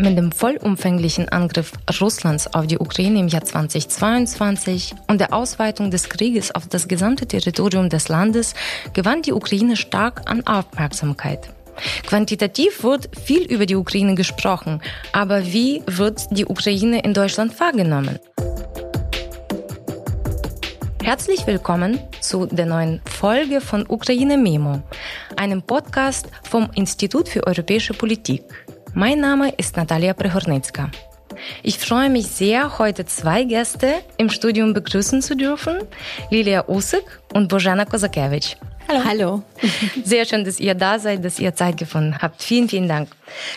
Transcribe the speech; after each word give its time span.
Mit 0.00 0.16
dem 0.16 0.32
vollumfänglichen 0.32 1.28
Angriff 1.28 1.72
Russlands 2.00 2.54
auf 2.54 2.66
die 2.66 2.78
Ukraine 2.78 3.20
im 3.20 3.28
Jahr 3.28 3.44
2022 3.44 4.94
und 5.08 5.20
der 5.20 5.34
Ausweitung 5.34 5.90
des 5.90 6.08
Krieges 6.08 6.54
auf 6.54 6.66
das 6.66 6.88
gesamte 6.88 7.26
Territorium 7.26 7.90
des 7.90 8.08
Landes 8.08 8.54
gewann 8.94 9.20
die 9.20 9.34
Ukraine 9.34 9.76
stark 9.76 10.22
an 10.24 10.46
Aufmerksamkeit. 10.46 11.50
Quantitativ 12.06 12.82
wird 12.82 13.10
viel 13.14 13.42
über 13.42 13.66
die 13.66 13.76
Ukraine 13.76 14.14
gesprochen, 14.14 14.80
aber 15.12 15.44
wie 15.44 15.82
wird 15.86 16.28
die 16.30 16.46
Ukraine 16.46 17.02
in 17.02 17.12
Deutschland 17.12 17.60
wahrgenommen? 17.60 18.18
Herzlich 21.02 21.46
willkommen 21.46 22.00
zu 22.22 22.46
der 22.46 22.64
neuen 22.64 23.02
Folge 23.04 23.60
von 23.60 23.84
Ukraine 23.86 24.38
Memo, 24.38 24.80
einem 25.36 25.60
Podcast 25.60 26.26
vom 26.42 26.70
Institut 26.74 27.28
für 27.28 27.46
europäische 27.46 27.92
Politik. 27.92 28.44
Mein 28.94 29.20
Name 29.20 29.50
ist 29.56 29.76
Natalia 29.76 30.14
Prehornicka. 30.14 30.90
Ich 31.62 31.78
freue 31.78 32.10
mich 32.10 32.26
sehr, 32.26 32.78
heute 32.78 33.06
zwei 33.06 33.44
Gäste 33.44 33.94
im 34.16 34.30
Studium 34.30 34.74
begrüßen 34.74 35.22
zu 35.22 35.36
dürfen, 35.36 35.78
Lilia 36.30 36.68
Usik 36.68 37.04
und 37.32 37.48
Bojana 37.48 37.84
Kozakiewicz. 37.84 38.56
Hallo. 38.90 39.04
Hallo. 39.04 39.42
Sehr 40.04 40.24
schön, 40.24 40.44
dass 40.44 40.58
ihr 40.58 40.74
da 40.74 40.98
seid, 40.98 41.24
dass 41.24 41.38
ihr 41.38 41.54
Zeit 41.54 41.76
gefunden 41.76 42.18
habt. 42.20 42.42
Vielen, 42.42 42.68
vielen 42.68 42.88
Dank. 42.88 43.10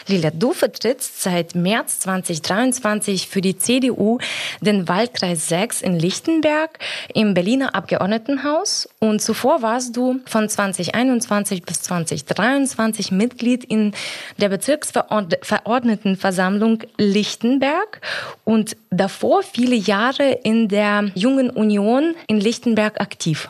Lilia, 0.08 0.30
du 0.30 0.54
vertrittst 0.54 1.24
seit 1.24 1.56
März 1.56 2.02
2023 2.02 3.28
für 3.28 3.42
die 3.42 3.58
CDU 3.58 4.20
den 4.62 4.88
Wahlkreis 4.88 5.50
6 5.50 5.82
in 5.82 5.98
Lichtenberg 5.98 6.78
im 7.16 7.34
Berliner 7.34 7.74
Abgeordnetenhaus 7.74 8.88
und 9.00 9.24
zuvor 9.24 9.64
warst 9.64 9.98
du 9.98 10.20
von 10.28 10.48
2021 10.48 11.64
bis 11.64 11.82
2023 11.82 13.12
Mitglied 13.12 13.64
in 13.64 13.94
der 14.38 14.50
Bezirksverordnetenversammlung 14.50 16.84
Lichtenberg 17.00 18.02
und 18.44 18.78
davor 18.92 19.42
viele 19.42 19.76
Jahre 19.76 20.42
in 20.44 20.68
der 20.68 21.10
Jungen 21.16 21.50
Union 21.50 22.14
in 22.28 22.40
Lichtenberg 22.40 23.02
aktiv. 23.02 23.50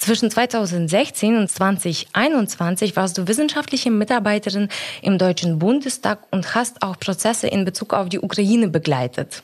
Zwischen 0.00 0.30
2016 0.30 1.36
und 1.36 1.50
2021 1.50 2.96
warst 2.96 3.18
du 3.18 3.28
wissenschaftliche 3.28 3.90
Mitarbeiterin 3.90 4.68
im 5.02 5.18
Deutschen 5.18 5.58
Bundestag 5.58 6.20
und 6.30 6.54
hast 6.54 6.82
auch 6.82 6.98
Prozesse 6.98 7.48
in 7.48 7.66
Bezug 7.66 7.92
auf 7.92 8.08
die 8.08 8.18
Ukraine 8.18 8.68
begleitet. 8.68 9.42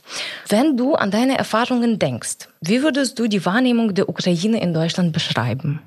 Wenn 0.48 0.78
du 0.78 0.94
an 0.94 1.10
deine 1.10 1.36
Erfahrungen 1.36 1.98
denkst, 1.98 2.48
wie 2.62 2.82
würdest 2.82 3.18
du 3.18 3.26
die 3.28 3.44
Wahrnehmung 3.44 3.92
der 3.92 4.08
Ukraine 4.08 4.62
in 4.62 4.72
Deutschland 4.72 5.12
beschreiben? 5.12 5.82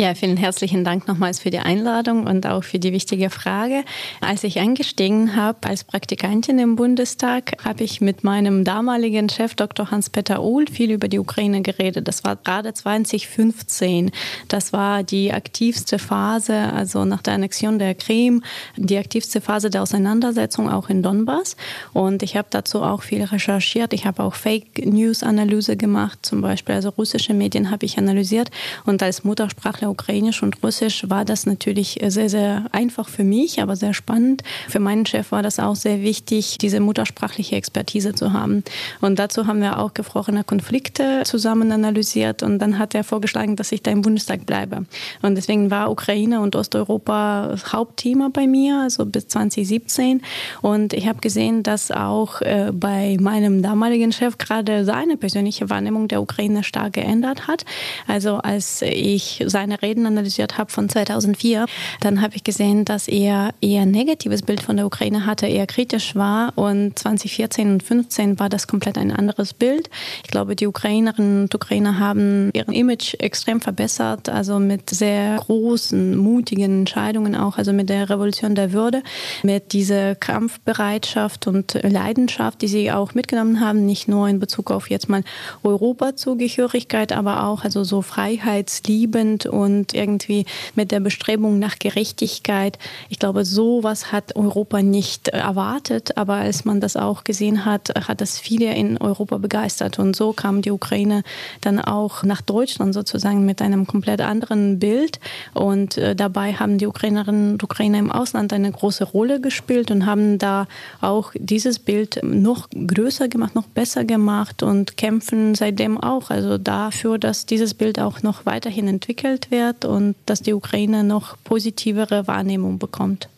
Ja, 0.00 0.14
vielen 0.14 0.38
herzlichen 0.38 0.82
Dank 0.82 1.06
nochmals 1.08 1.40
für 1.40 1.50
die 1.50 1.58
Einladung 1.58 2.26
und 2.26 2.46
auch 2.46 2.64
für 2.64 2.78
die 2.78 2.90
wichtige 2.90 3.28
Frage. 3.28 3.84
Als 4.22 4.44
ich 4.44 4.58
eingestiegen 4.58 5.36
habe 5.36 5.68
als 5.68 5.84
Praktikantin 5.84 6.58
im 6.58 6.74
Bundestag, 6.74 7.62
habe 7.66 7.84
ich 7.84 8.00
mit 8.00 8.24
meinem 8.24 8.64
damaligen 8.64 9.28
Chef 9.28 9.54
Dr. 9.56 9.90
Hans-Peter 9.90 10.42
Uhl 10.42 10.64
viel 10.68 10.90
über 10.90 11.08
die 11.08 11.18
Ukraine 11.18 11.60
geredet. 11.60 12.08
Das 12.08 12.24
war 12.24 12.36
gerade 12.36 12.72
2015. 12.72 14.10
Das 14.48 14.72
war 14.72 15.02
die 15.02 15.34
aktivste 15.34 15.98
Phase, 15.98 16.54
also 16.54 17.04
nach 17.04 17.20
der 17.20 17.34
Annexion 17.34 17.78
der 17.78 17.94
Krim, 17.94 18.42
die 18.78 18.96
aktivste 18.96 19.42
Phase 19.42 19.68
der 19.68 19.82
Auseinandersetzung 19.82 20.70
auch 20.70 20.88
in 20.88 21.02
Donbass. 21.02 21.56
Und 21.92 22.22
ich 22.22 22.38
habe 22.38 22.48
dazu 22.50 22.82
auch 22.82 23.02
viel 23.02 23.22
recherchiert. 23.22 23.92
Ich 23.92 24.06
habe 24.06 24.22
auch 24.22 24.34
Fake 24.34 24.82
News 24.82 25.22
Analyse 25.22 25.76
gemacht, 25.76 26.20
zum 26.22 26.40
Beispiel 26.40 26.76
also 26.76 26.88
russische 26.88 27.34
Medien 27.34 27.70
habe 27.70 27.84
ich 27.84 27.98
analysiert 27.98 28.50
und 28.86 29.02
als 29.02 29.24
Muttersprachler 29.24 29.89
Ukrainisch 29.90 30.42
und 30.42 30.62
Russisch 30.62 31.04
war 31.08 31.24
das 31.24 31.46
natürlich 31.46 31.98
sehr, 32.06 32.30
sehr 32.30 32.66
einfach 32.72 33.08
für 33.08 33.24
mich, 33.24 33.60
aber 33.60 33.76
sehr 33.76 33.94
spannend. 33.94 34.42
Für 34.68 34.80
meinen 34.80 35.06
Chef 35.06 35.32
war 35.32 35.42
das 35.42 35.58
auch 35.58 35.76
sehr 35.76 36.02
wichtig, 36.02 36.58
diese 36.58 36.80
muttersprachliche 36.80 37.56
Expertise 37.56 38.14
zu 38.14 38.32
haben. 38.32 38.64
Und 39.00 39.18
dazu 39.18 39.46
haben 39.46 39.60
wir 39.60 39.78
auch 39.78 39.94
gefrorene 39.94 40.44
Konflikte 40.44 41.22
zusammen 41.24 41.72
analysiert 41.72 42.42
und 42.42 42.58
dann 42.58 42.78
hat 42.78 42.94
er 42.94 43.04
vorgeschlagen, 43.04 43.56
dass 43.56 43.72
ich 43.72 43.82
da 43.82 43.90
im 43.90 44.02
Bundestag 44.02 44.46
bleibe. 44.46 44.86
Und 45.22 45.34
deswegen 45.34 45.70
war 45.70 45.90
Ukraine 45.90 46.40
und 46.40 46.56
Osteuropa 46.56 47.56
Hauptthema 47.72 48.30
bei 48.32 48.46
mir, 48.46 48.80
also 48.82 49.04
bis 49.06 49.28
2017. 49.28 50.22
Und 50.62 50.92
ich 50.92 51.08
habe 51.08 51.20
gesehen, 51.20 51.62
dass 51.62 51.90
auch 51.90 52.40
äh, 52.40 52.70
bei 52.72 53.16
meinem 53.20 53.62
damaligen 53.62 54.12
Chef 54.12 54.38
gerade 54.38 54.84
seine 54.84 55.16
persönliche 55.16 55.70
Wahrnehmung 55.70 56.08
der 56.08 56.22
Ukraine 56.22 56.64
stark 56.64 56.94
geändert 56.94 57.46
hat. 57.46 57.64
Also 58.06 58.36
als 58.36 58.82
ich 58.82 59.44
seine 59.46 59.79
Reden 59.82 60.06
analysiert 60.06 60.58
habe 60.58 60.70
von 60.70 60.88
2004, 60.88 61.66
dann 62.00 62.22
habe 62.22 62.36
ich 62.36 62.44
gesehen, 62.44 62.84
dass 62.84 63.08
er 63.08 63.50
eher 63.60 63.82
ein 63.82 63.90
negatives 63.90 64.42
Bild 64.42 64.62
von 64.62 64.76
der 64.76 64.86
Ukraine 64.86 65.26
hatte, 65.26 65.46
eher 65.46 65.66
kritisch 65.66 66.14
war. 66.14 66.52
Und 66.56 66.98
2014 66.98 67.72
und 67.72 67.82
2015 67.82 68.38
war 68.38 68.48
das 68.48 68.66
komplett 68.66 68.98
ein 68.98 69.12
anderes 69.12 69.54
Bild. 69.54 69.90
Ich 70.24 70.30
glaube, 70.30 70.56
die 70.56 70.66
Ukrainerinnen 70.66 71.42
und 71.42 71.54
Ukrainer 71.54 71.98
haben 71.98 72.50
ihren 72.52 72.74
Image 72.74 73.14
extrem 73.18 73.60
verbessert, 73.60 74.28
also 74.28 74.58
mit 74.58 74.90
sehr 74.90 75.36
großen, 75.36 76.16
mutigen 76.16 76.80
Entscheidungen 76.80 77.34
auch, 77.34 77.58
also 77.58 77.72
mit 77.72 77.88
der 77.88 78.10
Revolution 78.10 78.54
der 78.54 78.72
Würde, 78.72 79.02
mit 79.42 79.72
dieser 79.72 80.14
Kampfbereitschaft 80.14 81.46
und 81.46 81.78
Leidenschaft, 81.82 82.62
die 82.62 82.68
sie 82.68 82.92
auch 82.92 83.14
mitgenommen 83.14 83.60
haben, 83.60 83.86
nicht 83.86 84.08
nur 84.08 84.28
in 84.28 84.40
Bezug 84.40 84.70
auf 84.70 84.90
jetzt 84.90 85.08
mal 85.08 85.22
Europazugehörigkeit, 85.62 87.12
aber 87.12 87.44
auch 87.44 87.64
also 87.64 87.84
so 87.84 88.02
freiheitsliebend 88.02 89.46
und 89.46 89.59
und 89.60 89.94
irgendwie 89.94 90.46
mit 90.74 90.90
der 90.90 91.00
Bestrebung 91.00 91.58
nach 91.58 91.78
Gerechtigkeit. 91.78 92.78
Ich 93.08 93.18
glaube, 93.18 93.44
sowas 93.44 94.12
hat 94.12 94.36
Europa 94.36 94.82
nicht 94.82 95.28
erwartet, 95.28 96.16
aber 96.16 96.34
als 96.34 96.64
man 96.64 96.80
das 96.80 96.96
auch 96.96 97.24
gesehen 97.24 97.64
hat, 97.64 97.92
hat 98.08 98.20
das 98.20 98.38
viele 98.38 98.74
in 98.74 98.98
Europa 98.98 99.38
begeistert. 99.38 99.98
Und 99.98 100.16
so 100.16 100.32
kam 100.32 100.62
die 100.62 100.70
Ukraine 100.70 101.22
dann 101.60 101.80
auch 101.80 102.22
nach 102.22 102.40
Deutschland 102.40 102.94
sozusagen 102.94 103.44
mit 103.46 103.62
einem 103.62 103.86
komplett 103.86 104.20
anderen 104.20 104.78
Bild. 104.78 105.20
Und 105.54 105.96
äh, 105.96 106.14
dabei 106.14 106.54
haben 106.54 106.78
die 106.78 106.86
Ukrainerinnen 106.86 107.52
und 107.52 107.62
Ukrainer 107.62 107.98
im 107.98 108.10
Ausland 108.10 108.52
eine 108.52 108.70
große 108.70 109.04
Rolle 109.04 109.40
gespielt 109.40 109.90
und 109.90 110.06
haben 110.06 110.38
da 110.38 110.66
auch 111.00 111.32
dieses 111.34 111.78
Bild 111.78 112.20
noch 112.22 112.68
größer 112.70 113.28
gemacht, 113.28 113.54
noch 113.54 113.66
besser 113.66 114.04
gemacht 114.04 114.62
und 114.62 114.96
kämpfen 114.96 115.54
seitdem 115.54 115.98
auch. 115.98 116.30
Also 116.30 116.58
dafür, 116.58 117.18
dass 117.18 117.46
dieses 117.46 117.74
Bild 117.74 117.98
auch 117.98 118.22
noch 118.22 118.46
weiterhin 118.46 118.88
entwickelt 118.88 119.49
wird 119.50 119.84
und 119.84 120.14
dass 120.26 120.42
die 120.42 120.54
Ukraine 120.54 121.04
noch 121.04 121.36
positivere 121.44 122.26
Wahrnehmung 122.26 122.78
bekommt. 122.78 123.28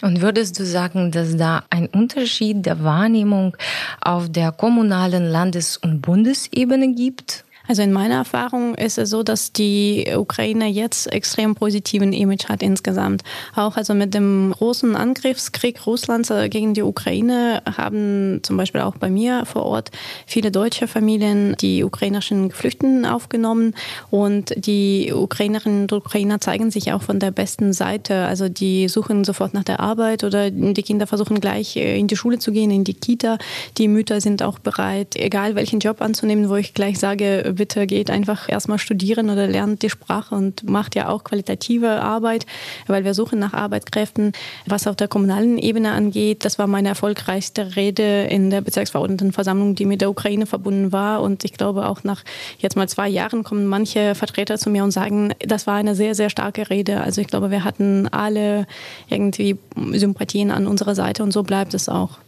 Und 0.00 0.20
würdest 0.20 0.58
du 0.60 0.64
sagen, 0.64 1.10
dass 1.10 1.36
da 1.36 1.64
ein 1.70 1.86
Unterschied 1.86 2.64
der 2.64 2.84
Wahrnehmung 2.84 3.56
auf 4.00 4.28
der 4.30 4.52
kommunalen 4.52 5.28
Landes- 5.28 5.76
und 5.76 6.00
Bundesebene 6.02 6.94
gibt? 6.94 7.44
Also 7.68 7.82
in 7.82 7.92
meiner 7.92 8.14
Erfahrung 8.14 8.74
ist 8.74 8.96
es 8.96 9.10
so, 9.10 9.22
dass 9.22 9.52
die 9.52 10.10
Ukraine 10.16 10.68
jetzt 10.68 11.12
extrem 11.12 11.54
positiven 11.54 12.14
Image 12.14 12.48
hat 12.48 12.62
insgesamt. 12.62 13.22
Auch 13.54 13.76
also 13.76 13.92
mit 13.92 14.14
dem 14.14 14.54
großen 14.56 14.96
Angriffskrieg 14.96 15.86
Russlands 15.86 16.30
äh, 16.30 16.48
gegen 16.48 16.72
die 16.72 16.82
Ukraine 16.82 17.62
haben 17.76 18.40
zum 18.42 18.56
Beispiel 18.56 18.80
auch 18.80 18.96
bei 18.96 19.10
mir 19.10 19.44
vor 19.44 19.66
Ort 19.66 19.90
viele 20.26 20.50
deutsche 20.50 20.88
Familien 20.88 21.56
die 21.60 21.84
ukrainischen 21.84 22.48
Geflüchteten 22.48 23.04
aufgenommen 23.04 23.74
und 24.10 24.54
die 24.56 25.12
Ukrainerinnen 25.12 25.82
und 25.82 25.92
Ukrainer 25.92 26.40
zeigen 26.40 26.70
sich 26.70 26.92
auch 26.94 27.02
von 27.02 27.20
der 27.20 27.32
besten 27.32 27.74
Seite. 27.74 28.24
Also 28.24 28.48
die 28.48 28.88
suchen 28.88 29.24
sofort 29.24 29.52
nach 29.52 29.64
der 29.64 29.80
Arbeit 29.80 30.24
oder 30.24 30.50
die 30.50 30.82
Kinder 30.82 31.06
versuchen 31.06 31.38
gleich 31.38 31.76
äh, 31.76 31.98
in 31.98 32.06
die 32.06 32.16
Schule 32.16 32.38
zu 32.38 32.50
gehen, 32.50 32.70
in 32.70 32.84
die 32.84 32.94
Kita. 32.94 33.36
Die 33.76 33.88
Mütter 33.88 34.22
sind 34.22 34.42
auch 34.42 34.58
bereit, 34.58 35.16
egal 35.16 35.54
welchen 35.54 35.80
Job 35.80 36.00
anzunehmen, 36.00 36.48
wo 36.48 36.56
ich 36.56 36.72
gleich 36.72 36.98
sage, 36.98 37.57
bitte 37.58 37.86
geht 37.86 38.10
einfach 38.10 38.48
erstmal 38.48 38.78
studieren 38.78 39.28
oder 39.28 39.46
lernt 39.46 39.82
die 39.82 39.90
Sprache 39.90 40.34
und 40.34 40.68
macht 40.68 40.94
ja 40.94 41.08
auch 41.08 41.24
qualitative 41.24 42.00
Arbeit, 42.00 42.46
weil 42.86 43.04
wir 43.04 43.12
suchen 43.12 43.38
nach 43.38 43.52
Arbeitskräften. 43.52 44.32
Was 44.66 44.86
auf 44.86 44.96
der 44.96 45.08
kommunalen 45.08 45.58
Ebene 45.58 45.92
angeht, 45.92 46.44
das 46.44 46.58
war 46.58 46.66
meine 46.66 46.88
erfolgreichste 46.88 47.76
Rede 47.76 48.24
in 48.24 48.50
der 48.50 48.62
Bezirksverordnetenversammlung, 48.62 49.74
die 49.74 49.84
mit 49.84 50.00
der 50.00 50.10
Ukraine 50.10 50.46
verbunden 50.46 50.92
war. 50.92 51.20
Und 51.20 51.44
ich 51.44 51.52
glaube, 51.52 51.88
auch 51.88 52.04
nach 52.04 52.24
jetzt 52.58 52.76
mal 52.76 52.88
zwei 52.88 53.08
Jahren 53.08 53.44
kommen 53.44 53.66
manche 53.66 54.14
Vertreter 54.14 54.58
zu 54.58 54.70
mir 54.70 54.84
und 54.84 54.92
sagen, 54.92 55.34
das 55.40 55.66
war 55.66 55.74
eine 55.74 55.94
sehr, 55.94 56.14
sehr 56.14 56.30
starke 56.30 56.70
Rede. 56.70 57.00
Also 57.00 57.20
ich 57.20 57.26
glaube, 57.26 57.50
wir 57.50 57.64
hatten 57.64 58.08
alle 58.08 58.66
irgendwie 59.08 59.58
Sympathien 59.92 60.50
an 60.50 60.66
unserer 60.66 60.94
Seite 60.94 61.22
und 61.22 61.32
so 61.32 61.42
bleibt 61.42 61.74
es 61.74 61.88
auch. 61.88 62.18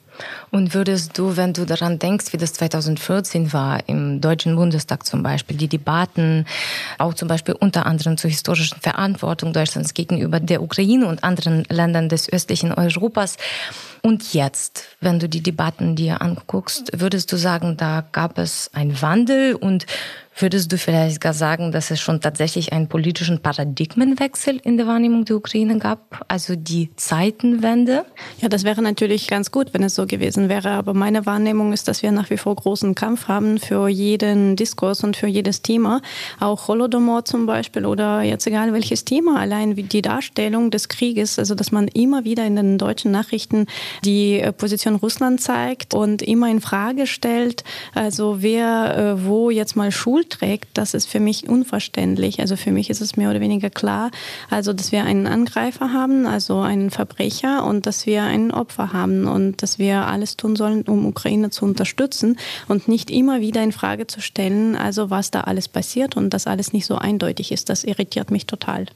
Und 0.50 0.74
würdest 0.74 1.16
du, 1.18 1.36
wenn 1.36 1.52
du 1.52 1.66
daran 1.66 1.98
denkst, 1.98 2.32
wie 2.32 2.36
das 2.36 2.52
2014 2.54 3.52
war, 3.52 3.88
im 3.88 4.20
Deutschen 4.20 4.56
Bundestag 4.56 5.06
zum 5.06 5.22
Beispiel, 5.22 5.56
die 5.56 5.68
Debatten, 5.68 6.46
auch 6.98 7.14
zum 7.14 7.28
Beispiel 7.28 7.54
unter 7.58 7.86
anderem 7.86 8.16
zur 8.16 8.30
historischen 8.30 8.80
Verantwortung 8.80 9.52
Deutschlands 9.52 9.94
gegenüber 9.94 10.40
der 10.40 10.62
Ukraine 10.62 11.06
und 11.06 11.24
anderen 11.24 11.64
Ländern 11.68 12.08
des 12.08 12.32
östlichen 12.32 12.72
Europas, 12.72 13.36
und 14.02 14.32
jetzt, 14.32 14.84
wenn 15.00 15.18
du 15.18 15.28
die 15.28 15.42
Debatten 15.42 15.94
dir 15.94 16.22
anguckst, 16.22 16.90
würdest 16.98 17.30
du 17.32 17.36
sagen, 17.36 17.76
da 17.76 18.02
gab 18.12 18.38
es 18.38 18.70
einen 18.72 19.00
Wandel 19.02 19.54
und 19.54 19.84
Würdest 20.40 20.72
du 20.72 20.78
vielleicht 20.78 21.20
gar 21.20 21.34
sagen, 21.34 21.70
dass 21.70 21.90
es 21.90 22.00
schon 22.00 22.22
tatsächlich 22.22 22.72
einen 22.72 22.88
politischen 22.88 23.40
Paradigmenwechsel 23.42 24.58
in 24.62 24.78
der 24.78 24.86
Wahrnehmung 24.86 25.26
der 25.26 25.36
Ukraine 25.36 25.78
gab, 25.78 26.24
also 26.28 26.56
die 26.56 26.88
Zeitenwende? 26.96 28.06
Ja, 28.40 28.48
das 28.48 28.64
wäre 28.64 28.80
natürlich 28.80 29.26
ganz 29.26 29.50
gut, 29.50 29.74
wenn 29.74 29.82
es 29.82 29.94
so 29.94 30.06
gewesen 30.06 30.48
wäre. 30.48 30.70
Aber 30.70 30.94
meine 30.94 31.26
Wahrnehmung 31.26 31.74
ist, 31.74 31.88
dass 31.88 32.02
wir 32.02 32.10
nach 32.10 32.30
wie 32.30 32.38
vor 32.38 32.56
großen 32.56 32.94
Kampf 32.94 33.28
haben 33.28 33.58
für 33.58 33.88
jeden 33.88 34.56
Diskurs 34.56 35.04
und 35.04 35.14
für 35.14 35.26
jedes 35.26 35.60
Thema. 35.60 36.00
Auch 36.38 36.68
Holodomor 36.68 37.26
zum 37.26 37.44
Beispiel 37.44 37.84
oder 37.84 38.22
jetzt 38.22 38.46
egal 38.46 38.72
welches 38.72 39.04
Thema. 39.04 39.38
Allein 39.40 39.76
die 39.76 40.02
Darstellung 40.02 40.70
des 40.70 40.88
Krieges, 40.88 41.38
also 41.38 41.54
dass 41.54 41.70
man 41.70 41.86
immer 41.86 42.24
wieder 42.24 42.46
in 42.46 42.56
den 42.56 42.78
deutschen 42.78 43.10
Nachrichten 43.10 43.66
die 44.06 44.42
Position 44.56 44.94
Russland 44.94 45.42
zeigt 45.42 45.92
und 45.92 46.22
immer 46.22 46.50
in 46.50 46.62
Frage 46.62 47.06
stellt, 47.06 47.62
also 47.94 48.38
wer 48.40 48.96
äh, 48.96 49.26
wo 49.26 49.50
jetzt 49.50 49.76
mal 49.76 49.92
Schuld 49.92 50.29
trägt, 50.30 50.68
das 50.74 50.94
ist 50.94 51.06
für 51.06 51.20
mich 51.20 51.48
unverständlich. 51.48 52.40
Also 52.40 52.56
für 52.56 52.72
mich 52.72 52.88
ist 52.88 53.00
es 53.00 53.16
mehr 53.16 53.30
oder 53.30 53.40
weniger 53.40 53.68
klar, 53.68 54.10
also 54.48 54.72
dass 54.72 54.92
wir 54.92 55.04
einen 55.04 55.26
Angreifer 55.26 55.92
haben, 55.92 56.26
also 56.26 56.60
einen 56.60 56.90
Verbrecher 56.90 57.64
und 57.64 57.86
dass 57.86 58.06
wir 58.06 58.22
ein 58.22 58.50
Opfer 58.50 58.92
haben 58.92 59.26
und 59.26 59.62
dass 59.62 59.78
wir 59.78 60.06
alles 60.06 60.36
tun 60.36 60.56
sollen, 60.56 60.82
um 60.82 61.06
Ukraine 61.06 61.50
zu 61.50 61.64
unterstützen 61.64 62.38
und 62.68 62.88
nicht 62.88 63.10
immer 63.10 63.40
wieder 63.40 63.62
in 63.62 63.72
Frage 63.72 64.06
zu 64.06 64.20
stellen, 64.20 64.76
also 64.76 65.10
was 65.10 65.30
da 65.30 65.42
alles 65.42 65.68
passiert 65.68 66.16
und 66.16 66.30
dass 66.30 66.46
alles 66.46 66.72
nicht 66.72 66.86
so 66.86 66.96
eindeutig 66.96 67.52
ist. 67.52 67.68
Das 67.68 67.84
irritiert 67.84 68.30
mich 68.30 68.46
total. 68.46 68.86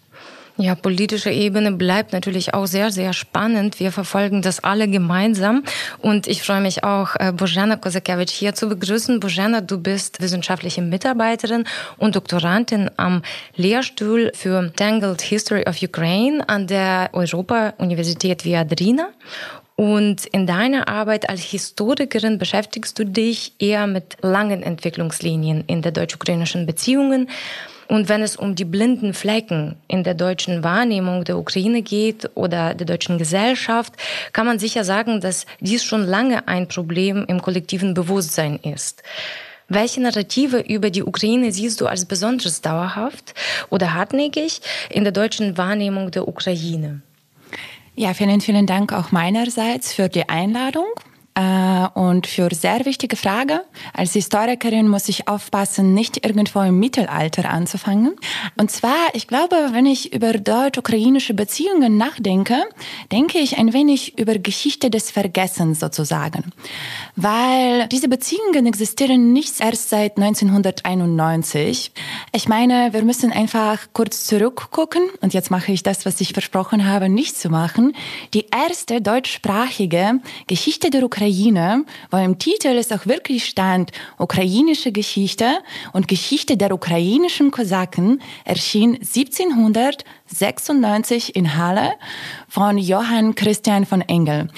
Ja, 0.56 0.77
politische 0.77 1.31
Ebene 1.33 1.73
bleibt 1.73 2.12
natürlich 2.12 2.55
auch 2.55 2.67
sehr, 2.67 2.93
sehr 2.93 3.12
spannend. 3.12 3.81
Wir 3.81 3.91
verfolgen 3.91 4.41
das 4.41 4.62
alle 4.62 4.87
gemeinsam. 4.87 5.65
Und 5.99 6.29
ich 6.29 6.45
freue 6.45 6.61
mich 6.61 6.85
auch, 6.85 7.17
äh, 7.19 7.33
Bojana 7.33 7.75
Kozakiewicz 7.75 8.31
hier 8.31 8.55
zu 8.55 8.69
begrüßen. 8.69 9.19
Bojana, 9.19 9.62
du 9.62 9.79
bist 9.79 10.21
wissenschaftliche 10.21 10.81
Mitarbeiterin 10.81 11.65
und 11.99 12.15
Doktorandin 12.15 12.89
am 12.97 13.23
Lehrstuhl 13.56 14.31
für 14.33 14.73
Tangled 14.77 15.23
History 15.23 15.65
of 15.67 15.83
Ukraine 15.83 16.49
an 16.49 16.69
der 16.69 17.11
Europa-Universität 17.12 18.45
Viadrina. 18.45 19.09
Und 19.75 20.27
in 20.27 20.47
deiner 20.47 20.87
Arbeit 20.87 21.29
als 21.29 21.41
Historikerin 21.41 22.39
beschäftigst 22.39 22.97
du 22.97 23.05
dich 23.05 23.55
eher 23.59 23.89
mit 23.89 24.19
langen 24.23 24.62
Entwicklungslinien 24.62 25.65
in 25.67 25.83
der 25.83 25.91
deutsch-ukrainischen 25.91 26.65
Beziehungen. 26.65 27.29
Und 27.88 28.08
wenn 28.08 28.22
es 28.22 28.36
um 28.36 28.54
die 28.54 28.64
blinden 28.64 29.14
Flecken 29.14 29.76
in 29.88 30.04
der 30.04 30.14
deutschen 30.14 30.64
Wahrnehmung 30.64 31.25
der 31.25 31.38
Ukraine 31.38 31.82
geht 31.82 32.31
oder 32.34 32.75
der 32.75 32.86
deutschen 32.86 33.19
Gesellschaft, 33.19 33.94
kann 34.32 34.46
man 34.46 34.58
sicher 34.58 34.84
sagen, 34.84 35.20
dass 35.20 35.46
dies 35.60 35.84
schon 35.84 36.04
lange 36.04 36.48
ein 36.48 36.69
Problem 36.69 37.25
im 37.28 37.42
kollektiven 37.42 37.94
Bewusstsein 37.94 38.58
ist. 38.62 39.02
Welche 39.69 40.02
Narrative 40.02 40.60
über 40.60 40.90
die 40.90 41.02
Ukraine 41.02 41.50
siehst 41.50 41.81
du 41.81 41.86
als 41.86 42.04
besonders 42.04 42.60
dauerhaft 42.60 43.34
oder 43.70 43.94
hartnäckig 43.94 44.60
in 44.90 45.04
der 45.04 45.12
deutschen 45.12 45.56
Wahrnehmung 45.56 46.10
der 46.10 46.28
Ukraine? 46.28 47.00
Ja, 47.96 48.12
vielen, 48.12 48.40
vielen 48.40 48.66
Dank 48.66 48.92
auch 48.92 49.12
meinerseits 49.12 49.94
für 49.94 50.08
die 50.08 50.28
Einladung. 50.28 50.86
Äh, 51.36 51.88
und 51.94 52.28
für 52.28 52.48
sehr 52.54 52.84
wichtige 52.84 53.16
Frage. 53.16 53.64
Als 53.92 54.12
Historikerin 54.12 54.86
muss 54.86 55.08
ich 55.08 55.26
aufpassen, 55.26 55.92
nicht 55.92 56.25
irgendwo 56.25 56.60
im 56.60 56.78
Mittelalter 56.78 57.50
anzufangen. 57.50 58.14
Und 58.56 58.70
zwar, 58.70 58.94
ich 59.14 59.26
glaube, 59.26 59.56
wenn 59.72 59.84
ich 59.84 60.12
über 60.12 60.34
deutsch-ukrainische 60.34 61.34
Beziehungen 61.34 61.96
nachdenke, 61.96 62.62
denke 63.10 63.38
ich 63.38 63.58
ein 63.58 63.72
wenig 63.72 64.16
über 64.16 64.38
Geschichte 64.38 64.90
des 64.90 65.10
Vergessens 65.10 65.81
sozusagen. 65.81 66.52
Weil 67.16 67.88
diese 67.88 68.08
Beziehungen 68.08 68.66
existieren 68.66 69.32
nicht 69.32 69.60
erst 69.60 69.90
seit 69.90 70.16
1991. 70.16 71.90
Ich 72.32 72.48
meine, 72.48 72.92
wir 72.92 73.02
müssen 73.02 73.32
einfach 73.32 73.88
kurz 73.92 74.25
zurückgucken 74.25 75.02
und 75.20 75.34
jetzt 75.34 75.50
mache 75.50 75.72
ich 75.72 75.82
das, 75.82 76.06
was 76.06 76.20
ich 76.20 76.32
versprochen 76.32 76.86
habe, 76.86 77.08
nicht 77.08 77.36
zu 77.36 77.48
machen. 77.48 77.92
Die 78.34 78.46
erste 78.50 79.02
deutschsprachige 79.02 80.20
Geschichte 80.46 80.90
der 80.90 81.02
Ukraine 81.02 81.24
Ukraine, 81.29 81.85
weil 82.11 82.25
im 82.25 82.38
Titel 82.38 82.69
es 82.69 82.93
auch 82.93 83.06
wirklich 83.06 83.47
stand, 83.47 83.91
ukrainische 84.19 84.93
Geschichte 84.93 85.59
und 85.93 86.06
Geschichte 86.09 86.56
der 86.56 86.73
ukrainischen 86.73 87.50
Kosaken 87.50 88.23
erschien 88.44 88.94
1796 88.94 91.37
in 91.37 91.56
Halle 91.56 91.94
von 92.49 92.79
Johann 92.79 93.35
Christian 93.35 93.85
von 93.87 94.03
Engel. 94.03 94.49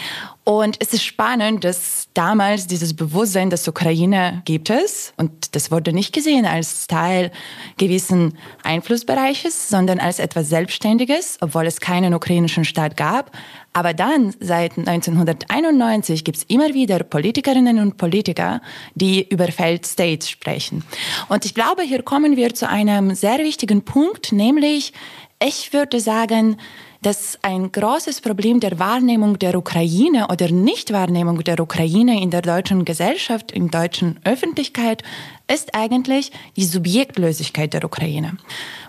Und 0.49 0.77
es 0.79 0.93
ist 0.93 1.03
spannend, 1.03 1.65
dass 1.65 2.07
damals 2.15 2.69
dieses 2.69 2.95
Bewusstsein, 2.95 3.51
dass 3.51 3.67
Ukraine 3.67 4.43
gibt 4.45 4.71
es, 4.71 5.13
und 5.17 5.57
das 5.57 5.73
wurde 5.73 5.93
nicht 5.93 6.13
gesehen 6.13 6.47
als 6.47 6.87
Teil 6.87 7.33
gewissen 7.79 8.39
Einflussbereiches, 8.63 9.69
sondern 9.69 9.99
als 9.99 10.21
etwas 10.21 10.49
Selbstständiges, 10.49 11.39
obwohl 11.41 11.67
es 11.67 11.81
keinen 11.81 12.15
ukrainischen 12.15 12.65
Staat 12.65 12.97
gab. 12.97 13.37
Aber 13.73 13.93
dann, 13.93 14.35
seit 14.39 14.79
1991, 14.79 16.23
gibt 16.23 16.39
es 16.39 16.45
immer 16.45 16.73
wieder 16.73 17.01
Politikerinnen 17.01 17.81
und 17.81 17.97
Politiker, 17.97 18.63
die 18.95 19.29
über 19.29 19.49
Failed 19.49 19.85
States 19.85 20.31
sprechen. 20.31 20.85
Und 21.29 21.45
ich 21.45 21.55
glaube, 21.55 21.83
hier 21.83 22.05
kommen 22.05 22.37
wir 22.37 22.55
zu 22.55 22.69
einem 22.69 23.17
sehr 23.17 23.39
wichtigen 23.39 23.83
Punkt, 23.83 24.31
nämlich, 24.31 24.93
ich 25.39 25.73
würde 25.73 26.01
sagen, 26.01 26.57
dass 27.03 27.39
ein 27.43 27.71
großes 27.71 28.21
Problem 28.21 28.59
der 28.59 28.79
Wahrnehmung 28.79 29.39
der 29.39 29.57
Ukraine 29.57 30.29
oder 30.29 30.51
Nichtwahrnehmung 30.51 31.45
der 31.45 31.61
Ukraine 31.61 32.21
in 32.21 32.31
der 32.31 32.43
deutschen 32.43 32.85
Gesellschaft, 32.85 33.53
in 33.53 33.71
der 33.71 33.83
deutschen 33.83 34.19
Öffentlichkeit, 34.25 35.03
ist 35.47 35.75
eigentlich 35.75 36.33
die 36.57 36.65
Subjektlosigkeit 36.65 37.75
der 37.75 37.85
Ukraine. 37.85 38.39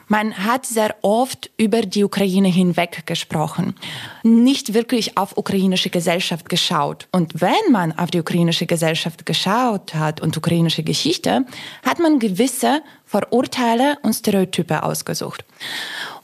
Man 0.08 0.38
hat 0.38 0.66
sehr 0.66 0.96
oft 1.02 1.52
über 1.58 1.82
die 1.82 2.06
Ukraine 2.06 2.48
hinweg 2.48 3.06
gesprochen, 3.06 3.76
nicht 4.24 4.74
wirklich 4.74 5.18
auf 5.18 5.38
ukrainische 5.38 5.90
Gesellschaft 5.90 6.48
geschaut. 6.48 7.10
Und 7.12 7.42
wenn 7.42 7.72
man 7.72 7.92
auf 8.00 8.10
die 8.10 8.22
ukrainische 8.22 8.66
Gesellschaft 8.66 9.26
geschaut 9.26 9.94
hat 9.94 10.22
und 10.22 10.38
ukrainische 10.38 10.84
Geschichte, 10.84 11.46
hat 11.86 12.00
man 12.00 12.20
gewisse 12.20 12.82
Vorurteile 13.06 13.98
und 14.02 14.14
Stereotype 14.14 14.82
ausgesucht. 14.82 15.44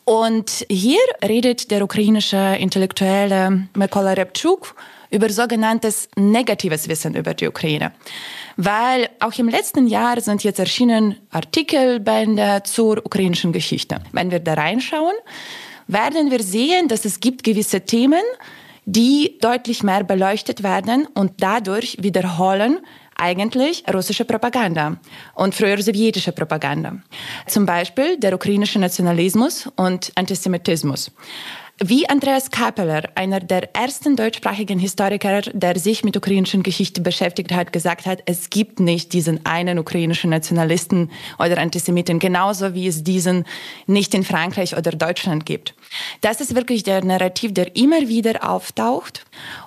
Und 0.06 0.66
hier 0.70 1.00
redet 1.24 1.72
der 1.72 1.84
ukrainische 1.84 2.58
Intellektuelle 2.60 3.68
Mykola 3.74 4.14
Repchuk 4.14 4.76
über 5.10 5.30
sogenanntes 5.30 6.10
negatives 6.18 6.90
Wissen 6.90 7.16
über 7.16 7.34
die 7.34 7.48
Ukraine. 7.48 7.92
Weil 8.58 9.10
auch 9.20 9.38
im 9.38 9.48
letzten 9.48 9.88
Jahr 9.88 10.20
sind 10.20 10.44
jetzt 10.44 10.60
erschienen 10.60 11.16
Artikelbände 11.30 12.64
zur 12.66 12.98
ukrainischen 13.06 13.54
Geschichte. 13.54 14.02
Wenn 14.12 14.32
wir 14.32 14.40
da 14.40 14.56
reinschauen, 14.56 15.16
werden 15.88 16.32
wir 16.32 16.42
sehen, 16.42 16.88
dass 16.88 17.06
es 17.06 17.20
gibt 17.20 17.44
gewisse 17.44 17.82
Themen, 17.82 18.24
die 18.86 19.38
deutlich 19.40 19.84
mehr 19.84 20.04
beleuchtet 20.04 20.64
werden 20.64 21.08
und 21.14 21.32
dadurch 21.38 21.98
wiederholen 22.02 22.80
eigentlich 23.18 23.84
russische 23.94 24.26
Propaganda 24.26 24.98
und 25.36 25.56
früher 25.56 25.82
sowjetische 25.82 26.32
Propaganda. 26.32 26.98
Zum 27.48 27.66
Beispiel 27.66 28.18
der 28.18 28.34
ukrainische 28.34 28.80
Nationalismus 28.80 29.70
und 29.76 30.12
Antisemitismus. 30.16 31.12
Wie 31.80 32.08
Andreas 32.08 32.52
Kapeler, 32.52 33.10
einer 33.16 33.40
der 33.40 33.76
ersten 33.76 34.16
deutschsprachigen 34.16 34.78
Historiker, 34.78 35.42
der 35.42 35.80
sich 35.80 36.04
mit 36.04 36.16
ukrainischen 36.16 36.62
Geschichte 36.62 37.02
beschäftigt 37.02 37.52
hat, 37.52 37.74
gesagt 37.74 38.06
hat, 38.06 38.22
es 38.28 38.52
gibt 38.52 38.80
nicht 38.80 39.12
diesen 39.12 39.44
einen 39.46 39.80
ukrainischen 39.80 40.30
Nationalisten 40.30 41.10
oder 41.40 41.58
Antisemiten, 41.58 42.20
genauso 42.20 42.76
wie 42.76 42.88
es 42.88 43.04
diesen 43.04 43.46
nicht 43.88 44.14
in 44.14 44.24
Frankreich 44.24 44.78
oder 44.78 44.92
Deutschland 44.92 45.48
gibt. 45.48 45.74
Das 46.22 46.42
ist 46.42 46.54
wirklich 46.54 46.84
der 46.84 47.04
Narrativ, 47.04 47.56
der 47.56 47.76
immer 47.76 48.08
wieder 48.08 48.48
auftaucht 48.48 49.26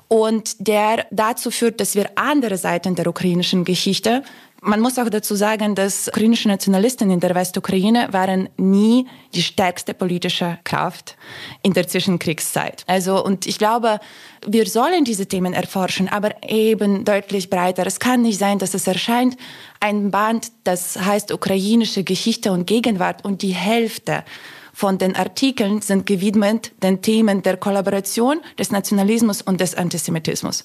und 0.09 0.55
der 0.59 1.07
dazu 1.11 1.51
führt, 1.51 1.81
dass 1.81 1.95
wir 1.95 2.11
andere 2.15 2.57
Seiten 2.57 2.95
der 2.95 3.07
ukrainischen 3.07 3.65
Geschichte 3.65 4.23
man 4.67 4.81
muss 4.81 4.99
auch 4.99 5.09
dazu 5.09 5.37
sagen, 5.37 5.75
dass 5.75 6.09
ukrainische 6.09 6.49
Nationalisten 6.49 7.11
in 7.11 7.21
der 7.21 7.35
Westukraine 7.35 8.09
waren 8.13 8.49
nie 8.57 9.07
die 9.35 9.43
stärkste 9.43 9.95
politische 9.95 10.59
Kraft 10.65 11.17
in 11.63 11.73
der 11.73 11.87
Zwischenkriegszeit. 11.87 12.83
Also, 12.87 13.25
und 13.25 13.47
ich 13.47 13.59
glaube, 13.59 14.01
wir 14.47 14.67
sollen 14.67 15.05
diese 15.05 15.27
Themen 15.27 15.53
erforschen, 15.53 16.09
aber 16.09 16.31
eben 16.43 17.05
deutlich 17.05 17.49
breiter. 17.49 17.87
Es 17.87 18.01
kann 18.01 18.23
nicht 18.23 18.39
sein, 18.39 18.59
dass 18.59 18.75
es 18.75 18.87
erscheint 18.87 19.37
ein 19.79 20.11
Band, 20.11 20.51
das 20.65 20.99
heißt 20.99 21.33
ukrainische 21.33 22.03
Geschichte 22.03 22.51
und 22.51 22.67
Gegenwart 22.67 23.25
und 23.25 23.43
die 23.43 23.55
Hälfte 23.55 24.25
von 24.77 24.99
den 24.99 25.17
Artikeln 25.17 25.81
sind 25.81 26.05
gewidmet 26.05 26.71
den 26.83 27.01
Themen 27.01 27.41
der 27.41 27.57
Kollaboration, 27.57 28.43
des 28.59 28.71
Nationalismus 28.71 29.41
und 29.41 29.59
des 29.63 29.75
Antisemitismus. 29.75 30.65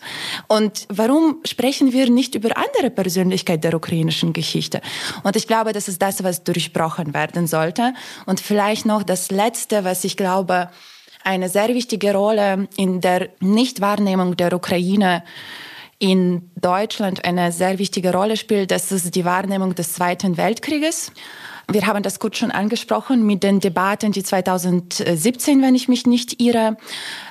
Und 0.50 0.86
warum 0.89 1.38
sprechen 1.46 1.94
wir 1.94 2.10
nicht 2.10 2.36
über 2.36 2.58
andere 2.58 2.89
Persönlichkeit 2.89 3.63
der 3.63 3.74
ukrainischen 3.74 4.34
Geschichte? 4.34 4.82
Und 5.24 5.38
ich 5.38 5.48
glaube, 5.48 5.72
das 5.72 5.88
ist 5.88 6.01
das, 6.01 6.25
was 6.25 6.44
durchbrochen 6.44 7.13
werden 7.13 7.48
sollte. 7.48 7.94
Und 8.25 8.41
vielleicht 8.41 8.86
noch 8.86 9.03
das 9.03 9.32
Letzte, 9.32 9.86
was 9.86 10.03
ich 10.03 10.18
glaube, 10.18 10.70
eine 11.24 11.48
sehr 11.48 11.70
wichtige 11.70 12.13
Rolle 12.13 12.68
in 12.75 13.00
der 13.00 13.30
Nichtwahrnehmung 13.39 14.36
der 14.36 14.51
Ukraine 14.51 15.24
in 16.00 16.51
Deutschland 16.60 17.24
eine 17.24 17.53
sehr 17.53 17.80
wichtige 17.80 18.12
Rolle 18.12 18.36
spielt, 18.36 18.72
das 18.72 18.91
ist 18.91 19.15
die 19.15 19.24
Wahrnehmung 19.24 19.74
des 19.74 19.94
Zweiten 19.94 20.36
Weltkrieges. 20.36 21.13
Wir 21.70 21.86
haben 21.88 22.03
das 22.03 22.20
kurz 22.20 22.38
schon 22.38 22.51
angesprochen 22.51 23.25
mit 23.25 23.44
den 23.44 23.60
Debatten, 23.60 24.12
die 24.12 24.24
2017, 24.24 25.62
wenn 25.62 25.75
ich 25.75 25.88
mich 25.88 26.06
nicht 26.06 26.41
irre, 26.41 26.77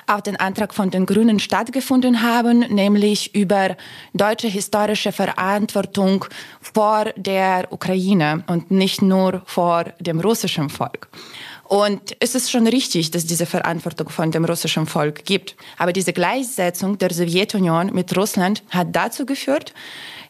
auf 0.07 0.21
den 0.21 0.35
Antrag 0.35 0.73
von 0.73 0.89
den 0.89 1.05
Grünen 1.05 1.39
stattgefunden 1.39 2.21
haben, 2.21 2.59
nämlich 2.59 3.35
über 3.35 3.75
deutsche 4.13 4.47
historische 4.47 5.11
Verantwortung 5.11 6.25
vor 6.59 7.05
der 7.15 7.71
Ukraine 7.71 8.43
und 8.47 8.71
nicht 8.71 9.01
nur 9.01 9.41
vor 9.45 9.85
dem 9.99 10.19
russischen 10.19 10.69
Volk. 10.69 11.09
Und 11.71 12.17
es 12.19 12.35
ist 12.35 12.51
schon 12.51 12.67
richtig, 12.67 13.11
dass 13.11 13.25
diese 13.25 13.45
Verantwortung 13.45 14.09
von 14.09 14.29
dem 14.29 14.43
russischen 14.43 14.85
Volk 14.87 15.23
gibt. 15.23 15.55
Aber 15.77 15.93
diese 15.93 16.11
Gleichsetzung 16.11 16.97
der 16.97 17.13
Sowjetunion 17.13 17.93
mit 17.93 18.17
Russland 18.17 18.61
hat 18.71 18.87
dazu 18.91 19.25
geführt, 19.25 19.73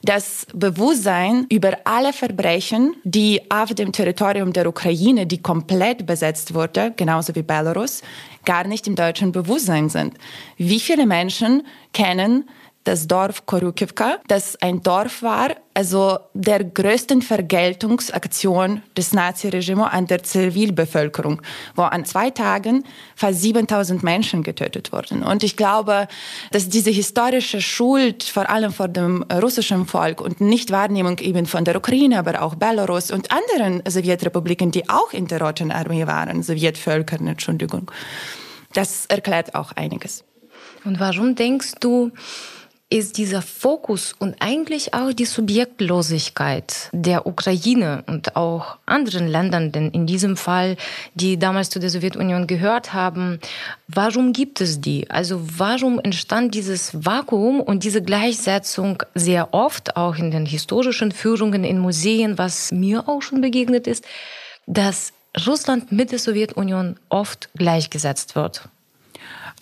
das 0.03 0.45
Bewusstsein 0.53 1.47
über 1.49 1.79
alle 1.83 2.13
Verbrechen, 2.13 2.95
die 3.03 3.41
auf 3.49 3.73
dem 3.73 3.91
Territorium 3.91 4.53
der 4.53 4.67
Ukraine, 4.67 5.25
die 5.25 5.41
komplett 5.41 6.05
besetzt 6.05 6.53
wurde, 6.53 6.93
genauso 6.95 7.33
wie 7.33 7.41
Belarus, 7.41 8.03
gar 8.45 8.67
nicht 8.67 8.85
im 8.85 8.95
deutschen 8.95 9.31
Bewusstsein 9.31 9.89
sind. 9.89 10.13
Wie 10.57 10.79
viele 10.79 11.07
Menschen 11.07 11.63
kennen 11.91 12.47
das 12.83 13.07
Dorf 13.07 13.45
Korukivka, 13.45 14.17
das 14.27 14.59
ein 14.61 14.81
Dorf 14.81 15.21
war, 15.21 15.55
also 15.73 16.19
der 16.33 16.63
größten 16.63 17.21
Vergeltungsaktion 17.21 18.81
des 18.97 19.13
Naziregimes 19.13 19.87
an 19.91 20.07
der 20.07 20.23
Zivilbevölkerung, 20.23 21.41
wo 21.75 21.83
an 21.83 22.05
zwei 22.05 22.31
Tagen 22.31 22.83
fast 23.15 23.41
7000 23.41 24.03
Menschen 24.03 24.43
getötet 24.43 24.91
wurden. 24.91 25.23
Und 25.23 25.43
ich 25.43 25.55
glaube, 25.55 26.07
dass 26.51 26.69
diese 26.69 26.89
historische 26.89 27.61
Schuld 27.61 28.23
vor 28.23 28.49
allem 28.49 28.73
vor 28.73 28.87
dem 28.87 29.23
russischen 29.23 29.85
Volk 29.85 30.19
und 30.19 30.41
Nichtwahrnehmung 30.41 31.19
eben 31.19 31.45
von 31.45 31.63
der 31.63 31.75
Ukraine, 31.75 32.19
aber 32.19 32.41
auch 32.41 32.55
Belarus 32.55 33.11
und 33.11 33.31
anderen 33.31 33.83
Sowjetrepubliken, 33.87 34.71
die 34.71 34.89
auch 34.89 35.13
in 35.13 35.27
der 35.27 35.41
Roten 35.41 35.71
Armee 35.71 36.07
waren, 36.07 36.43
Sowjetvölkern, 36.43 37.27
Entschuldigung, 37.27 37.91
das 38.73 39.05
erklärt 39.05 39.55
auch 39.55 39.71
einiges. 39.73 40.23
Und 40.83 40.99
warum 40.99 41.35
denkst 41.35 41.73
du, 41.79 42.11
ist 42.91 43.17
dieser 43.17 43.41
Fokus 43.41 44.13
und 44.19 44.35
eigentlich 44.41 44.93
auch 44.93 45.13
die 45.13 45.25
Subjektlosigkeit 45.25 46.89
der 46.91 47.25
Ukraine 47.25 48.03
und 48.05 48.35
auch 48.35 48.77
anderen 48.85 49.27
Ländern, 49.27 49.71
denn 49.71 49.91
in 49.91 50.05
diesem 50.05 50.35
Fall, 50.35 50.75
die 51.15 51.39
damals 51.39 51.69
zu 51.69 51.79
der 51.79 51.89
Sowjetunion 51.89 52.47
gehört 52.47 52.93
haben, 52.93 53.39
warum 53.87 54.33
gibt 54.33 54.59
es 54.59 54.81
die? 54.81 55.09
Also 55.09 55.41
warum 55.57 56.01
entstand 56.01 56.53
dieses 56.53 57.05
Vakuum 57.05 57.61
und 57.61 57.85
diese 57.85 58.03
Gleichsetzung 58.03 59.01
sehr 59.15 59.53
oft 59.53 59.95
auch 59.95 60.17
in 60.17 60.29
den 60.29 60.45
historischen 60.45 61.13
Führungen 61.13 61.63
in 61.63 61.79
Museen, 61.79 62.37
was 62.37 62.73
mir 62.73 63.07
auch 63.07 63.21
schon 63.21 63.39
begegnet 63.39 63.87
ist, 63.87 64.03
dass 64.67 65.13
Russland 65.47 65.93
mit 65.93 66.11
der 66.11 66.19
Sowjetunion 66.19 66.99
oft 67.07 67.49
gleichgesetzt 67.55 68.35
wird? 68.35 68.67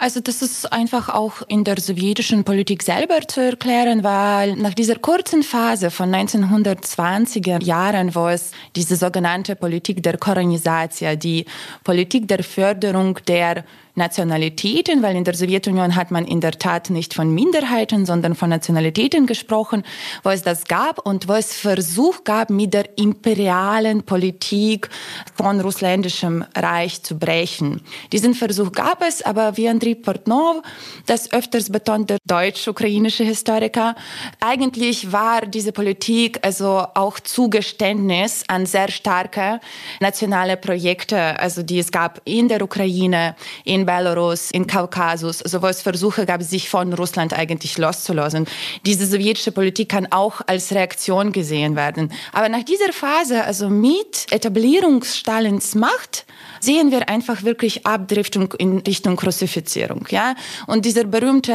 Also 0.01 0.21
das 0.21 0.41
ist 0.41 0.71
einfach 0.71 1.09
auch 1.09 1.41
in 1.49 1.65
der 1.65 1.77
sowjetischen 1.77 2.45
Politik 2.45 2.83
selber 2.83 3.19
zu 3.27 3.41
erklären, 3.41 4.01
weil 4.01 4.55
nach 4.55 4.73
dieser 4.73 4.95
kurzen 4.95 5.43
Phase 5.43 5.91
von 5.91 6.09
1920er 6.09 7.61
Jahren, 7.61 8.15
wo 8.15 8.29
es 8.29 8.51
diese 8.77 8.95
sogenannte 8.95 9.57
Politik 9.57 10.01
der 10.01 10.17
Koronisation, 10.17 11.19
die 11.19 11.45
Politik 11.83 12.29
der 12.29 12.45
Förderung 12.45 13.19
der 13.27 13.65
Nationalitäten, 13.99 15.03
weil 15.03 15.15
in 15.15 15.23
der 15.23 15.35
Sowjetunion 15.35 15.95
hat 15.95 16.09
man 16.09 16.25
in 16.25 16.41
der 16.41 16.53
Tat 16.53 16.89
nicht 16.89 17.13
von 17.13 17.31
Minderheiten, 17.31 18.07
sondern 18.07 18.33
von 18.33 18.49
Nationalitäten 18.49 19.27
gesprochen, 19.27 19.83
wo 20.23 20.31
es 20.31 20.41
das 20.41 20.63
gab 20.65 21.05
und 21.05 21.27
wo 21.27 21.33
es 21.33 21.53
Versuch 21.53 22.23
gab, 22.23 22.49
mit 22.49 22.73
der 22.73 22.97
imperialen 22.97 24.03
Politik 24.03 24.89
von 25.35 25.59
russländischem 25.61 26.45
Reich 26.55 27.03
zu 27.03 27.19
brechen. 27.19 27.81
Diesen 28.11 28.33
Versuch 28.33 28.71
gab 28.71 29.03
es, 29.03 29.21
aber 29.21 29.57
wie 29.57 29.69
Andriy 29.69 29.95
Portnov 29.95 30.63
das 31.05 31.31
öfters 31.31 31.69
betont, 31.69 32.09
der 32.09 32.17
deutsch-ukrainische 32.25 33.23
Historiker, 33.23 33.95
eigentlich 34.39 35.11
war 35.11 35.45
diese 35.45 35.71
Politik 35.71 36.39
also 36.41 36.85
auch 36.95 37.19
Zugeständnis 37.19 38.43
an 38.47 38.65
sehr 38.65 38.89
starke 38.89 39.59
nationale 39.99 40.55
Projekte, 40.55 41.39
also 41.39 41.63
die 41.63 41.79
es 41.79 41.91
gab 41.91 42.21
in 42.23 42.47
der 42.47 42.61
Ukraine, 42.61 43.35
in 43.65 43.85
Belarus, 43.89 44.51
in 44.51 44.67
Kaukasus, 44.67 45.41
also 45.41 45.63
wo 45.63 45.65
es 45.65 45.81
Versuche 45.81 46.27
gab, 46.27 46.43
sich 46.43 46.69
von 46.69 46.93
Russland 46.93 47.33
eigentlich 47.33 47.75
loszulösen. 47.79 48.45
Diese 48.85 49.07
sowjetische 49.07 49.51
Politik 49.51 49.89
kann 49.89 50.07
auch 50.11 50.41
als 50.45 50.71
Reaktion 50.71 51.31
gesehen 51.31 51.75
werden. 51.75 52.13
Aber 52.31 52.49
nach 52.49 52.61
dieser 52.61 52.93
Phase, 52.93 53.43
also 53.43 53.67
mit 53.67 54.27
Etablierung 54.29 55.03
Stalins 55.03 55.73
Macht, 55.73 56.27
sehen 56.59 56.91
wir 56.91 57.09
einfach 57.09 57.41
wirklich 57.41 57.87
Abdriftung 57.87 58.53
in 58.59 58.77
Richtung 58.77 59.17
Russifizierung. 59.17 60.05
Ja? 60.11 60.35
Und 60.67 60.85
dieser 60.85 61.05
berühmte 61.05 61.53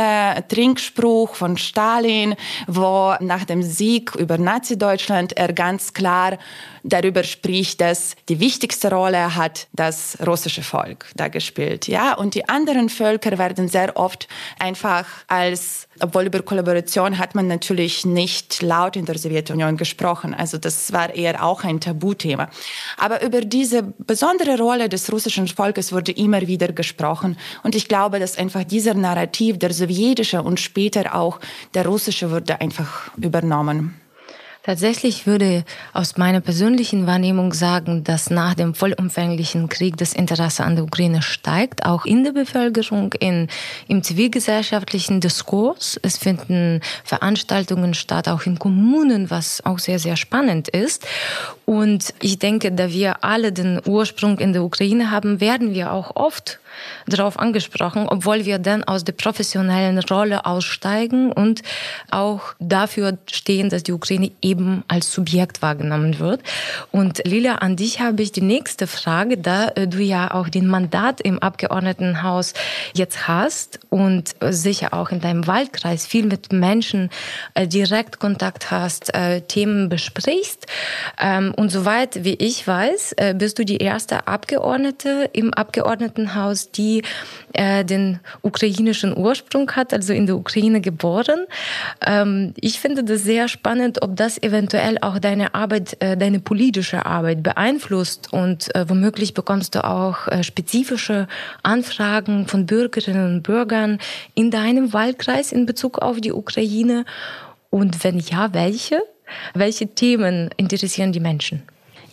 Trinkspruch 0.49 1.37
von 1.37 1.57
Stalin, 1.57 2.35
wo 2.67 3.14
nach 3.21 3.45
dem 3.45 3.62
Sieg 3.62 4.12
über 4.17 4.38
Nazi-Deutschland 4.38 5.37
er 5.37 5.53
ganz 5.53 5.93
klar 5.93 6.38
darüber 6.85 7.25
spricht, 7.25 7.81
dass 7.81 8.14
die 8.29 8.38
wichtigste 8.38 8.91
Rolle 8.91 9.35
hat 9.35 9.67
das 9.73 10.19
russische 10.25 10.62
Volk 10.62 11.07
da 11.17 11.29
gespielt. 11.29 11.88
Ja? 11.88 12.14
Und 12.14 12.35
die 12.35 12.49
anderen 12.49 12.88
Völker 12.88 13.38
werden 13.38 13.69
sehr 13.69 13.97
oft 13.97 14.29
einfach 14.59 15.07
als 15.26 15.88
obwohl 16.00 16.25
über 16.26 16.43
Kollaboration 16.43 17.19
hat 17.19 17.35
man 17.35 17.47
natürlich 17.47 18.05
nicht 18.05 18.62
laut 18.62 18.97
in 18.97 19.05
der 19.05 19.17
Sowjetunion 19.17 19.76
gesprochen. 19.76 20.35
Also 20.35 20.59
das 20.59 20.93
war 20.93 21.14
eher 21.14 21.45
auch 21.45 21.62
ein 21.62 21.81
Tabuthema. 21.81 22.50
Aber 22.97 23.23
über 23.23 23.41
diese 23.43 23.83
besondere 23.83 24.59
Rolle 24.59 24.88
des 24.88 25.12
russischen 25.12 25.47
Volkes 25.47 25.93
wurde 25.93 26.12
immer 26.12 26.47
wieder 26.47 26.73
gesprochen. 26.73 27.37
Und 27.62 27.75
ich 27.75 27.88
glaube, 27.88 28.19
dass 28.19 28.37
einfach 28.37 28.64
dieser 28.64 28.95
Narrativ, 28.95 29.59
der 29.59 29.73
sowjetische 29.73 30.43
und 30.43 30.59
später 30.59 31.14
auch 31.14 31.38
der 31.75 31.87
russische, 31.87 32.31
wurde 32.31 32.61
einfach 32.61 33.11
übernommen. 33.17 34.00
Tatsächlich 34.64 35.26
würde 35.26 35.62
aus 35.92 36.16
meiner 36.16 36.40
persönlichen 36.40 37.06
Wahrnehmung 37.06 37.52
sagen, 37.52 38.02
dass 38.02 38.30
nach 38.30 38.54
dem 38.54 38.75
vollumfänglichen 38.75 39.68
Krieg 39.68 39.99
das 39.99 40.14
Interesse 40.14 40.64
an 40.64 40.75
der 40.75 40.87
Ukraine 40.87 41.21
steigt, 41.21 41.85
auch 41.85 42.06
in 42.06 42.25
der 42.25 42.33
Bevölkerung, 42.33 43.12
in, 43.12 43.49
im 43.88 44.02
zivilgesellschaftlichen 44.02 45.21
Diskurs. 45.21 46.00
Es 46.02 46.16
finden 46.16 46.80
Veranstaltungen 47.04 47.92
statt, 47.92 48.26
auch 48.26 48.47
in 48.47 48.59
Kommunen, 48.59 49.28
was 49.28 49.62
auch 49.66 49.78
sehr, 49.78 49.99
sehr 49.99 50.16
spannend 50.16 50.68
ist. 50.68 51.06
Und 51.66 52.14
ich 52.23 52.38
denke, 52.38 52.73
da 52.73 52.90
wir 52.90 53.23
alle 53.23 53.52
den 53.52 53.83
Ursprung 53.85 54.38
in 54.38 54.54
der 54.54 54.64
Ukraine 54.64 55.11
haben, 55.11 55.40
werden 55.40 55.75
wir 55.75 55.92
auch 55.92 56.16
oft 56.16 56.59
darauf 57.07 57.38
angesprochen, 57.38 58.07
obwohl 58.09 58.45
wir 58.45 58.59
dann 58.59 58.85
aus 58.85 59.04
der 59.04 59.12
professionellen 59.12 59.99
Rolle 59.99 60.47
aussteigen 60.47 61.33
und 61.33 61.62
auch 62.11 62.54
dafür 62.59 63.19
stehen, 63.31 63.69
dass 63.69 63.83
die 63.83 63.93
Ukraine 63.93 64.31
eben 64.43 64.85
als 64.88 65.12
Subjekt 65.12 65.62
wahrgenommen 65.62 66.19
wird. 66.19 66.40
Und 66.90 67.23
Lilia, 67.25 67.57
an 67.57 67.76
dich 67.76 68.00
habe 68.00 68.23
ich 68.23 68.33
die 68.33 68.40
nächste 68.40 68.87
Frage, 68.87 69.38
da 69.38 69.69
äh, 69.69 69.87
du 69.87 69.99
ja 69.99 70.33
auch 70.33 70.49
den 70.49 70.66
Mandat 70.66 71.21
im 71.21 71.38
Abgeordnetenhaus 71.38 72.54
jetzt 72.95 73.28
hast 73.28 73.81
und 73.90 74.35
sicher 74.50 74.95
auch 74.95 75.11
in 75.11 75.21
deinem 75.21 75.47
Wahlkreis 75.47 76.07
viel 76.07 76.26
mit 76.26 76.52
Menschen 76.52 77.11
äh, 77.54 77.66
direkt 77.66 78.19
Kontakt 78.19 78.71
hast, 78.71 79.14
äh, 79.14 79.40
Themen 79.43 79.88
besprichst. 79.88 80.66
Ähm, 81.21 81.54
und 81.57 81.71
soweit 81.71 82.25
wie 82.25 82.35
ich 82.35 82.66
weiß, 82.66 83.16
bist 83.35 83.59
du 83.59 83.64
die 83.64 83.78
erste 83.78 84.26
Abgeordnete 84.26 85.31
im 85.33 85.52
Abgeordnetenhaus, 85.52 86.63
die 86.71 87.02
äh, 87.52 87.85
den 87.85 88.21
ukrainischen 88.42 89.16
Ursprung 89.16 89.71
hat, 89.73 89.92
also 89.92 90.12
in 90.12 90.26
der 90.26 90.37
Ukraine 90.37 90.80
geboren. 90.80 91.47
Ähm, 92.06 92.54
ich 92.61 92.80
finde 92.80 93.04
das 93.04 93.23
sehr 93.23 93.49
spannend, 93.49 94.02
ob 94.02 94.16
das 94.16 94.42
eventuell 94.42 94.99
auch 95.00 95.18
deine 95.18 95.54
Arbeit, 95.54 95.97
äh, 96.00 96.16
deine 96.16 96.40
politische 96.40 97.06
Arbeit 97.06 97.42
beeinflusst 97.42 98.33
und 98.33 98.75
äh, 98.75 98.88
womöglich 98.88 99.35
bekommst 99.35 99.75
du 99.75 99.85
auch 99.85 100.28
äh, 100.28 100.42
spezifische 100.42 101.28
Anfragen 101.62 102.47
von 102.47 102.66
Bürgerinnen 102.66 103.37
und 103.37 103.42
Bürgern 103.42 103.99
in 104.35 104.50
deinem 104.50 104.92
Wahlkreis 104.92 105.52
in 105.52 105.66
Bezug 105.66 105.99
auf 105.99 106.21
die 106.21 106.33
Ukraine. 106.33 107.04
Und 107.71 108.04
wenn 108.04 108.18
ja, 108.18 108.52
welche? 108.52 109.02
Welche 109.54 109.88
Themen 109.88 110.50
interessieren 110.56 111.12
die 111.12 111.21
Menschen? 111.21 111.62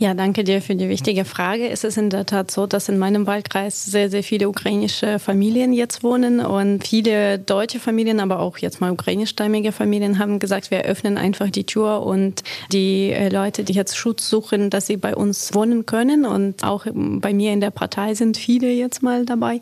Ja, 0.02 0.16
danke 0.16 0.44
dir 0.44 0.64
für 0.64 0.74
die 0.74 0.90
wichtige 0.90 1.26
Frage. 1.26 1.70
Es 1.70 1.84
ist 1.84 1.96
in 1.96 2.10
der 2.10 2.26
Tat 2.26 2.50
so, 2.50 2.66
dass 2.66 2.90
in 2.90 2.98
meinem 2.98 3.28
Wahlkreis 3.28 3.86
sehr, 3.86 4.10
sehr 4.10 4.24
viele 4.24 4.50
ukrainische 4.50 5.20
Familien 5.20 5.74
jetzt 5.74 6.02
wohnen 6.02 6.40
und 6.40 6.88
viele 6.88 7.38
deutsche 7.38 7.80
Familien, 7.80 8.20
aber 8.20 8.40
auch 8.40 8.58
jetzt 8.58 8.82
mal 8.82 8.90
ukrainischstämmige 8.90 9.72
Familien 9.72 10.18
haben 10.18 10.40
gesagt, 10.40 10.72
wir 10.72 10.86
öffnen 10.86 11.20
einfach 11.20 11.52
die 11.52 11.66
Tür 11.66 12.02
und 12.02 12.42
die 12.72 13.12
äh, 13.12 13.30
Leute, 13.30 13.64
die 13.64 13.74
jetzt 13.74 13.96
Schutz 13.96 14.28
suchen, 14.28 14.72
dass 14.72 14.88
sie 14.88 14.98
bei 14.98 15.16
uns 15.16 15.54
wohnen 15.54 15.86
können 15.86 16.26
und 16.26 16.64
auch 16.64 16.88
bei 16.96 17.32
mir 17.32 17.54
in 17.54 17.62
der 17.62 17.70
Partei 17.70 18.16
sind 18.16 18.38
viele 18.38 18.72
jetzt 18.72 19.04
mal 19.04 19.24
dabei. 19.24 19.60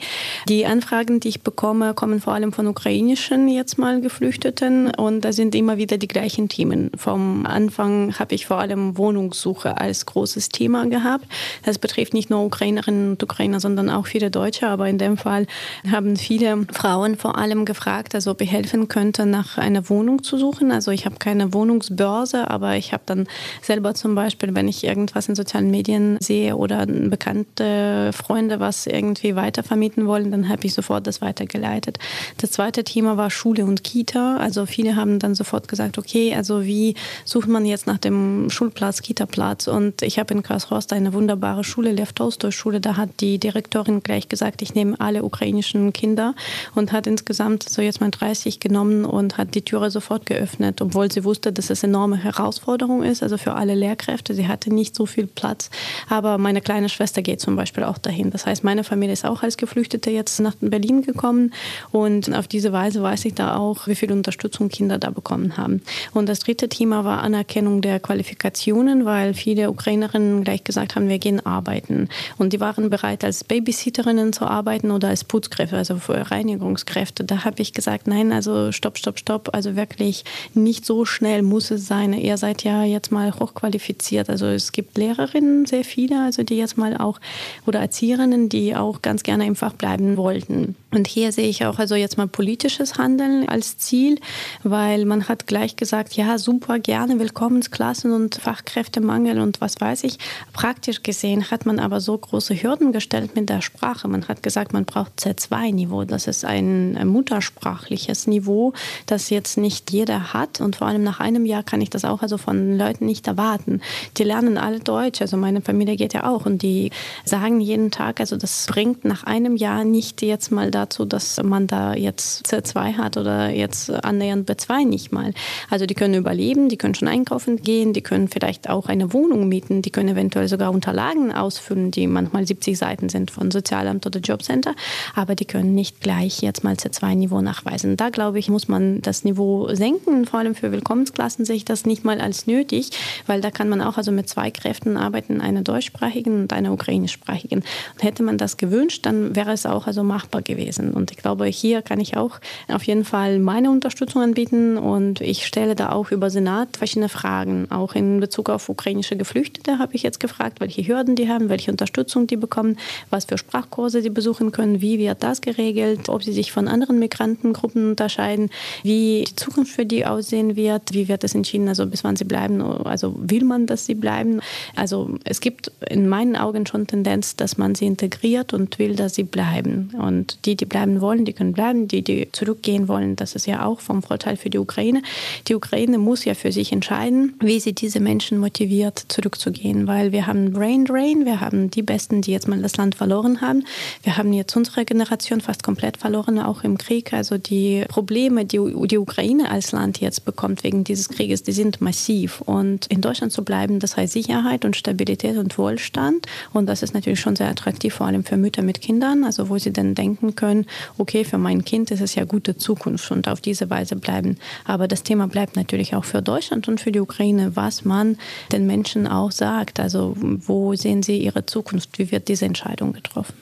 Die 0.48 0.66
Anfragen, 0.66 1.20
die 1.20 1.28
ich 1.28 1.42
bekomme, 1.42 1.94
kommen 1.94 2.22
vor 2.22 2.32
allem 2.32 2.54
von 2.54 2.66
ukrainischen 2.68 3.50
jetzt 3.50 3.78
mal 3.78 4.00
Geflüchteten 4.00 4.96
und 4.96 5.20
da 5.26 5.34
sind 5.34 5.54
immer 5.54 5.76
wieder 5.76 5.98
die 5.98 6.08
gleichen 6.08 6.48
Themen. 6.48 6.92
Vom 6.96 7.46
Anfang 7.46 8.18
habe 8.18 8.36
ich 8.36 8.46
vor 8.46 8.60
allem 8.60 8.98
Wohnungssuche 8.98 9.76
als 9.76 10.06
großes 10.06 10.29
großes 10.30 10.50
Thema 10.50 10.86
gehabt. 10.86 11.26
Das 11.64 11.80
betrifft 11.80 12.14
nicht 12.14 12.30
nur 12.30 12.46
Ukrainerinnen 12.46 13.12
und 13.12 13.24
Ukrainer, 13.24 13.60
sondern 13.60 13.90
auch 13.90 14.06
viele 14.06 14.30
Deutsche. 14.30 14.68
Aber 14.68 14.88
in 14.88 15.00
dem 15.00 15.18
Fall 15.18 15.48
haben 15.92 16.18
viele 16.18 16.68
Frauen 16.72 17.18
vor 17.18 17.38
allem 17.38 17.66
gefragt, 17.66 18.14
also 18.14 18.32
ob 18.32 18.42
ich 18.42 18.52
helfen 18.52 18.88
könnte, 18.88 19.26
nach 19.26 19.58
einer 19.58 19.90
Wohnung 19.90 20.22
zu 20.22 20.38
suchen. 20.38 20.72
Also 20.72 20.92
ich 20.92 21.06
habe 21.06 21.16
keine 21.18 21.52
Wohnungsbörse, 21.54 22.48
aber 22.50 22.76
ich 22.76 22.94
habe 22.94 23.04
dann 23.08 23.28
selber 23.64 23.96
zum 23.96 24.14
Beispiel, 24.14 24.54
wenn 24.54 24.68
ich 24.68 24.84
irgendwas 24.84 25.28
in 25.28 25.36
sozialen 25.36 25.72
Medien 25.72 26.18
sehe 26.20 26.56
oder 26.56 26.86
bekannte 26.86 28.12
Freunde 28.14 28.60
was 28.60 28.86
irgendwie 28.86 29.36
weitervermieten 29.36 30.06
wollen, 30.06 30.30
dann 30.30 30.48
habe 30.48 30.66
ich 30.66 30.76
sofort 30.76 31.08
das 31.08 31.22
weitergeleitet. 31.22 31.98
Das 32.38 32.52
zweite 32.52 32.84
Thema 32.84 33.18
war 33.18 33.32
Schule 33.32 33.66
und 33.66 33.84
Kita. 33.84 34.38
Also 34.38 34.68
viele 34.68 34.96
haben 34.96 35.18
dann 35.18 35.34
sofort 35.34 35.68
gesagt, 35.68 35.98
okay, 35.98 36.36
also 36.36 36.66
wie 36.66 36.94
sucht 37.26 37.48
man 37.48 37.66
jetzt 37.66 37.88
nach 37.88 37.98
dem 37.98 38.52
Schulplatz, 38.52 39.02
Kita-Platz? 39.02 39.68
Und 39.68 40.04
ich 40.04 40.19
habe 40.20 40.34
in 40.34 40.44
Karlshorst 40.44 40.94
eine 40.94 41.14
wunderbare 41.14 41.64
Schule, 41.64 41.92
Lev 41.92 42.14
Tolstoy 42.14 42.52
Schule. 42.52 42.80
Da 42.80 42.98
hat 42.98 43.10
die 43.22 43.40
Direktorin 43.40 44.02
gleich 44.04 44.30
gesagt, 44.30 44.62
ich 44.62 44.76
nehme 44.76 45.00
alle 45.00 45.24
ukrainischen 45.24 45.94
Kinder 45.94 46.36
und 46.76 46.92
hat 46.92 47.08
insgesamt 47.08 47.68
so 47.68 47.82
jetzt 47.82 48.02
mal 48.02 48.12
30 48.12 48.60
genommen 48.60 49.06
und 49.06 49.38
hat 49.38 49.56
die 49.56 49.64
Türe 49.64 49.92
sofort 49.92 50.26
geöffnet, 50.26 50.82
obwohl 50.82 51.12
sie 51.12 51.24
wusste, 51.24 51.52
dass 51.52 51.70
es 51.70 51.84
enorme 51.84 52.18
Herausforderung 52.18 53.04
ist, 53.04 53.24
also 53.24 53.38
für 53.38 53.54
alle 53.54 53.76
Lehrkräfte. 53.76 54.34
Sie 54.34 54.48
hatte 54.48 54.74
nicht 54.74 54.96
so 54.96 55.06
viel 55.06 55.28
Platz, 55.28 55.70
aber 56.10 56.38
meine 56.38 56.62
kleine 56.62 56.90
Schwester 56.90 57.22
geht 57.22 57.42
zum 57.42 57.56
Beispiel 57.56 57.84
auch 57.84 57.98
dahin. 57.98 58.32
Das 58.32 58.46
heißt, 58.46 58.64
meine 58.64 58.84
Familie 58.84 59.14
ist 59.14 59.26
auch 59.26 59.44
als 59.44 59.58
Geflüchtete 59.58 60.12
jetzt 60.12 60.40
nach 60.40 60.56
Berlin 60.62 61.02
gekommen 61.02 61.54
und 61.92 62.34
auf 62.34 62.48
diese 62.48 62.72
Weise 62.74 63.02
weiß 63.02 63.26
ich 63.26 63.34
da 63.34 63.58
auch, 63.58 63.88
wie 63.88 63.96
viel 63.96 64.12
Unterstützung 64.12 64.70
Kinder 64.70 64.98
da 64.98 65.10
bekommen 65.10 65.58
haben. 65.58 65.82
Und 66.14 66.30
das 66.30 66.40
dritte 66.40 66.70
Thema 66.70 67.06
war 67.06 67.22
Anerkennung 67.22 67.82
der 67.82 68.00
Qualifikationen, 68.00 69.06
weil 69.06 69.34
viele 69.34 69.70
Ukrainer 69.70 69.99
Trainerinnen 70.00 70.44
gleich 70.44 70.64
gesagt 70.64 70.96
haben, 70.96 71.10
wir 71.10 71.20
gehen 71.20 71.46
arbeiten. 71.46 72.10
Und 72.38 72.54
die 72.54 72.60
waren 72.60 72.90
bereit, 72.90 73.24
als 73.24 73.44
Babysitterinnen 73.44 74.34
zu 74.34 74.46
arbeiten 74.46 74.92
oder 74.92 75.10
als 75.10 75.24
Putzkräfte, 75.24 75.78
also 75.78 75.98
für 75.98 76.32
Reinigungskräfte. 76.32 77.24
Da 77.24 77.44
habe 77.44 77.62
ich 77.62 77.74
gesagt, 77.74 78.08
nein, 78.08 78.32
also 78.32 78.72
stopp, 78.72 78.98
stopp, 78.98 79.20
stopp. 79.20 79.50
Also 79.54 79.76
wirklich 79.76 80.24
nicht 80.54 80.86
so 80.86 81.06
schnell 81.06 81.42
muss 81.42 81.72
es 81.72 81.88
sein. 81.88 82.14
Ihr 82.14 82.38
seid 82.38 82.64
ja 82.64 82.84
jetzt 82.84 83.12
mal 83.12 83.34
hochqualifiziert. 83.34 84.30
Also 84.30 84.46
es 84.46 84.72
gibt 84.72 84.98
Lehrerinnen, 84.98 85.66
sehr 85.66 85.84
viele, 85.84 86.24
also 86.24 86.44
die 86.44 86.58
jetzt 86.58 86.78
mal 86.78 86.96
auch, 86.98 87.20
oder 87.66 87.80
Erzieherinnen, 87.80 88.50
die 88.50 88.76
auch 88.76 89.02
ganz 89.02 89.24
gerne 89.24 89.46
im 89.46 89.56
Fach 89.56 89.74
bleiben 89.74 90.18
wollten. 90.18 90.76
Und 90.92 91.08
hier 91.08 91.32
sehe 91.32 91.48
ich 91.48 91.66
auch 91.66 91.78
also 91.78 91.94
jetzt 91.94 92.18
mal 92.18 92.28
politisches 92.28 92.98
Handeln 92.98 93.48
als 93.48 93.78
Ziel, 93.78 94.20
weil 94.64 95.06
man 95.06 95.28
hat 95.28 95.46
gleich 95.46 95.76
gesagt, 95.76 96.14
ja, 96.14 96.40
super, 96.40 96.80
gerne 96.80 97.20
Willkommensklassen 97.20 98.12
und 98.12 98.36
Fachkräftemangel 98.36 99.40
und 99.40 99.62
was 99.62 99.80
weiß 99.80 100.04
ich. 100.04 100.18
Praktisch 100.52 101.04
gesehen 101.04 101.52
hat 101.52 101.68
man 101.68 101.78
aber 101.78 102.02
so 102.02 102.18
große 102.18 102.56
Hürden 102.56 102.92
gestellt 102.92 103.36
mit 103.36 103.50
der 103.50 103.62
Sprache. 103.62 104.08
Man 104.08 104.28
hat 104.28 104.42
gesagt, 104.42 104.74
man 104.74 104.86
braucht 104.86 105.20
C2-Niveau. 105.20 106.06
Das 106.06 106.26
ist 106.26 106.44
ein 106.44 107.08
muttersprachliches 107.08 108.26
Niveau, 108.26 108.74
das 109.06 109.30
jetzt 109.30 109.58
nicht 109.58 109.92
jeder 109.92 110.34
hat. 110.34 110.60
Und 110.60 110.78
vor 110.78 110.88
allem 110.88 111.04
nach 111.04 111.20
einem 111.20 111.46
Jahr 111.46 111.62
kann 111.62 111.82
ich 111.82 111.92
das 111.92 112.04
auch 112.04 112.24
also 112.24 112.40
von 112.40 112.80
Leuten 112.80 113.06
nicht 113.06 113.28
erwarten. 113.28 113.82
Die 114.18 114.24
lernen 114.24 114.58
alle 114.58 114.80
Deutsch. 114.80 115.22
Also 115.22 115.38
meine 115.38 115.62
Familie 115.62 115.98
geht 115.98 116.16
ja 116.16 116.28
auch 116.28 116.48
und 116.48 116.64
die 116.64 116.90
sagen 117.26 117.62
jeden 117.62 117.92
Tag, 117.92 118.20
also 118.20 118.38
das 118.38 118.66
bringt 118.68 119.06
nach 119.06 119.24
einem 119.24 119.56
Jahr 119.56 119.84
nicht 119.84 120.24
jetzt 120.24 120.52
mal 120.52 120.72
dazu, 120.80 121.06
dass 121.06 121.42
man 121.44 121.68
da 121.68 121.94
jetzt 121.94 122.48
C2 122.48 122.98
hat 122.98 123.18
oder 123.18 123.50
jetzt 123.50 123.92
annähernd 123.92 124.50
B2 124.50 124.86
nicht 124.86 125.12
mal. 125.12 125.34
Also 125.70 125.86
die 125.86 125.94
können 125.94 126.14
überleben, 126.14 126.70
die 126.70 126.78
können 126.78 126.96
schon 126.96 127.08
einkaufen 127.08 127.58
gehen, 127.62 127.94
die 127.94 128.02
können 128.02 128.28
vielleicht 128.28 128.70
auch 128.70 128.88
eine 128.88 129.14
Wohnung 129.14 129.48
mieten, 129.48 129.82
die 129.82 129.92
können 129.92 130.10
eventuell 130.10 130.48
sogar 130.48 130.72
Unterlagen 130.72 131.32
ausfüllen, 131.32 131.92
die 131.92 132.08
manchmal 132.08 132.48
70 132.48 132.78
Seiten 132.78 133.10
sind 133.10 133.32
von 133.32 133.52
Sozialamt 133.52 134.06
oder 134.06 134.20
Jobcenter, 134.20 134.74
aber 135.16 135.36
die 135.36 135.46
können 135.46 135.76
nicht 135.76 136.02
gleich 136.02 136.42
jetzt 136.42 136.64
mal 136.64 136.76
C2-Niveau 136.76 137.42
nachweisen. 137.42 137.98
Da 137.98 138.10
glaube 138.10 138.40
ich, 138.40 138.50
muss 138.50 138.68
man 138.68 139.02
das 139.02 139.24
Niveau 139.24 139.74
senken. 139.74 140.26
Vor 140.26 140.40
allem 140.40 140.56
für 140.56 140.72
Willkommensklassen 140.72 141.46
sehe 141.46 141.58
ich 141.58 141.66
das 141.66 141.86
nicht 141.86 142.06
mal 142.06 142.22
als 142.22 142.48
nötig, 142.48 142.92
weil 143.28 143.42
da 143.42 143.52
kann 143.52 143.70
man 143.70 143.82
auch 143.82 143.98
also 143.98 144.12
mit 144.12 144.30
zwei 144.30 144.52
Kräften 144.52 144.98
arbeiten, 144.98 145.42
einer 145.42 145.62
deutschsprachigen 145.62 146.42
und 146.42 146.54
einer 146.54 146.72
ukrainischsprachigen. 146.72 147.60
Und 147.60 148.04
hätte 148.04 148.24
man 148.24 148.38
das 148.38 148.58
gewünscht, 148.58 149.06
dann 149.06 149.36
wäre 149.36 149.52
es 149.52 149.66
auch 149.66 149.88
also 149.88 150.04
machbar 150.04 150.42
gewesen 150.42 150.69
gewesen. 150.70 150.94
Und 150.94 151.12
ich 151.12 151.18
glaube, 151.18 151.46
hier 151.46 151.82
kann 151.82 152.00
ich 152.00 152.16
auch 152.16 152.40
auf 152.68 152.84
jeden 152.84 153.04
Fall 153.04 153.40
meine 153.40 153.72
Unterstützung 153.72 154.22
anbieten. 154.22 154.78
Und 154.78 155.22
ich 155.22 155.46
stelle 155.46 155.76
da 155.76 155.92
auch 155.92 156.12
über 156.12 156.30
Senat 156.30 156.78
verschiedene 156.78 157.10
Fragen. 157.10 157.70
Auch 157.72 157.96
in 157.96 158.20
Bezug 158.20 158.50
auf 158.50 158.70
ukrainische 158.70 159.18
Geflüchtete 159.18 159.80
habe 159.80 159.96
ich 159.96 160.04
jetzt 160.04 160.20
gefragt, 160.20 160.60
welche 160.60 160.88
Hürden 160.88 161.16
die 161.16 161.30
haben, 161.30 161.50
welche 161.50 161.72
Unterstützung 161.72 162.28
die 162.28 162.38
bekommen, 162.38 162.78
was 163.10 163.26
für 163.26 163.38
Sprachkurse 163.38 164.02
die 164.02 164.10
besuchen 164.10 164.52
können, 164.52 164.82
wie 164.82 165.00
wird 165.00 165.24
das 165.24 165.42
geregelt, 165.42 166.10
ob 166.10 166.24
sie 166.24 166.34
sich 166.34 166.52
von 166.52 166.68
anderen 166.68 167.00
Migrantengruppen 167.00 167.90
unterscheiden, 167.90 168.50
wie 168.84 169.24
die 169.28 169.36
Zukunft 169.36 169.72
für 169.72 169.86
die 169.86 170.06
aussehen 170.06 170.56
wird, 170.56 170.94
wie 170.94 171.08
wird 171.08 171.24
es 171.24 171.36
entschieden, 171.36 171.68
also 171.68 171.86
bis 171.86 172.04
wann 172.04 172.16
sie 172.16 172.26
bleiben, 172.26 172.62
also 172.62 173.16
will 173.18 173.44
man, 173.44 173.66
dass 173.66 173.86
sie 173.86 173.96
bleiben. 173.96 174.42
Also 174.76 175.16
es 175.24 175.42
gibt 175.42 175.72
in 175.90 176.08
meinen 176.08 176.36
Augen 176.36 176.66
schon 176.66 176.88
Tendenz, 176.88 177.36
dass 177.36 177.58
man 177.58 177.76
sie 177.76 177.86
integriert 177.86 178.54
und 178.54 178.78
will, 178.80 178.96
dass 178.96 179.16
sie 179.16 179.24
bleiben. 179.24 179.92
Und 179.98 180.46
die, 180.46 180.59
die 180.60 180.66
bleiben 180.66 181.02
wollen, 181.02 181.26
die 181.26 181.34
können 181.34 181.54
bleiben. 181.54 181.88
Die, 181.88 182.04
die 182.04 182.30
zurückgehen 182.32 182.88
wollen, 182.88 183.16
das 183.16 183.36
ist 183.36 183.48
ja 183.48 183.66
auch 183.66 183.80
vom 183.80 184.04
Vorteil 184.04 184.38
für 184.38 184.50
die 184.50 184.58
Ukraine. 184.58 185.02
Die 185.48 185.56
Ukraine 185.56 185.98
muss 185.98 186.26
ja 186.26 186.34
für 186.34 186.52
sich 186.52 186.72
entscheiden, 186.72 187.34
wie 187.40 187.60
sie 187.60 187.74
diese 187.74 188.00
Menschen 188.00 188.38
motiviert, 188.38 189.06
zurückzugehen, 189.08 189.88
weil 189.88 190.12
wir 190.12 190.28
haben 190.28 190.54
Brain 190.54 190.86
Drain, 190.86 191.26
wir 191.26 191.42
haben 191.42 191.72
die 191.72 191.84
Besten, 191.84 192.22
die 192.22 192.32
jetzt 192.32 192.48
mal 192.48 192.62
das 192.62 192.78
Land 192.78 192.96
verloren 192.96 193.42
haben. 193.42 193.64
Wir 194.04 194.18
haben 194.18 194.34
jetzt 194.34 194.56
unsere 194.56 194.86
Generation 194.86 195.42
fast 195.42 195.64
komplett 195.64 195.98
verloren, 195.98 196.40
auch 196.40 196.64
im 196.64 196.78
Krieg. 196.78 197.14
Also 197.14 197.38
die 197.38 197.86
Probleme, 197.88 198.46
die 198.46 198.60
die 198.88 198.98
Ukraine 198.98 199.50
als 199.52 199.72
Land 199.72 200.00
jetzt 200.00 200.26
bekommt 200.26 200.64
wegen 200.64 200.84
dieses 200.84 201.10
Krieges, 201.10 201.44
die 201.44 201.52
sind 201.52 201.82
massiv. 201.82 202.42
Und 202.42 202.88
in 202.88 203.02
Deutschland 203.02 203.32
zu 203.32 203.44
bleiben, 203.44 203.80
das 203.80 203.98
heißt 203.98 204.14
Sicherheit 204.14 204.66
und 204.66 204.76
Stabilität 204.76 205.38
und 205.38 205.58
Wohlstand. 205.58 206.26
Und 206.54 206.68
das 206.68 206.84
ist 206.84 206.94
natürlich 206.94 207.20
schon 207.20 207.36
sehr 207.36 207.50
attraktiv, 207.50 207.94
vor 207.94 208.08
allem 208.08 208.24
für 208.24 208.38
Mütter 208.38 208.62
mit 208.62 208.82
Kindern, 208.82 209.24
also 209.24 209.50
wo 209.50 209.58
sie 209.58 209.72
dann 209.72 209.96
denken 209.96 210.36
können, 210.36 210.49
können, 210.50 210.66
okay, 210.98 211.24
für 211.24 211.38
mein 211.38 211.64
Kind 211.64 211.92
ist 211.92 212.02
es 212.02 212.16
ja 212.16 212.26
gute 212.26 212.58
Zukunft 212.58 213.12
und 213.12 213.28
auf 213.28 213.42
diese 213.42 213.70
Weise 213.70 213.96
bleiben. 213.96 214.38
Aber 214.66 214.88
das 214.88 215.04
Thema 215.04 215.28
bleibt 215.28 215.56
natürlich 215.56 215.96
auch 215.96 216.06
für 216.06 216.22
Deutschland 216.22 216.68
und 216.68 216.82
für 216.82 216.92
die 216.92 217.00
Ukraine, 217.00 217.56
was 217.56 217.86
man 217.86 218.18
den 218.52 218.66
Menschen 218.66 219.08
auch 219.08 219.32
sagt. 219.32 219.80
Also 219.80 220.16
wo 220.18 220.76
sehen 220.76 221.04
sie 221.04 221.18
ihre 221.18 221.46
Zukunft? 221.46 222.00
Wie 222.00 222.12
wird 222.12 222.28
diese 222.28 222.46
Entscheidung 222.46 222.94
getroffen? 222.94 223.36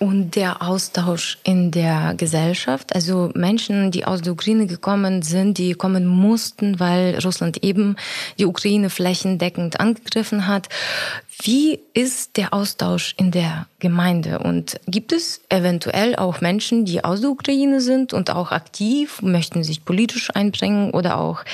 Und 0.00 0.34
der 0.34 0.60
Austausch 0.60 1.38
in 1.44 1.70
der 1.70 2.14
Gesellschaft, 2.16 2.94
also 2.94 3.30
Menschen, 3.34 3.90
die 3.90 4.04
aus 4.04 4.22
der 4.22 4.32
Ukraine 4.32 4.66
gekommen 4.66 5.22
sind, 5.22 5.56
die 5.56 5.74
kommen 5.74 6.06
mussten, 6.06 6.80
weil 6.80 7.18
Russland 7.24 7.62
eben 7.62 7.96
die 8.38 8.46
Ukraine 8.46 8.90
flächendeckend 8.90 9.80
angegriffen 9.80 10.46
hat. 10.46 10.68
Wie 11.42 11.80
ist 11.92 12.36
der 12.36 12.54
Austausch 12.54 13.14
in 13.16 13.30
der 13.30 13.66
Gemeinde? 13.78 14.38
Und 14.38 14.80
gibt 14.86 15.12
es 15.12 15.40
eventuell 15.48 16.16
auch 16.16 16.40
Menschen, 16.40 16.84
die 16.84 17.04
aus 17.04 17.20
der 17.20 17.30
Ukraine 17.30 17.80
sind 17.80 18.12
und 18.12 18.30
auch 18.30 18.52
aktiv, 18.52 19.20
möchten 19.20 19.64
sich 19.64 19.84
politisch 19.84 20.30
einbringen 20.34 20.90
oder 20.92 21.18
auch 21.18 21.44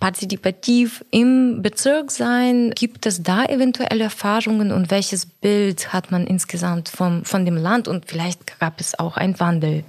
partizipativ 0.00 1.04
im 1.10 1.62
Bezirk 1.62 2.10
sein? 2.10 2.72
Gibt 2.74 3.06
es 3.06 3.22
da 3.22 3.44
eventuell 3.44 4.00
Erfahrungen 4.00 4.72
und 4.72 4.90
welches 4.90 5.26
Bild 5.26 5.92
hat 5.92 6.10
man 6.10 6.26
insgesamt 6.26 6.88
vom, 6.88 7.24
von 7.24 7.44
dem 7.44 7.56
Land? 7.56 7.88
Und 7.88 8.06
vielleicht 8.06 8.58
gab 8.58 8.80
es 8.80 8.98
auch 8.98 9.16
einen 9.16 9.38
Wandel. 9.38 9.84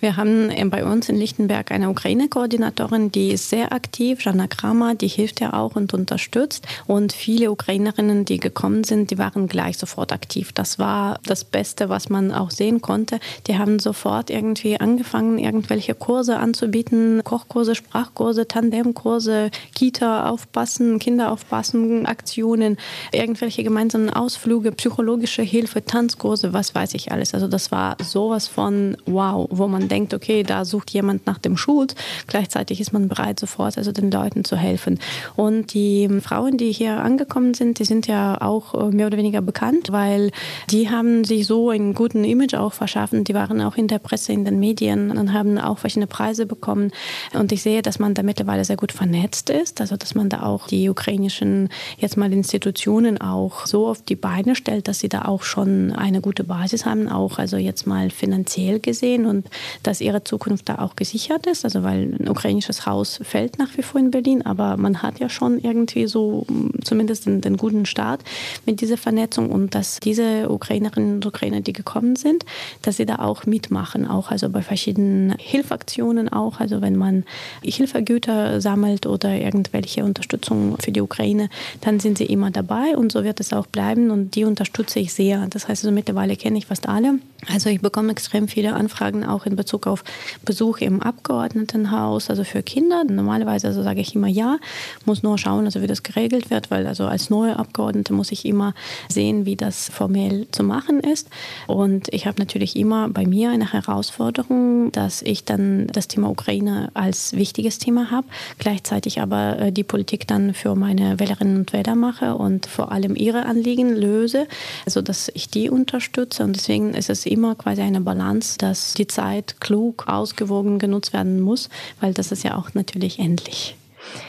Wir 0.00 0.16
haben 0.16 0.50
bei 0.70 0.84
uns 0.84 1.08
in 1.08 1.16
Lichtenberg 1.16 1.72
eine 1.72 1.90
Ukraine-Koordinatorin, 1.90 3.10
die 3.10 3.32
ist 3.32 3.50
sehr 3.50 3.72
aktiv, 3.72 4.22
Jana 4.22 4.46
Kramer, 4.46 4.94
die 4.94 5.08
hilft 5.08 5.40
ja 5.40 5.52
auch 5.52 5.74
und 5.74 5.94
unterstützt. 5.94 6.66
Und 6.86 7.12
viele 7.12 7.50
Ukrainerinnen, 7.50 8.24
die 8.24 8.38
gekommen 8.38 8.84
sind, 8.84 9.10
die 9.10 9.18
waren 9.18 9.48
gleich 9.48 9.78
sofort 9.78 10.12
aktiv. 10.12 10.52
Das 10.52 10.78
war 10.78 11.18
das 11.24 11.44
Beste, 11.44 11.88
was 11.88 12.08
man 12.08 12.32
auch 12.32 12.50
sehen 12.50 12.80
konnte. 12.80 13.18
Die 13.46 13.58
haben 13.58 13.78
sofort 13.78 14.30
irgendwie 14.30 14.78
angefangen, 14.78 15.38
irgendwelche 15.38 15.94
Kurse 15.94 16.38
anzubieten, 16.38 17.22
Kochkurse, 17.24 17.74
Sprachkurse, 17.74 18.46
Tandemkurse, 18.46 19.50
Kita 19.74 20.28
aufpassen, 20.28 20.98
Kinder 20.98 21.32
aufpassen, 21.32 22.06
Aktionen, 22.06 22.76
irgendwelche 23.12 23.64
gemeinsamen 23.64 24.10
Ausflüge, 24.10 24.72
psychologische 24.72 25.42
Hilfe, 25.42 25.84
Tanzkurse, 25.84 26.52
was 26.52 26.74
weiß 26.74 26.94
ich 26.94 27.10
alles. 27.10 27.34
Also 27.34 27.48
das 27.48 27.72
war 27.72 27.96
sowas 28.02 28.46
von 28.46 28.96
wow 29.06 29.31
wow, 29.32 29.48
wo 29.50 29.68
man 29.68 29.88
denkt, 29.88 30.14
okay, 30.14 30.42
da 30.42 30.64
sucht 30.64 30.90
jemand 30.90 31.26
nach 31.26 31.38
dem 31.38 31.56
Schuld. 31.56 31.94
Gleichzeitig 32.26 32.80
ist 32.80 32.92
man 32.92 33.08
bereit, 33.08 33.40
sofort 33.40 33.78
also 33.78 33.92
den 33.92 34.10
Leuten 34.10 34.44
zu 34.44 34.56
helfen. 34.56 34.98
Und 35.36 35.74
die 35.74 36.08
Frauen, 36.20 36.56
die 36.56 36.72
hier 36.72 36.98
angekommen 36.98 37.54
sind, 37.54 37.78
die 37.78 37.84
sind 37.84 38.06
ja 38.06 38.40
auch 38.40 38.74
äh, 38.74 38.90
mehr 38.90 39.06
oder 39.06 39.18
weniger 39.18 39.40
bekannt, 39.40 39.88
weil 39.90 40.30
die 40.70 40.90
haben 40.90 41.24
sich 41.24 41.46
so 41.46 41.70
einen 41.70 41.94
guten 41.94 42.24
Image 42.24 42.54
auch 42.54 42.72
verschaffen. 42.72 43.24
Die 43.24 43.34
waren 43.34 43.60
auch 43.60 43.76
in 43.76 43.88
der 43.88 43.98
Presse, 43.98 44.32
in 44.32 44.44
den 44.44 44.58
Medien 44.58 45.10
und 45.16 45.32
haben 45.32 45.58
auch 45.58 45.78
verschiedene 45.78 46.06
Preise 46.06 46.46
bekommen. 46.46 46.90
Und 47.32 47.52
ich 47.52 47.62
sehe, 47.62 47.82
dass 47.82 47.98
man 47.98 48.14
da 48.14 48.22
mittlerweile 48.22 48.64
sehr 48.64 48.76
gut 48.76 48.92
vernetzt 48.92 49.50
ist, 49.50 49.80
also 49.80 49.96
dass 49.96 50.14
man 50.14 50.28
da 50.28 50.42
auch 50.42 50.66
die 50.66 50.88
ukrainischen 50.88 51.68
jetzt 51.98 52.16
mal 52.16 52.32
Institutionen 52.32 53.20
auch 53.20 53.66
so 53.66 53.86
auf 53.86 54.02
die 54.02 54.16
Beine 54.16 54.54
stellt, 54.54 54.88
dass 54.88 55.00
sie 55.00 55.08
da 55.08 55.22
auch 55.22 55.42
schon 55.42 55.92
eine 55.92 56.20
gute 56.20 56.44
Basis 56.44 56.84
haben, 56.86 57.08
auch 57.08 57.38
also 57.38 57.56
jetzt 57.56 57.86
mal 57.86 58.10
finanziell 58.10 58.80
gesehen 58.80 59.21
stehen 59.22 59.26
und 59.26 59.48
dass 59.82 60.00
ihre 60.00 60.24
Zukunft 60.24 60.68
da 60.68 60.78
auch 60.78 60.96
gesichert 60.96 61.46
ist. 61.46 61.64
Also 61.64 61.82
weil 61.82 62.16
ein 62.18 62.28
ukrainisches 62.28 62.86
Haus 62.86 63.20
fällt 63.22 63.58
nach 63.58 63.76
wie 63.76 63.82
vor 63.82 64.00
in 64.00 64.10
Berlin, 64.10 64.42
aber 64.42 64.76
man 64.76 65.02
hat 65.02 65.20
ja 65.20 65.28
schon 65.28 65.58
irgendwie 65.58 66.06
so 66.06 66.46
zumindest 66.84 67.26
den, 67.26 67.40
den 67.40 67.56
guten 67.56 67.86
Start 67.86 68.20
mit 68.66 68.80
dieser 68.80 68.96
Vernetzung 68.96 69.50
und 69.50 69.74
dass 69.74 70.00
diese 70.00 70.50
Ukrainerinnen 70.50 71.16
und 71.16 71.26
Ukrainer, 71.26 71.60
die 71.60 71.72
gekommen 71.72 72.16
sind, 72.16 72.44
dass 72.82 72.96
sie 72.96 73.06
da 73.06 73.16
auch 73.16 73.46
mitmachen, 73.46 74.06
auch 74.06 74.30
also 74.30 74.48
bei 74.48 74.62
verschiedenen 74.62 75.34
Hilfaktionen 75.38 76.28
auch, 76.28 76.60
also 76.60 76.80
wenn 76.80 76.96
man 76.96 77.24
Hilfegüter 77.62 78.60
sammelt 78.60 79.06
oder 79.06 79.34
irgendwelche 79.34 80.04
Unterstützung 80.04 80.76
für 80.78 80.92
die 80.92 81.00
Ukraine, 81.00 81.48
dann 81.80 82.00
sind 82.00 82.18
sie 82.18 82.26
immer 82.26 82.50
dabei 82.50 82.96
und 82.96 83.12
so 83.12 83.24
wird 83.24 83.40
es 83.40 83.52
auch 83.52 83.66
bleiben 83.66 84.10
und 84.10 84.34
die 84.34 84.44
unterstütze 84.44 84.98
ich 84.98 85.12
sehr. 85.12 85.46
Das 85.50 85.68
heißt 85.68 85.84
also 85.84 85.92
mittlerweile 85.92 86.36
kenne 86.36 86.58
ich 86.58 86.66
fast 86.66 86.88
alle. 86.88 87.18
Also 87.48 87.70
ich 87.70 87.80
bekomme 87.80 88.12
extrem 88.12 88.46
viele 88.46 88.74
Anfragen 88.74 89.11
Fragen 89.12 89.24
auch 89.24 89.46
in 89.46 89.56
Bezug 89.56 89.86
auf 89.86 90.04
Besuch 90.44 90.78
im 90.78 91.02
Abgeordnetenhaus, 91.02 92.30
also 92.30 92.44
für 92.44 92.62
Kinder. 92.62 93.04
Normalerweise 93.04 93.66
also 93.68 93.82
sage 93.82 94.00
ich 94.00 94.14
immer 94.14 94.28
ja, 94.28 94.58
muss 95.04 95.22
nur 95.22 95.38
schauen, 95.38 95.66
also 95.66 95.82
wie 95.82 95.86
das 95.86 96.02
geregelt 96.02 96.50
wird, 96.50 96.70
weil 96.70 96.86
also 96.86 97.04
als 97.06 97.30
neue 97.30 97.58
Abgeordnete 97.58 98.12
muss 98.12 98.32
ich 98.32 98.44
immer 98.46 98.74
sehen, 99.08 99.44
wie 99.44 99.56
das 99.56 99.90
formell 99.90 100.46
zu 100.50 100.62
machen 100.62 101.00
ist. 101.00 101.28
Und 101.66 102.12
ich 102.12 102.26
habe 102.26 102.38
natürlich 102.38 102.76
immer 102.76 103.08
bei 103.08 103.26
mir 103.26 103.50
eine 103.50 103.72
Herausforderung, 103.72 104.92
dass 104.92 105.22
ich 105.22 105.44
dann 105.44 105.88
das 105.88 106.08
Thema 106.08 106.30
Ukraine 106.30 106.90
als 106.94 107.34
wichtiges 107.34 107.78
Thema 107.78 108.10
habe, 108.10 108.26
gleichzeitig 108.58 109.20
aber 109.20 109.58
äh, 109.58 109.72
die 109.72 109.84
Politik 109.84 110.26
dann 110.26 110.54
für 110.54 110.74
meine 110.74 111.18
Wählerinnen 111.20 111.58
und 111.58 111.72
Wähler 111.72 111.96
mache 111.96 112.34
und 112.34 112.66
vor 112.66 112.92
allem 112.92 113.14
ihre 113.16 113.44
Anliegen 113.44 113.94
löse, 113.94 114.46
sodass 114.86 115.30
ich 115.34 115.48
die 115.48 115.68
unterstütze. 115.68 116.44
Und 116.44 116.56
deswegen 116.56 116.94
ist 116.94 117.10
es 117.10 117.26
immer 117.26 117.54
quasi 117.54 117.82
eine 117.82 118.00
Balance, 118.00 118.56
dass 118.58 118.94
die 118.94 119.01
die 119.02 119.06
Zeit 119.08 119.60
klug, 119.60 120.04
ausgewogen 120.06 120.78
genutzt 120.78 121.12
werden 121.12 121.40
muss, 121.40 121.68
weil 122.00 122.14
das 122.14 122.32
ist 122.32 122.44
ja 122.44 122.56
auch 122.56 122.74
natürlich 122.74 123.18
endlich. 123.18 123.76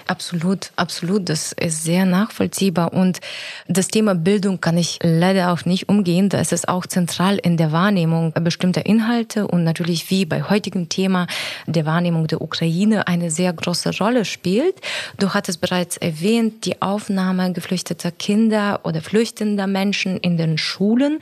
Absolut, 0.08 0.72
absolut. 0.76 1.30
Das 1.30 1.52
ist 1.54 1.84
sehr 1.84 2.06
nachvollziehbar. 2.06 2.94
Und 2.94 3.20
das 3.68 3.88
Thema 3.88 4.16
Bildung 4.16 4.62
kann 4.62 4.78
ich 4.78 5.00
leider 5.02 5.52
auch 5.52 5.66
nicht 5.66 5.90
umgehen. 5.90 6.30
Da 6.30 6.40
ist 6.40 6.54
es 6.54 6.68
auch 6.68 6.86
zentral 6.86 7.38
in 7.38 7.58
der 7.58 7.72
Wahrnehmung 7.72 8.34
bestimmter 8.34 8.86
Inhalte 8.86 9.48
und 9.48 9.64
natürlich 9.64 10.10
wie 10.10 10.26
bei 10.26 10.44
heutigem 10.44 10.90
Thema 10.90 11.28
der 11.66 11.86
Wahrnehmung 11.86 12.28
der 12.28 12.42
Ukraine 12.42 13.08
eine 13.08 13.32
sehr 13.32 13.52
große 13.54 13.98
Rolle 13.98 14.26
spielt. 14.26 14.76
Du 15.18 15.34
hattest 15.34 15.62
bereits 15.62 15.98
erwähnt, 15.98 16.66
die 16.66 16.82
Aufnahme 16.82 17.52
geflüchteter 17.54 18.12
Kinder 18.12 18.82
oder 18.84 19.02
flüchtender 19.02 19.68
Menschen 19.68 20.18
in 20.18 20.38
den 20.38 20.58
Schulen. 20.58 21.20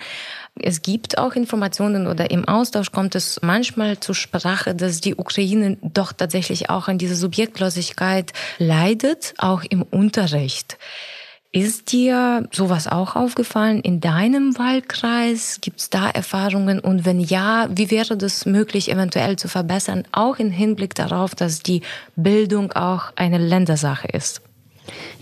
Es 0.60 0.82
gibt 0.82 1.18
auch 1.18 1.34
Informationen 1.34 2.08
oder 2.08 2.30
im 2.30 2.48
Austausch 2.48 2.92
kommt 2.92 3.16
es 3.16 3.40
manchmal 3.42 4.00
zur 4.00 4.16
Sprache, 4.16 4.76
dass 4.76 5.02
die 5.02 5.16
Ukraine 5.16 5.78
doch 5.82 6.12
tatsächlich 6.12 6.70
auch 6.70 6.88
an 6.88 6.98
dieser 6.98 7.16
Subjektlosigkeit 7.16 8.34
leidet, 8.58 9.34
auch 9.38 9.64
im 9.64 9.82
Unterricht. 9.82 10.78
Ist 11.54 11.92
dir 11.92 12.48
sowas 12.52 12.88
auch 12.88 13.18
aufgefallen 13.18 13.82
in 13.82 14.00
deinem 14.00 14.58
Wahlkreis? 14.58 15.60
Gibt 15.60 15.82
es 15.82 15.90
da 15.90 16.10
Erfahrungen? 16.10 16.80
Und 16.80 17.06
wenn 17.06 17.20
ja, 17.20 17.68
wie 17.70 17.92
wäre 17.92 18.16
das 18.16 18.46
möglich, 18.46 18.90
eventuell 18.90 19.36
zu 19.36 19.50
verbessern, 19.50 20.04
auch 20.14 20.38
im 20.38 20.50
Hinblick 20.50 20.96
darauf, 20.96 21.36
dass 21.36 21.60
die 21.60 21.82
Bildung 22.16 22.72
auch 22.72 23.12
eine 23.18 23.38
Ländersache 23.38 24.08
ist? 24.08 24.42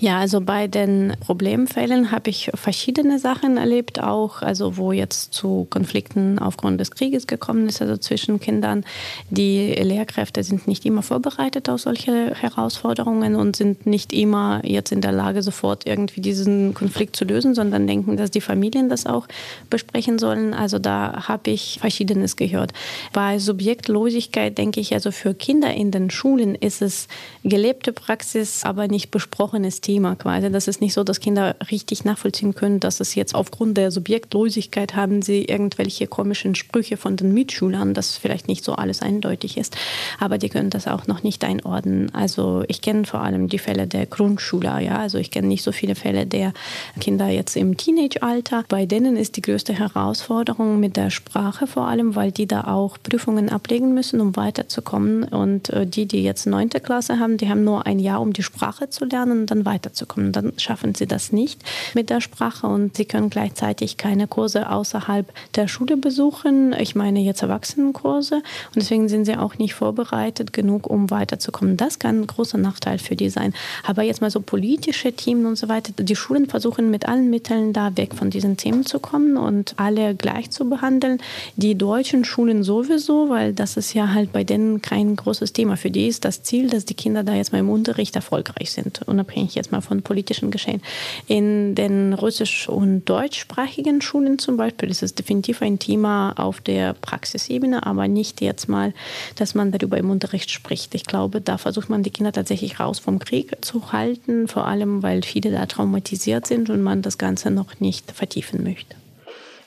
Ja, 0.02 0.20
also 0.20 0.40
bei 0.40 0.68
den 0.68 1.14
Problemfällen 1.20 2.12
habe 2.12 2.30
ich 2.30 2.52
verschiedene 2.54 3.20
Sachen 3.20 3.58
erlebt, 3.58 4.02
auch 4.02 4.42
also 4.42 4.78
wo 4.78 4.94
jetzt 4.94 5.34
zu 5.34 5.68
Konflikten 5.70 6.40
aufgrund 6.40 6.80
des 6.80 6.92
Krieges 6.92 7.28
gekommen 7.28 7.68
ist, 7.68 7.82
also 7.82 7.98
zwischen 7.98 8.40
Kindern. 8.40 8.86
Die 9.30 9.74
Lehrkräfte 9.74 10.42
sind 10.46 10.70
nicht 10.70 10.86
immer 10.86 11.02
vorbereitet 11.02 11.68
auf 11.68 11.82
solche 11.82 12.34
Herausforderungen 12.34 13.36
und 13.36 13.58
sind 13.58 13.86
nicht 13.86 14.14
immer 14.14 14.62
jetzt 14.64 14.94
in 14.94 15.02
der 15.02 15.12
Lage, 15.12 15.44
sofort 15.44 15.86
irgendwie 15.86 16.22
diesen 16.22 16.74
Konflikt 16.74 17.18
zu 17.18 17.26
lösen, 17.26 17.54
sondern 17.54 17.86
denken, 17.86 18.16
dass 18.16 18.32
die 18.32 18.40
Familien 18.40 18.88
das 18.88 19.06
auch 19.06 19.28
besprechen 19.70 20.18
sollen. 20.18 20.54
Also 20.54 20.80
da 20.80 21.28
habe 21.28 21.52
ich 21.52 21.80
Verschiedenes 21.82 22.38
gehört. 22.38 22.72
Bei 23.12 23.38
Subjektlosigkeit 23.38 24.58
denke 24.58 24.80
ich, 24.80 24.94
also 24.94 25.12
für 25.12 25.34
Kinder 25.34 25.74
in 25.74 25.92
den 25.92 26.10
Schulen 26.10 26.56
ist 26.56 26.82
es 26.82 27.10
gelebte 27.44 27.92
Praxis, 27.92 28.64
aber 28.64 28.88
nicht 28.88 29.12
besprochenes 29.12 29.82
Thema. 29.82 29.89
Thema 29.90 30.16
quasi. 30.16 30.52
Das 30.52 30.68
ist 30.68 30.82
nicht 30.82 30.94
so, 30.94 31.04
dass 31.04 31.20
Kinder 31.20 31.56
richtig 31.72 32.06
nachvollziehen 32.06 32.54
können, 32.54 32.80
dass 32.80 33.00
es 33.00 33.16
jetzt 33.16 33.34
aufgrund 33.34 33.76
der 33.76 33.90
Subjektlosigkeit 33.90 34.96
haben 34.96 35.24
sie 35.24 35.46
irgendwelche 35.46 36.06
komischen 36.06 36.54
Sprüche 36.54 36.96
von 36.96 37.18
den 37.18 37.34
Mitschülern, 37.34 37.96
dass 37.96 38.16
vielleicht 38.16 38.48
nicht 38.48 38.64
so 38.64 38.74
alles 38.74 39.02
eindeutig 39.02 39.58
ist. 39.58 39.76
Aber 40.20 40.38
die 40.38 40.50
können 40.50 40.70
das 40.70 40.86
auch 40.86 41.08
noch 41.08 41.24
nicht 41.24 41.44
einordnen. 41.44 42.14
Also 42.14 42.64
ich 42.68 42.84
kenne 42.84 43.06
vor 43.06 43.22
allem 43.22 43.50
die 43.50 43.58
Fälle 43.58 43.88
der 43.88 44.06
Grundschüler, 44.06 44.80
ja. 44.80 45.00
Also 45.00 45.18
ich 45.18 45.32
kenne 45.32 45.48
nicht 45.48 45.64
so 45.64 45.72
viele 45.72 45.96
Fälle 45.96 46.28
der 46.28 46.54
Kinder 47.02 47.28
jetzt 47.28 47.58
im 47.58 47.76
Teenage-Alter. 47.76 48.66
Bei 48.70 48.86
denen 48.86 49.18
ist 49.18 49.38
die 49.38 49.42
größte 49.42 49.74
Herausforderung 49.74 50.80
mit 50.80 50.98
der 50.98 51.10
Sprache 51.10 51.66
vor 51.66 51.88
allem, 51.88 52.16
weil 52.16 52.32
die 52.32 52.46
da 52.46 52.66
auch 52.66 53.00
Prüfungen 53.02 53.50
ablegen 53.50 53.96
müssen, 53.96 54.22
um 54.22 54.36
weiterzukommen. 54.36 55.24
Und 55.24 55.72
äh, 55.72 55.88
die, 55.88 56.06
die 56.06 56.22
jetzt 56.22 56.46
neunte 56.46 56.80
Klasse 56.80 57.18
haben, 57.18 57.38
die 57.38 57.50
haben 57.50 57.64
nur 57.64 57.88
ein 57.88 57.98
Jahr, 57.98 58.22
um 58.22 58.34
die 58.34 58.44
Sprache 58.44 58.92
zu 58.92 59.06
lernen 59.06 59.42
und 59.42 59.50
dann 59.50 59.66
weiter 59.66 59.79
weiterzukommen. 59.80 60.32
Dann 60.32 60.54
schaffen 60.58 60.94
sie 60.94 61.08
das 61.08 61.32
nicht 61.32 61.62
mit 61.94 62.10
der 62.10 62.22
Sprache 62.22 62.68
und 62.68 62.98
sie 62.98 63.06
können 63.06 63.30
gleichzeitig 63.30 63.98
keine 63.98 64.28
Kurse 64.28 64.70
außerhalb 64.70 65.32
der 65.56 65.68
Schule 65.68 65.96
besuchen. 65.96 66.74
Ich 66.74 66.96
meine 66.96 67.20
jetzt 67.22 67.42
Erwachsenenkurse 67.42 68.36
und 68.36 68.76
deswegen 68.76 69.08
sind 69.08 69.26
sie 69.26 69.38
auch 69.38 69.58
nicht 69.58 69.74
vorbereitet 69.74 70.52
genug, 70.52 70.90
um 70.90 71.10
weiterzukommen. 71.10 71.78
Das 71.78 72.00
kann 72.00 72.22
ein 72.22 72.28
großer 72.28 72.58
Nachteil 72.58 73.00
für 73.00 73.16
die 73.16 73.30
sein. 73.30 73.54
Aber 73.86 74.04
jetzt 74.04 74.22
mal 74.22 74.30
so 74.30 74.42
politische 74.42 75.14
Themen 75.14 75.46
und 75.46 75.56
so 75.56 75.70
weiter. 75.70 75.94
Die 75.98 76.16
Schulen 76.16 76.48
versuchen 76.48 76.92
mit 76.92 77.08
allen 77.08 77.30
Mitteln 77.30 77.72
da 77.72 77.96
weg 77.96 78.16
von 78.16 78.30
diesen 78.30 78.58
Themen 78.58 78.86
zu 78.86 79.00
kommen 79.00 79.38
und 79.38 79.76
alle 79.78 80.16
gleich 80.16 80.52
zu 80.52 80.70
behandeln. 80.70 81.20
Die 81.56 81.76
deutschen 81.76 82.26
Schulen 82.26 82.64
sowieso, 82.64 83.30
weil 83.30 83.54
das 83.54 83.78
ist 83.78 83.94
ja 83.94 84.14
halt 84.14 84.34
bei 84.34 84.44
denen 84.44 84.82
kein 84.82 85.16
großes 85.16 85.54
Thema. 85.54 85.78
Für 85.78 85.92
die 85.92 86.08
ist 86.08 86.26
das 86.26 86.44
Ziel, 86.44 86.70
dass 86.70 86.86
die 86.86 86.94
Kinder 86.94 87.24
da 87.24 87.34
jetzt 87.34 87.54
mal 87.54 87.60
im 87.60 87.70
Unterricht 87.70 88.16
erfolgreich 88.16 88.72
sind, 88.72 89.02
unabhängig 89.08 89.56
jetzt 89.56 89.69
mal 89.72 89.82
von 89.82 90.02
politischen 90.02 90.52
Geschehen. 90.52 90.82
In 91.28 91.76
den 91.76 92.14
russisch- 92.14 92.70
und 92.70 93.06
deutschsprachigen 93.06 94.02
Schulen 94.02 94.40
zum 94.40 94.58
Beispiel 94.58 94.90
ist 94.90 95.04
es 95.04 95.16
definitiv 95.16 95.62
ein 95.62 95.80
Thema 95.80 96.34
auf 96.38 96.62
der 96.62 96.94
Praxisebene, 96.94 97.86
aber 97.86 98.08
nicht 98.08 98.42
jetzt 98.42 98.70
mal, 98.70 98.94
dass 99.36 99.56
man 99.56 99.72
darüber 99.72 99.98
im 99.98 100.10
Unterricht 100.10 100.52
spricht. 100.52 100.96
Ich 100.96 101.06
glaube, 101.06 101.42
da 101.42 101.58
versucht 101.58 101.90
man 101.90 102.04
die 102.04 102.12
Kinder 102.12 102.32
tatsächlich 102.32 102.80
raus 102.80 103.00
vom 103.00 103.20
Krieg 103.20 103.58
zu 103.62 103.92
halten, 103.92 104.48
vor 104.48 104.68
allem 104.68 105.04
weil 105.04 105.24
viele 105.24 105.52
da 105.52 105.66
traumatisiert 105.66 106.48
sind 106.48 106.70
und 106.70 106.82
man 106.82 107.02
das 107.02 107.18
Ganze 107.18 107.52
noch 107.52 107.80
nicht 107.80 108.12
vertiefen 108.12 108.64
möchte. 108.64 108.96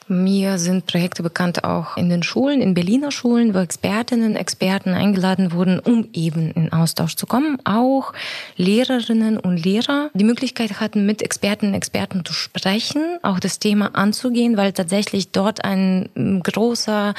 Mir 0.09 0.59
sind 0.59 0.87
Projekte 0.87 1.23
bekannt 1.23 1.65
auch 1.65 1.97
in 1.97 2.09
den 2.09 2.23
Schulen, 2.23 2.61
in 2.61 2.75
Berliner 2.75 3.11
Schulen, 3.11 3.55
wo 3.55 3.59
Expertinnen, 3.59 4.37
Experten 4.37 4.91
eingeladen 4.91 5.53
wurden, 5.53 5.79
um 5.79 6.09
eben 6.13 6.51
in 6.53 6.73
Austausch 6.73 7.17
zu 7.17 7.27
kommen. 7.27 7.59
Auch 7.65 8.13
Lehrerinnen 8.57 9.39
und 9.39 9.63
Lehrer 9.65 10.11
die 10.15 10.25
Möglichkeit 10.25 10.81
hatten, 10.81 11.07
mit 11.07 11.23
Experten 11.23 11.69
und 11.69 11.75
Experten 11.75 12.25
zu 12.25 12.33
sprechen, 12.33 13.19
auch 13.23 13.41
das 13.41 13.59
Thema 13.59 13.95
anzugehen, 13.95 14.57
weil 14.57 14.73
tatsächlich 14.73 15.31
dort 15.31 15.65
ein 15.65 16.11
großer 16.43 17.15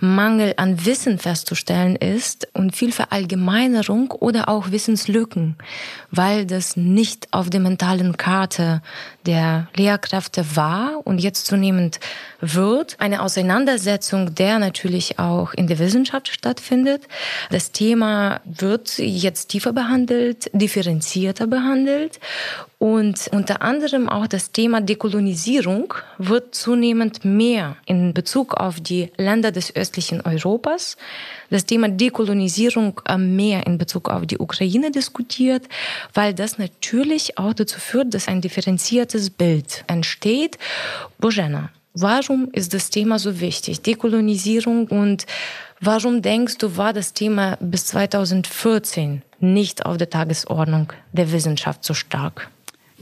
Mangel 0.00 0.54
an 0.56 0.84
Wissen 0.84 1.18
festzustellen 1.18 1.96
ist 1.96 2.48
und 2.52 2.74
viel 2.74 2.92
Verallgemeinerung 2.92 4.10
oder 4.10 4.48
auch 4.48 4.70
Wissenslücken, 4.70 5.56
weil 6.10 6.46
das 6.46 6.76
nicht 6.76 7.28
auf 7.32 7.50
der 7.50 7.60
mentalen 7.60 8.16
Karte 8.16 8.82
der 9.26 9.68
Lehrkräfte 9.74 10.56
war 10.56 11.00
und 11.04 11.18
jetzt 11.18 11.46
zunehmend 11.46 12.00
wird. 12.40 12.96
Eine 13.00 13.22
Auseinandersetzung, 13.22 14.34
der 14.34 14.58
natürlich 14.58 15.18
auch 15.18 15.54
in 15.54 15.66
der 15.66 15.78
Wissenschaft 15.78 16.28
stattfindet. 16.28 17.02
Das 17.50 17.72
Thema 17.72 18.40
wird 18.44 18.98
jetzt 18.98 19.48
tiefer 19.48 19.72
behandelt, 19.72 20.50
differenzierter 20.52 21.46
behandelt 21.46 22.20
und 22.84 23.30
unter 23.32 23.62
anderem 23.62 24.10
auch 24.10 24.26
das 24.26 24.52
Thema 24.52 24.82
Dekolonisierung 24.82 25.94
wird 26.18 26.54
zunehmend 26.54 27.24
mehr 27.24 27.78
in 27.86 28.12
Bezug 28.12 28.52
auf 28.52 28.78
die 28.78 29.10
Länder 29.16 29.52
des 29.52 29.74
östlichen 29.74 30.20
Europas. 30.20 30.98
Das 31.48 31.64
Thema 31.64 31.88
Dekolonisierung 31.88 33.00
mehr 33.16 33.66
in 33.66 33.78
Bezug 33.78 34.10
auf 34.10 34.26
die 34.26 34.36
Ukraine 34.36 34.90
diskutiert, 34.90 35.66
weil 36.12 36.34
das 36.34 36.58
natürlich 36.58 37.38
auch 37.38 37.54
dazu 37.54 37.80
führt, 37.80 38.12
dass 38.12 38.28
ein 38.28 38.42
differenziertes 38.42 39.30
Bild 39.30 39.82
entsteht. 39.86 40.58
Bojena, 41.18 41.70
Warum 41.96 42.48
ist 42.50 42.74
das 42.74 42.90
Thema 42.90 43.20
so 43.20 43.38
wichtig? 43.38 43.80
Dekolonisierung 43.80 44.88
und 44.88 45.26
warum 45.80 46.22
denkst 46.22 46.58
du, 46.58 46.76
war 46.76 46.92
das 46.92 47.12
Thema 47.12 47.56
bis 47.60 47.86
2014 47.86 49.22
nicht 49.38 49.86
auf 49.86 49.96
der 49.96 50.10
Tagesordnung 50.10 50.92
der 51.12 51.30
Wissenschaft 51.30 51.84
so 51.84 51.94
stark? 51.94 52.50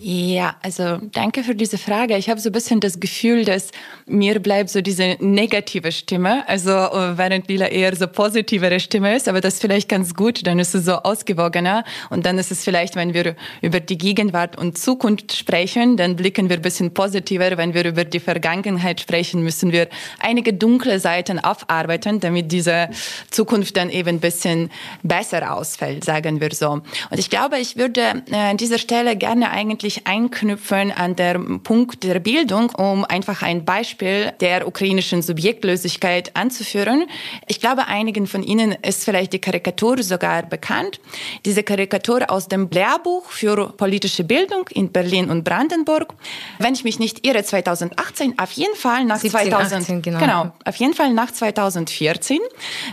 Ja, 0.04 0.56
also 0.62 0.98
danke 1.12 1.44
für 1.44 1.54
diese 1.54 1.78
Frage. 1.78 2.16
Ich 2.16 2.28
habe 2.28 2.40
so 2.40 2.48
ein 2.48 2.52
bisschen 2.52 2.80
das 2.80 2.98
Gefühl, 2.98 3.44
dass 3.44 3.70
mir 4.04 4.40
bleibt 4.40 4.68
so 4.70 4.80
diese 4.80 5.16
negative 5.20 5.92
Stimme, 5.92 6.42
also 6.48 6.70
äh, 6.70 7.16
während 7.16 7.46
Lila 7.46 7.68
eher 7.68 7.94
so 7.94 8.08
positivere 8.08 8.80
Stimme 8.80 9.14
ist, 9.14 9.28
aber 9.28 9.40
das 9.40 9.54
ist 9.54 9.60
vielleicht 9.60 9.88
ganz 9.88 10.16
gut, 10.16 10.44
dann 10.44 10.58
ist 10.58 10.74
es 10.74 10.86
so 10.86 10.94
ausgewogener 10.94 11.84
und 12.10 12.26
dann 12.26 12.36
ist 12.38 12.50
es 12.50 12.64
vielleicht, 12.64 12.96
wenn 12.96 13.14
wir 13.14 13.36
über 13.60 13.78
die 13.78 13.96
Gegenwart 13.96 14.58
und 14.58 14.76
Zukunft 14.76 15.36
sprechen, 15.36 15.96
dann 15.96 16.16
blicken 16.16 16.48
wir 16.48 16.56
ein 16.56 16.62
bisschen 16.62 16.92
positiver. 16.92 17.56
Wenn 17.56 17.72
wir 17.72 17.84
über 17.84 18.04
die 18.04 18.18
Vergangenheit 18.18 19.00
sprechen, 19.00 19.44
müssen 19.44 19.70
wir 19.70 19.86
einige 20.18 20.52
dunkle 20.52 20.98
Seiten 20.98 21.38
aufarbeiten, 21.38 22.18
damit 22.18 22.50
diese 22.50 22.88
Zukunft 23.30 23.76
dann 23.76 23.88
eben 23.88 24.08
ein 24.08 24.20
bisschen 24.20 24.68
besser 25.04 25.54
ausfällt, 25.54 26.02
sagen 26.02 26.40
wir 26.40 26.52
so. 26.52 26.70
Und 26.70 27.18
ich 27.18 27.30
glaube, 27.30 27.60
ich 27.60 27.76
würde 27.76 28.24
äh, 28.32 28.34
an 28.34 28.56
dieser 28.56 28.78
Stelle 28.78 29.14
gerne 29.16 29.52
eigentlich 29.52 29.91
wirklich 29.92 30.06
einknüpfen 30.06 30.92
an 30.92 31.16
der 31.16 31.38
Punkt 31.38 32.02
der 32.02 32.18
Bildung, 32.20 32.70
um 32.70 33.04
einfach 33.04 33.42
ein 33.42 33.64
Beispiel 33.64 34.32
der 34.40 34.66
ukrainischen 34.66 35.22
Subjektlosigkeit 35.22 36.34
anzuführen. 36.34 37.06
Ich 37.46 37.60
glaube, 37.60 37.86
einigen 37.86 38.26
von 38.26 38.42
Ihnen 38.42 38.72
ist 38.82 39.04
vielleicht 39.04 39.32
die 39.32 39.38
Karikatur 39.38 40.02
sogar 40.02 40.44
bekannt. 40.44 41.00
Diese 41.44 41.62
Karikatur 41.62 42.30
aus 42.30 42.48
dem 42.48 42.68
Lehrbuch 42.70 43.26
für 43.30 43.72
politische 43.76 44.24
Bildung 44.24 44.66
in 44.70 44.92
Berlin 44.92 45.30
und 45.30 45.44
Brandenburg. 45.44 46.14
Wenn 46.58 46.74
ich 46.74 46.84
mich 46.84 46.98
nicht 46.98 47.26
irre, 47.26 47.42
2018, 47.44 48.38
auf 48.38 48.52
jeden 48.52 48.76
Fall 48.76 49.04
nach 49.04 49.18
17, 49.18 49.50
2000, 49.50 49.82
18, 49.82 50.02
genau. 50.02 50.18
genau, 50.18 50.52
auf 50.64 50.76
jeden 50.76 50.94
Fall 50.94 51.12
nach 51.12 51.30
2014. 51.30 52.38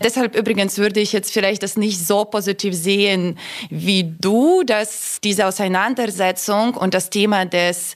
Deshalb 0.03 0.35
übrigens 0.35 0.77
würde 0.77 0.99
ich 0.99 1.13
jetzt 1.13 1.31
vielleicht 1.31 1.63
das 1.63 1.77
nicht 1.77 2.05
so 2.05 2.25
positiv 2.25 2.73
sehen 2.73 3.37
wie 3.69 4.03
du, 4.03 4.63
dass 4.63 5.19
diese 5.23 5.45
Auseinandersetzung 5.47 6.73
und 6.79 6.88
das 6.91 7.09
Thema 7.09 7.45
des 7.45 7.95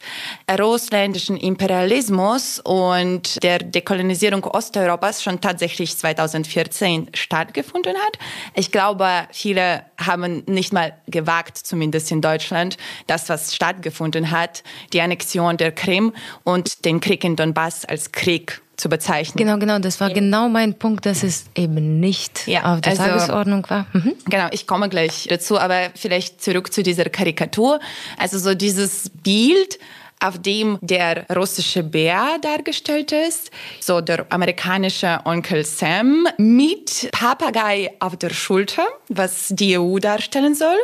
russländischen 0.60 1.38
Imperialismus 1.38 2.60
und 2.60 3.44
der 3.44 3.60
Dekolonisierung 3.60 4.44
Osteuropas 4.44 5.22
schon 5.22 5.42
tatsächlich 5.42 5.98
2014 5.98 7.12
stattgefunden 7.14 7.96
hat. 7.96 8.18
Ich 8.56 8.72
glaube, 8.72 9.28
viele 9.32 9.86
haben 9.98 10.44
nicht 10.48 10.74
mal 10.74 10.98
gewagt, 11.08 11.58
zumindest 11.58 12.12
in 12.12 12.22
Deutschland, 12.22 12.78
das, 13.08 13.30
was 13.30 13.56
stattgefunden 13.56 14.32
hat, 14.32 14.64
die 14.94 15.02
Annexion 15.02 15.58
der 15.58 15.72
Krim 15.72 16.14
und 16.44 16.86
den 16.86 17.00
Krieg 17.00 17.24
in 17.24 17.36
Donbass 17.36 17.86
als 17.86 18.12
Krieg 18.12 18.63
zu 18.78 18.90
bezeichnen. 18.90 19.38
Genau, 19.38 19.58
genau, 19.58 19.80
das 19.80 20.00
war 20.00 20.10
genau 20.10 20.50
mein 20.50 20.74
Punkt, 20.74 21.06
dass 21.06 21.24
es 21.24 21.46
eben 21.56 22.00
nicht 22.00 22.48
ja, 22.48 22.74
auf 22.74 22.82
der 22.82 22.94
also, 22.94 23.04
Tagesordnung 23.04 23.70
war. 23.70 23.86
Mhm. 23.94 24.14
Genau, 24.26 24.48
ich 24.52 24.66
komme 24.68 24.90
gleich 24.90 25.28
dazu, 25.30 25.60
aber 25.60 25.92
vielleicht 25.96 26.42
zurück 26.42 26.74
zu 26.74 26.82
dieser 26.82 27.06
Karikatur. 27.06 27.80
Also 28.18 28.40
so 28.40 28.56
dieses 28.56 29.10
Bild, 29.10 29.80
auf 30.24 30.42
dem 30.42 30.80
der 30.82 31.26
russische 31.36 31.84
Bär 31.84 32.38
dargestellt 32.42 33.12
ist, 33.12 33.52
so 33.82 34.00
der 34.00 34.26
amerikanische 34.30 35.20
Onkel 35.26 35.66
Sam 35.66 36.28
mit 36.38 37.10
Papagei 37.12 37.92
auf 38.00 38.16
der 38.16 38.30
Schulter, 38.30 38.88
was 39.10 39.50
die 39.50 39.78
EU 39.78 40.00
darstellen 40.00 40.56
soll, 40.56 40.78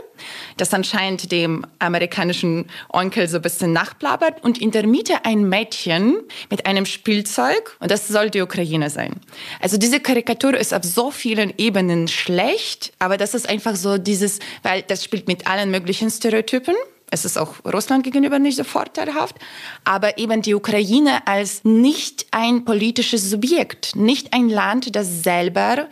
das 0.57 0.73
anscheinend 0.73 1.31
dem 1.31 1.65
amerikanischen 1.79 2.65
Onkel 2.89 3.29
so 3.29 3.37
ein 3.37 3.41
bisschen 3.41 3.71
nachplappert 3.71 4.43
und 4.43 4.59
in 4.61 4.71
der 4.71 4.85
Mitte 4.85 5.23
ein 5.23 5.47
Mädchen 5.47 6.17
mit 6.49 6.65
einem 6.65 6.85
Spielzeug. 6.85 7.77
Und 7.79 7.91
das 7.91 8.09
soll 8.09 8.29
die 8.29 8.41
Ukraine 8.41 8.89
sein. 8.89 9.21
Also 9.61 9.77
diese 9.77 10.01
Karikatur 10.01 10.57
ist 10.57 10.73
auf 10.73 10.83
so 10.83 11.11
vielen 11.11 11.53
Ebenen 11.57 12.09
schlecht, 12.09 12.91
aber 12.99 13.15
das 13.15 13.33
ist 13.33 13.47
einfach 13.47 13.77
so 13.77 13.97
dieses, 13.97 14.39
weil 14.63 14.81
das 14.81 15.05
spielt 15.05 15.27
mit 15.27 15.47
allen 15.47 15.71
möglichen 15.71 16.09
Stereotypen 16.09 16.75
es 17.11 17.25
ist 17.25 17.37
auch 17.37 17.55
Russland 17.65 18.03
gegenüber 18.03 18.39
nicht 18.39 18.57
so 18.57 18.63
vorteilhaft, 18.63 19.35
aber 19.83 20.17
eben 20.17 20.41
die 20.41 20.55
Ukraine 20.55 21.25
als 21.27 21.63
nicht 21.63 22.27
ein 22.31 22.65
politisches 22.65 23.29
Subjekt, 23.29 23.95
nicht 23.95 24.33
ein 24.33 24.49
Land, 24.49 24.95
das 24.95 25.23
selber 25.23 25.87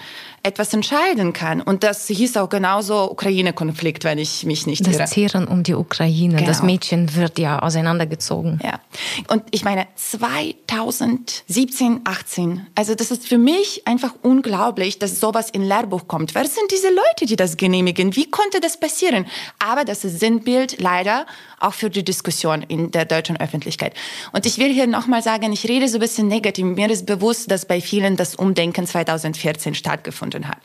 etwas 0.48 0.74
entscheiden 0.74 1.34
kann. 1.34 1.62
Und 1.62 1.84
das 1.84 2.08
hieß 2.08 2.38
auch 2.38 2.50
genauso 2.50 3.12
Ukraine-Konflikt, 3.12 4.04
wenn 4.06 4.18
ich 4.18 4.46
mich 4.46 4.66
nicht 4.66 4.82
das 4.82 4.94
irre. 4.94 5.04
Das 5.04 5.12
Zehren 5.12 5.48
um 5.48 5.64
die 5.64 5.76
Ukraine. 5.76 6.38
Genau. 6.38 6.48
Das 6.48 6.64
Mädchen 6.64 7.16
wird 7.16 7.38
ja 7.38 7.60
auseinandergezogen. 7.60 8.60
Ja. 8.64 8.80
Und 9.28 9.44
ich 9.52 9.64
meine, 9.64 9.88
2017, 9.96 12.02
18, 12.06 12.68
also 12.76 12.96
das 12.96 13.12
ist 13.12 13.28
für 13.28 13.38
mich 13.38 13.86
einfach 13.86 14.14
unglaublich, 14.22 15.00
dass 15.00 15.20
sowas 15.20 15.50
in 15.50 15.64
Lehrbuch 15.64 16.08
kommt. 16.08 16.34
Wer 16.34 16.46
sind 16.46 16.72
diese 16.72 16.90
Leute, 16.90 17.26
die 17.26 17.36
das 17.36 17.58
genehmigen? 17.58 18.16
Wie 18.16 18.32
konnte 18.32 18.60
das 18.60 18.80
passieren? 18.80 19.26
Aber 19.60 19.84
das 19.84 20.06
ist 20.06 20.20
Sinnbild 20.20 20.80
leider 20.80 21.26
auch 21.60 21.74
für 21.74 21.90
die 21.90 22.04
Diskussion 22.04 22.64
in 22.64 22.92
der 22.92 23.06
deutschen 23.06 23.38
Öffentlichkeit. 23.38 23.94
Und 24.32 24.46
ich 24.46 24.58
will 24.58 24.72
hier 24.72 24.88
nochmal 24.88 25.22
sagen, 25.22 25.52
ich 25.52 25.68
rede 25.68 25.88
so 25.88 25.98
ein 25.98 26.02
bisschen 26.02 26.28
negativ. 26.28 26.66
Mir 26.66 26.90
ist 26.90 27.06
bewusst, 27.06 27.52
dass 27.52 27.66
bei 27.66 27.82
vielen 27.82 28.16
das 28.16 28.36
Umdenken 28.36 28.86
2014 28.86 29.76
stattgefunden 29.76 30.37
hat. 30.46 30.58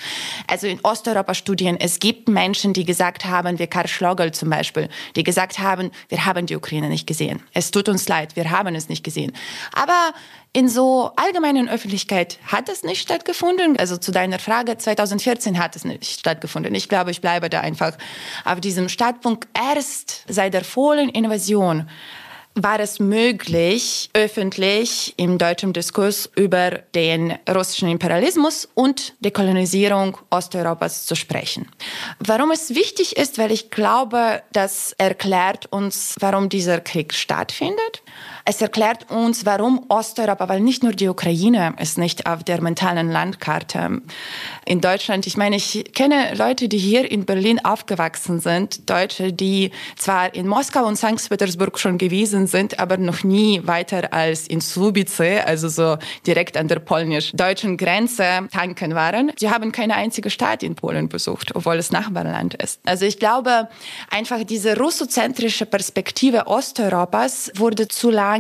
Also 0.49 0.67
in 0.67 0.81
Osteuropa-Studien, 0.83 1.77
es 1.79 2.01
gibt 2.01 2.29
Menschen, 2.29 2.73
die 2.73 2.85
gesagt 2.85 3.25
haben, 3.25 3.61
wie 3.61 3.69
Karl 3.69 3.87
Schlogel 3.87 4.33
zum 4.33 4.51
Beispiel, 4.51 4.89
die 5.15 5.23
gesagt 5.23 5.61
haben, 5.61 5.93
wir 6.09 6.27
haben 6.27 6.47
die 6.47 6.57
Ukraine 6.57 6.89
nicht 6.89 7.07
gesehen. 7.07 7.43
Es 7.55 7.71
tut 7.71 7.89
uns 7.89 8.09
leid, 8.09 8.35
wir 8.35 8.51
haben 8.51 8.75
es 8.75 8.89
nicht 8.89 9.05
gesehen. 9.05 9.33
Aber 9.73 10.13
in 10.55 10.69
so 10.69 11.13
allgemeinen 11.17 11.69
Öffentlichkeit 11.69 12.39
hat 12.47 12.69
es 12.69 12.83
nicht 12.83 13.01
stattgefunden. 13.01 13.79
Also 13.79 13.97
zu 13.97 14.13
deiner 14.13 14.39
Frage, 14.39 14.77
2014 14.77 15.59
hat 15.59 15.77
es 15.77 15.85
nicht 15.85 16.05
stattgefunden. 16.05 16.75
Ich 16.75 16.91
glaube, 16.91 17.11
ich 17.11 17.23
bleibe 17.23 17.49
da 17.49 17.61
einfach 17.61 17.97
auf 18.45 18.61
diesem 18.61 18.91
Startpunkt. 18.91 19.49
Erst 19.57 20.25
seit 20.29 20.53
der 20.53 20.65
vollen 20.65 21.09
Invasion 21.09 21.89
war 22.55 22.81
es 22.81 23.01
möglich, 23.01 24.11
öffentlich 24.13 25.15
im 25.17 25.39
deutschen 25.39 25.73
Diskurs 25.73 26.31
über 26.37 26.71
den 26.95 27.39
russischen 27.49 27.89
Imperialismus 27.89 28.69
und 28.75 29.15
die 29.21 29.31
Kolonisierung 29.31 30.19
Osteuropas 30.31 31.07
zu 31.07 31.15
sprechen. 31.15 31.69
Warum 32.19 32.51
es 32.51 32.75
wichtig 32.75 33.17
ist, 33.17 33.39
weil 33.39 33.53
ich 33.53 33.71
glaube, 33.71 34.43
das 34.53 34.95
erklärt 34.99 35.67
uns, 35.73 36.17
warum 36.21 36.49
dieser 36.49 36.81
Krieg 36.81 37.15
stattfindet. 37.15 38.03
Es 38.45 38.61
erklärt 38.61 39.09
uns, 39.11 39.47
warum 39.47 39.87
Osteuropa, 39.89 40.49
weil 40.49 40.61
nicht 40.61 40.83
nur 40.83 40.93
die 40.93 41.09
Ukraine 41.09 41.75
ist 41.79 41.97
nicht 41.97 42.27
auf 42.27 42.43
der 42.43 42.61
mentalen 42.61 43.09
Landkarte 43.09 44.03
in 44.65 44.81
Deutschland. 44.81 45.29
Ich 45.29 45.37
meine, 45.37 45.55
ich 45.55 45.93
kenne 45.95 46.35
Leute, 46.35 46.69
die 46.69 46.79
hier 46.79 47.09
in 47.09 47.25
Berlin 47.25 47.65
aufgewachsen 47.65 48.41
sind, 48.41 48.91
Deutsche, 48.91 49.33
die 49.33 49.71
zwar 49.97 50.35
in 50.35 50.49
Moskau 50.49 50.85
und 50.85 50.97
St. 50.97 51.29
Petersburg 51.29 51.79
schon 51.79 51.99
gewesen 51.99 52.49
sind, 52.49 52.81
aber 52.81 52.97
noch 52.97 53.23
nie 53.23 53.61
weiter 53.65 54.13
als 54.13 54.49
in 54.49 54.61
Słubice, 54.61 55.47
also 55.47 55.69
so 55.69 55.97
direkt 56.27 56.57
an 56.57 56.67
der 56.67 56.81
polnisch-deutschen 56.81 57.77
Grenze 57.77 58.49
tanken 58.53 58.97
waren. 58.97 59.31
Sie 59.39 59.51
haben 59.51 59.71
keine 59.71 59.95
einzige 59.95 60.31
Stadt 60.31 60.65
in 60.65 60.75
Polen 60.75 61.09
besucht, 61.09 61.55
obwohl 61.55 61.77
es 61.77 61.93
Nachbarland 61.93 62.55
ist. 62.55 62.81
Also 62.87 63.07
ich 63.07 63.21
glaube, 63.21 63.69
einfach 64.11 64.43
diese 64.43 64.77
russozentrische 64.77 65.67
Perspektive 65.67 66.49
Osteuropas 66.49 67.53
wurde 67.55 67.87
zu 67.87 68.11
lange 68.11 68.32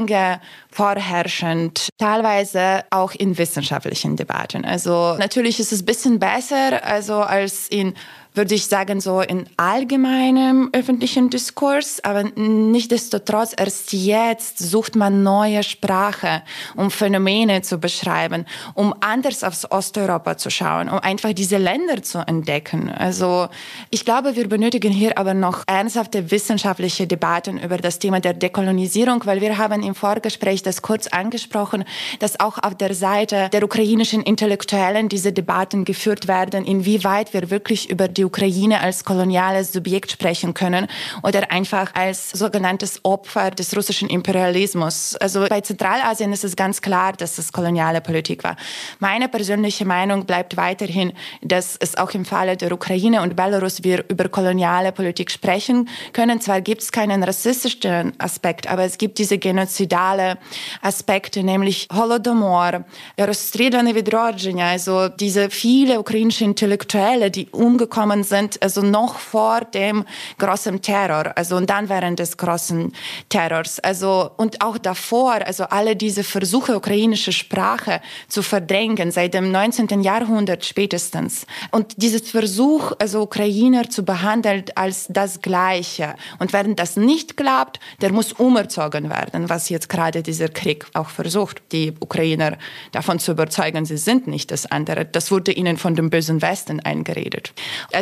vorherrschend, 0.70 1.88
teilweise 1.98 2.84
auch 2.90 3.12
in 3.12 3.36
wissenschaftlichen 3.38 4.16
Debatten. 4.16 4.64
Also 4.64 5.16
natürlich 5.18 5.60
ist 5.60 5.72
es 5.72 5.82
ein 5.82 5.86
bisschen 5.86 6.18
besser 6.18 6.84
also 6.84 7.16
als 7.16 7.68
in 7.68 7.94
würde 8.34 8.54
ich 8.54 8.66
sagen, 8.66 9.00
so 9.00 9.20
in 9.20 9.44
allgemeinem 9.58 10.70
öffentlichen 10.72 11.28
Diskurs, 11.28 12.02
aber 12.02 12.24
nichtdestotrotz 12.34 13.52
erst 13.56 13.92
jetzt 13.92 14.58
sucht 14.58 14.96
man 14.96 15.22
neue 15.22 15.62
Sprache, 15.62 16.42
um 16.74 16.90
Phänomene 16.90 17.60
zu 17.60 17.78
beschreiben, 17.78 18.46
um 18.74 18.94
anders 19.00 19.44
aufs 19.44 19.70
Osteuropa 19.70 20.38
zu 20.38 20.48
schauen, 20.48 20.88
um 20.88 20.98
einfach 20.98 21.34
diese 21.34 21.58
Länder 21.58 22.02
zu 22.02 22.26
entdecken. 22.26 22.90
Also 22.90 23.48
ich 23.90 24.06
glaube, 24.06 24.34
wir 24.34 24.48
benötigen 24.48 24.92
hier 24.92 25.18
aber 25.18 25.34
noch 25.34 25.64
ernsthafte 25.66 26.30
wissenschaftliche 26.30 27.06
Debatten 27.06 27.58
über 27.58 27.76
das 27.76 27.98
Thema 27.98 28.20
der 28.20 28.32
Dekolonisierung, 28.32 29.26
weil 29.26 29.42
wir 29.42 29.58
haben 29.58 29.82
im 29.82 29.94
Vorgespräch 29.94 30.62
das 30.62 30.80
kurz 30.80 31.06
angesprochen, 31.06 31.84
dass 32.18 32.40
auch 32.40 32.58
auf 32.58 32.74
der 32.76 32.94
Seite 32.94 33.50
der 33.52 33.62
ukrainischen 33.62 34.22
Intellektuellen 34.22 35.10
diese 35.10 35.32
Debatten 35.32 35.84
geführt 35.84 36.28
werden, 36.28 36.64
inwieweit 36.64 37.34
wir 37.34 37.50
wirklich 37.50 37.90
über 37.90 38.08
die 38.08 38.21
die 38.22 38.26
Ukraine 38.26 38.80
als 38.80 39.04
koloniales 39.04 39.72
Subjekt 39.72 40.12
sprechen 40.12 40.54
können 40.54 40.86
oder 41.24 41.50
einfach 41.50 41.92
als 41.94 42.30
sogenanntes 42.30 43.00
Opfer 43.02 43.50
des 43.50 43.76
russischen 43.76 44.08
Imperialismus. 44.08 45.16
Also 45.16 45.46
bei 45.48 45.60
Zentralasien 45.60 46.32
ist 46.32 46.44
es 46.44 46.54
ganz 46.54 46.80
klar, 46.80 47.14
dass 47.14 47.38
es 47.38 47.52
koloniale 47.52 48.00
Politik 48.00 48.44
war. 48.44 48.56
Meine 49.00 49.28
persönliche 49.28 49.84
Meinung 49.84 50.24
bleibt 50.24 50.56
weiterhin, 50.56 51.12
dass 51.42 51.76
es 51.80 51.96
auch 51.96 52.12
im 52.12 52.24
Falle 52.24 52.56
der 52.56 52.70
Ukraine 52.70 53.22
und 53.22 53.34
Belarus 53.34 53.82
wir 53.82 54.04
über 54.08 54.28
koloniale 54.28 54.92
Politik 54.92 55.30
sprechen 55.30 55.88
können. 56.12 56.40
Zwar 56.40 56.60
gibt 56.60 56.82
es 56.82 56.92
keinen 56.92 57.24
rassistischen 57.24 58.12
Aspekt, 58.18 58.68
aber 58.68 58.84
es 58.84 58.98
gibt 58.98 59.18
diese 59.18 59.38
genozidale 59.38 60.38
Aspekte, 60.80 61.42
nämlich 61.42 61.88
Holodomor, 61.92 62.84
Rozstrilane 63.18 63.96
Vidrodzenia, 63.96 64.68
also 64.68 65.08
diese 65.08 65.50
viele 65.50 65.98
ukrainische 65.98 66.44
Intellektuelle, 66.44 67.32
die 67.32 67.48
umgekommen 67.50 68.11
gekommen 68.12 68.24
sind, 68.24 68.62
also 68.62 68.82
noch 68.82 69.18
vor 69.18 69.62
dem 69.62 70.04
großen 70.38 70.82
Terror, 70.82 71.32
also 71.36 71.56
und 71.56 71.70
dann 71.70 71.88
während 71.88 72.18
des 72.18 72.36
großen 72.36 72.92
Terrors, 73.28 73.80
also 73.80 74.30
und 74.36 74.62
auch 74.62 74.78
davor, 74.78 75.34
also 75.46 75.64
alle 75.64 75.96
diese 75.96 76.24
Versuche, 76.24 76.76
ukrainische 76.76 77.32
Sprache 77.32 78.00
zu 78.28 78.42
verdrängen, 78.42 79.10
seit 79.10 79.34
dem 79.34 79.50
19. 79.50 80.02
Jahrhundert 80.02 80.64
spätestens. 80.64 81.46
Und 81.70 82.02
dieses 82.02 82.30
Versuch, 82.30 82.92
also 82.98 83.22
Ukrainer 83.22 83.88
zu 83.88 84.04
behandeln 84.04 84.64
als 84.74 85.06
das 85.08 85.40
Gleiche. 85.40 86.14
Und 86.38 86.52
wenn 86.52 86.76
das 86.76 86.96
nicht 86.96 87.36
klappt, 87.36 87.80
der 88.00 88.12
muss 88.12 88.32
umerzogen 88.32 89.08
werden, 89.08 89.48
was 89.48 89.68
jetzt 89.68 89.88
gerade 89.88 90.22
dieser 90.22 90.48
Krieg 90.48 90.86
auch 90.94 91.08
versucht, 91.08 91.62
die 91.72 91.94
Ukrainer 92.00 92.58
davon 92.92 93.18
zu 93.18 93.32
überzeugen, 93.32 93.84
sie 93.86 93.96
sind 93.96 94.26
nicht 94.26 94.50
das 94.50 94.66
andere. 94.66 95.04
Das 95.04 95.30
wurde 95.30 95.52
ihnen 95.52 95.76
von 95.76 95.94
dem 95.94 96.10
bösen 96.10 96.42
Westen 96.42 96.80
eingeredet. 96.80 97.52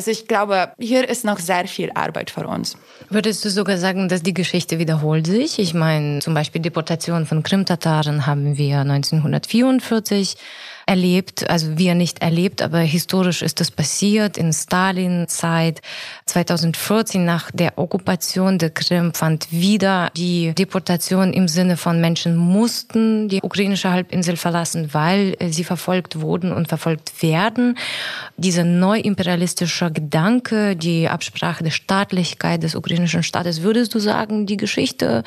Also 0.00 0.12
ich 0.12 0.26
glaube, 0.26 0.72
hier 0.78 1.06
ist 1.06 1.26
noch 1.26 1.38
sehr 1.38 1.68
viel 1.68 1.90
Arbeit 1.94 2.30
für 2.30 2.46
uns. 2.46 2.74
Würdest 3.10 3.44
du 3.44 3.50
sogar 3.50 3.76
sagen, 3.76 4.08
dass 4.08 4.22
die 4.22 4.32
Geschichte 4.32 4.78
wiederholt 4.78 5.26
sich? 5.26 5.58
Ich 5.58 5.74
meine, 5.74 6.20
zum 6.20 6.32
Beispiel 6.32 6.62
Deportation 6.62 7.26
von 7.26 7.42
Krimtataren 7.42 8.24
haben 8.26 8.56
wir 8.56 8.78
1944 8.78 10.38
erlebt, 10.90 11.48
also 11.48 11.78
wir 11.78 11.94
nicht 11.94 12.20
erlebt, 12.20 12.62
aber 12.62 12.80
historisch 12.80 13.42
ist 13.42 13.60
das 13.60 13.70
passiert. 13.70 14.36
In 14.36 14.52
Stalin-Zeit 14.52 15.82
2014 16.26 17.24
nach 17.24 17.52
der 17.52 17.78
Okkupation 17.78 18.58
der 18.58 18.70
Krim 18.70 19.14
fand 19.14 19.52
wieder 19.52 20.10
die 20.16 20.52
Deportation 20.52 21.32
im 21.32 21.46
Sinne 21.46 21.76
von 21.76 22.00
Menschen 22.00 22.36
mussten 22.36 23.28
die 23.28 23.40
ukrainische 23.40 23.92
Halbinsel 23.92 24.36
verlassen, 24.36 24.92
weil 24.92 25.36
sie 25.50 25.62
verfolgt 25.62 26.20
wurden 26.20 26.52
und 26.52 26.66
verfolgt 26.66 27.22
werden. 27.22 27.78
Dieser 28.36 28.64
neuimperialistische 28.64 29.92
Gedanke, 29.92 30.74
die 30.74 31.08
Absprache 31.08 31.62
der 31.62 31.70
Staatlichkeit 31.70 32.64
des 32.64 32.74
ukrainischen 32.74 33.22
Staates, 33.22 33.62
würdest 33.62 33.94
du 33.94 34.00
sagen, 34.00 34.44
die 34.44 34.56
Geschichte 34.56 35.22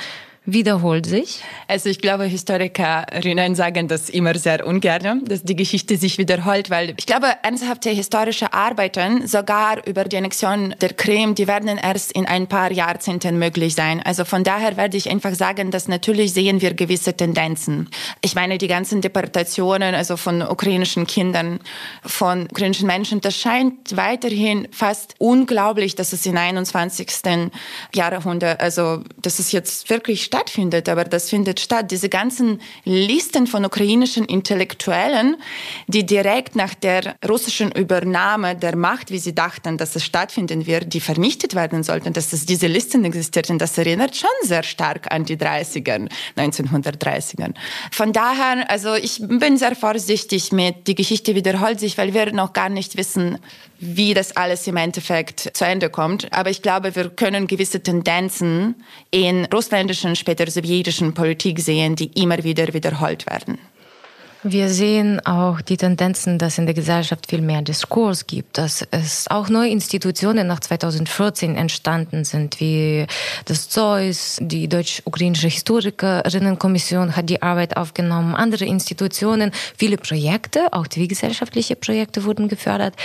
wiederholt 0.46 1.06
sich? 1.06 1.42
Also 1.68 1.90
ich 1.90 2.00
glaube, 2.00 2.26
Historikerinnen 2.26 3.56
sagen 3.56 3.88
das 3.88 4.10
immer 4.10 4.36
sehr 4.36 4.66
ungern, 4.68 5.24
dass 5.26 5.44
die 5.44 5.56
Geschichte 5.56 5.96
sich 5.98 6.18
wiederholt, 6.18 6.70
weil 6.70 6.94
ich 6.98 7.06
glaube, 7.06 7.28
ernsthafte 7.44 7.90
historische 7.90 8.54
Arbeiten, 8.54 9.26
sogar 9.26 9.86
über 9.88 10.04
die 10.04 10.18
Annexion 10.18 10.76
der 10.82 10.94
Krim, 10.94 11.36
die 11.36 11.48
werden 11.48 11.78
erst 11.78 12.12
in 12.12 12.26
ein 12.26 12.48
paar 12.48 12.72
Jahrzehnten 12.72 13.40
möglich 13.40 13.76
sein. 13.76 14.02
Also 14.04 14.26
von 14.26 14.44
daher 14.44 14.76
werde 14.76 14.98
ich 14.98 15.10
einfach 15.10 15.34
sagen, 15.34 15.72
dass 15.72 15.88
natürlich 15.88 16.34
sehen 16.34 16.62
wir 16.62 16.74
gewisse 16.74 17.14
Tendenzen. 17.14 17.90
Ich 18.22 18.36
meine, 18.36 18.58
die 18.58 18.68
ganzen 18.68 19.02
Deportationen, 19.02 19.96
also 19.96 20.18
von 20.18 20.42
ukrainischen 20.42 21.08
Kindern, 21.08 21.60
von 22.04 22.48
ukrainischen 22.52 22.88
Menschen, 22.88 23.22
das 23.22 23.38
scheint 23.38 23.96
weiterhin 23.96 24.68
fast 24.72 25.16
unglaublich, 25.20 25.96
dass 25.96 26.12
es 26.12 26.26
im 26.26 26.36
21. 26.36 27.08
Jahrhundert, 27.96 28.60
also 28.60 29.04
dass 29.22 29.40
es 29.40 29.52
jetzt 29.52 29.90
wirklich 29.90 30.33
stattfindet, 30.34 30.90
aber 30.90 31.04
das 31.04 31.30
findet 31.30 31.60
statt. 31.60 31.92
Diese 31.92 32.10
ganzen 32.10 32.60
Listen 32.86 33.46
von 33.46 33.64
ukrainischen 33.66 34.26
Intellektuellen, 34.26 35.36
die 35.88 36.08
direkt 36.08 36.56
nach 36.56 36.74
der 36.74 37.16
russischen 37.28 37.72
Übernahme 37.72 38.56
der 38.56 38.76
Macht, 38.76 39.12
wie 39.12 39.20
sie 39.20 39.36
dachten, 39.36 39.78
dass 39.78 39.96
es 39.96 40.04
stattfinden 40.04 40.66
wird, 40.66 40.92
die 40.96 41.02
vernichtet 41.02 41.54
werden 41.54 41.84
sollten, 41.84 42.14
dass 42.14 42.34
es 42.34 42.48
diese 42.48 42.66
Listen 42.66 43.06
existierten, 43.06 43.60
das 43.60 43.78
erinnert 43.78 44.16
schon 44.16 44.30
sehr 44.42 44.64
stark 44.64 45.12
an 45.12 45.24
die 45.24 45.38
30er, 45.38 46.10
1930er. 46.36 47.54
Von 47.92 48.12
daher, 48.12 48.72
also 48.72 48.96
ich 48.96 49.22
bin 49.22 49.58
sehr 49.58 49.76
vorsichtig 49.76 50.52
mit, 50.52 50.88
die 50.88 50.96
Geschichte 50.96 51.36
wiederholt 51.36 51.80
sich, 51.80 51.96
weil 52.00 52.16
wir 52.16 52.34
noch 52.34 52.54
gar 52.54 52.70
nicht 52.70 52.98
wissen, 52.98 53.38
wie 53.84 54.14
das 54.14 54.36
alles 54.36 54.66
im 54.68 54.78
Endeffekt 54.78 55.52
zu 55.54 55.66
Ende 55.66 55.90
kommt. 55.90 56.32
Aber 56.32 56.50
ich 56.50 56.62
glaube, 56.62 56.96
wir 56.96 57.10
können 57.10 57.48
gewisse 57.48 57.82
Tendenzen 57.82 58.76
in 59.12 59.46
russländischen, 59.46 60.16
später 60.16 60.50
sowjetischen 60.50 61.14
Politik 61.14 61.60
sehen, 61.60 61.96
die 61.96 62.08
immer 62.22 62.44
wieder 62.44 62.74
wiederholt 62.74 63.26
werden. 63.26 63.58
Wir 64.46 64.68
sehen 64.68 65.26
auch 65.26 65.62
die 65.62 65.78
Tendenzen, 65.78 66.38
dass 66.38 66.58
in 66.58 66.66
der 66.66 66.76
Gesellschaft 66.76 67.28
viel 67.30 67.40
mehr 67.40 67.62
Diskurs 67.62 68.28
gibt, 68.28 68.58
dass 68.58 68.86
es 68.92 69.30
auch 69.30 69.48
neue 69.48 69.70
Institutionen 69.70 70.48
nach 70.48 70.60
2014 70.60 71.56
entstanden 71.56 72.26
sind, 72.26 72.60
wie 72.60 73.08
das 73.46 73.70
Zeus, 73.70 74.40
die 74.42 74.68
deutsch-ukrainische 74.68 75.48
Historikerinnenkommission 75.48 77.16
hat 77.16 77.30
die 77.30 77.42
Arbeit 77.42 77.78
aufgenommen, 77.78 78.36
andere 78.36 78.66
Institutionen, 78.66 79.52
viele 79.78 79.96
Projekte, 79.96 80.74
auch 80.74 80.88
zivilgesellschaftliche 80.88 81.78
Projekte 81.78 82.26
wurden 82.26 82.50
gefördert. 82.50 82.96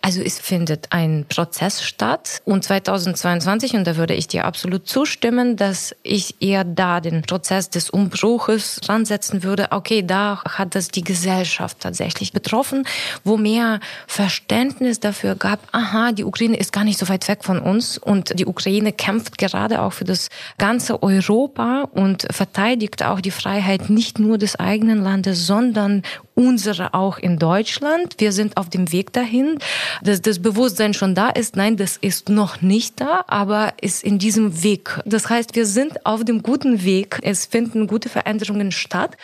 Also 0.00 0.22
es 0.22 0.38
findet 0.38 0.92
ein 0.92 1.26
Prozess 1.28 1.82
statt 1.82 2.40
und 2.46 2.64
2022, 2.64 3.74
und 3.74 3.86
da 3.86 3.96
würde 3.96 4.14
ich 4.14 4.28
dir 4.28 4.46
absolut 4.46 4.88
zustimmen, 4.88 5.56
dass 5.56 5.94
ich 6.02 6.36
eher 6.40 6.64
da 6.64 7.02
den 7.02 7.20
Prozess 7.20 7.68
des 7.68 7.90
Umbruches 7.90 8.80
ansetzen 8.88 9.42
würde. 9.42 9.72
Okay, 9.72 10.02
da 10.02 10.42
hat 10.42 10.74
das 10.74 10.85
es 10.86 10.90
die 10.90 11.04
Gesellschaft 11.04 11.80
tatsächlich 11.80 12.32
betroffen, 12.32 12.86
wo 13.24 13.36
mehr 13.36 13.80
Verständnis 14.06 15.00
dafür 15.00 15.34
gab, 15.34 15.60
aha, 15.72 16.12
die 16.12 16.24
Ukraine 16.24 16.56
ist 16.56 16.72
gar 16.72 16.84
nicht 16.84 16.98
so 16.98 17.08
weit 17.08 17.28
weg 17.28 17.44
von 17.44 17.58
uns 17.58 17.98
und 17.98 18.38
die 18.38 18.46
Ukraine 18.46 18.92
kämpft 18.92 19.38
gerade 19.38 19.82
auch 19.82 19.92
für 19.92 20.04
das 20.04 20.28
ganze 20.58 21.02
Europa 21.02 21.88
und 21.92 22.26
verteidigt 22.30 23.02
auch 23.04 23.20
die 23.20 23.30
Freiheit 23.30 23.90
nicht 23.90 24.18
nur 24.18 24.38
des 24.38 24.56
eigenen 24.56 25.02
Landes, 25.02 25.46
sondern 25.46 26.02
unsere 26.34 26.92
auch 26.94 27.18
in 27.18 27.38
Deutschland. 27.38 28.16
Wir 28.18 28.30
sind 28.30 28.56
auf 28.56 28.68
dem 28.68 28.92
Weg 28.92 29.12
dahin, 29.12 29.58
dass 30.02 30.20
das 30.20 30.40
Bewusstsein 30.40 30.92
schon 30.94 31.14
da 31.14 31.30
ist. 31.30 31.56
Nein, 31.56 31.76
das 31.76 31.96
ist 31.96 32.28
noch 32.28 32.60
nicht 32.60 33.00
da, 33.00 33.24
aber 33.26 33.72
ist 33.80 34.04
in 34.04 34.18
diesem 34.18 34.62
Weg. 34.62 35.00
Das 35.06 35.28
heißt, 35.30 35.56
wir 35.56 35.66
sind 35.66 36.04
auf 36.04 36.24
dem 36.24 36.42
guten 36.42 36.84
Weg. 36.84 37.18
Es 37.22 37.46
finden 37.46 37.86
gute 37.86 38.08
Veränderungen 38.08 38.70
statt. 38.70 39.16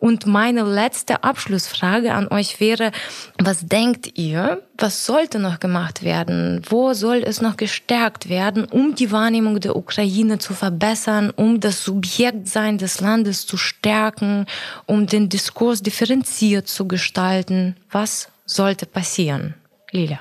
Und 0.00 0.26
meine 0.26 0.62
letzte 0.62 1.22
Abschlussfrage 1.24 2.14
an 2.14 2.28
euch 2.28 2.58
wäre, 2.58 2.90
was 3.38 3.66
denkt 3.66 4.18
ihr, 4.18 4.62
was 4.78 5.04
sollte 5.04 5.38
noch 5.38 5.60
gemacht 5.60 6.02
werden? 6.02 6.62
Wo 6.68 6.94
soll 6.94 7.18
es 7.18 7.42
noch 7.42 7.58
gestärkt 7.58 8.30
werden, 8.30 8.64
um 8.64 8.94
die 8.94 9.12
Wahrnehmung 9.12 9.60
der 9.60 9.76
Ukraine 9.76 10.38
zu 10.38 10.54
verbessern, 10.54 11.30
um 11.36 11.60
das 11.60 11.84
Subjektsein 11.84 12.78
des 12.78 13.00
Landes 13.02 13.46
zu 13.46 13.58
stärken, 13.58 14.46
um 14.86 15.06
den 15.06 15.28
Diskurs 15.28 15.82
differenziert 15.82 16.66
zu 16.66 16.88
gestalten? 16.88 17.76
Was 17.90 18.28
sollte 18.46 18.86
passieren? 18.86 19.54
Lilia. 19.90 20.20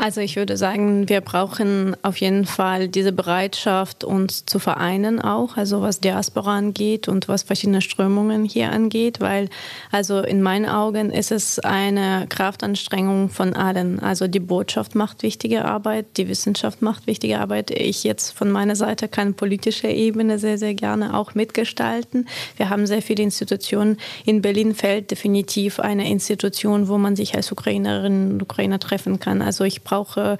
Also 0.00 0.20
ich 0.20 0.36
würde 0.36 0.56
sagen, 0.56 1.08
wir 1.08 1.20
brauchen 1.20 1.96
auf 2.02 2.18
jeden 2.18 2.46
Fall 2.46 2.86
diese 2.86 3.10
Bereitschaft, 3.10 4.04
uns 4.04 4.46
zu 4.46 4.60
vereinen 4.60 5.20
auch, 5.20 5.56
also 5.56 5.82
was 5.82 5.98
Diaspora 5.98 6.56
angeht 6.56 7.08
und 7.08 7.26
was 7.26 7.42
verschiedene 7.42 7.82
Strömungen 7.82 8.44
hier 8.44 8.70
angeht, 8.70 9.20
weil 9.20 9.48
also 9.90 10.20
in 10.20 10.40
meinen 10.40 10.66
Augen 10.66 11.10
ist 11.10 11.32
es 11.32 11.58
eine 11.58 12.26
Kraftanstrengung 12.28 13.28
von 13.28 13.54
allen. 13.54 13.98
Also 13.98 14.28
die 14.28 14.38
Botschaft 14.38 14.94
macht 14.94 15.24
wichtige 15.24 15.64
Arbeit, 15.64 16.16
die 16.16 16.28
Wissenschaft 16.28 16.80
macht 16.80 17.08
wichtige 17.08 17.40
Arbeit. 17.40 17.72
Ich 17.72 18.04
jetzt 18.04 18.30
von 18.30 18.52
meiner 18.52 18.76
Seite 18.76 19.08
kann 19.08 19.34
politische 19.34 19.88
Ebene 19.88 20.38
sehr, 20.38 20.58
sehr 20.58 20.74
gerne 20.74 21.18
auch 21.18 21.34
mitgestalten. 21.34 22.28
Wir 22.56 22.70
haben 22.70 22.86
sehr 22.86 23.02
viele 23.02 23.24
Institutionen. 23.24 23.96
In 24.24 24.42
Berlin 24.42 24.76
fällt 24.76 25.10
definitiv 25.10 25.80
eine 25.80 26.08
Institution, 26.08 26.86
wo 26.86 26.98
man 26.98 27.16
sich 27.16 27.34
als 27.34 27.50
Ukrainerinnen 27.50 28.34
und 28.34 28.42
Ukrainer 28.44 28.78
treffen 28.78 29.18
kann. 29.18 29.42
Also 29.42 29.64
ich 29.64 29.87
brauche 29.88 30.36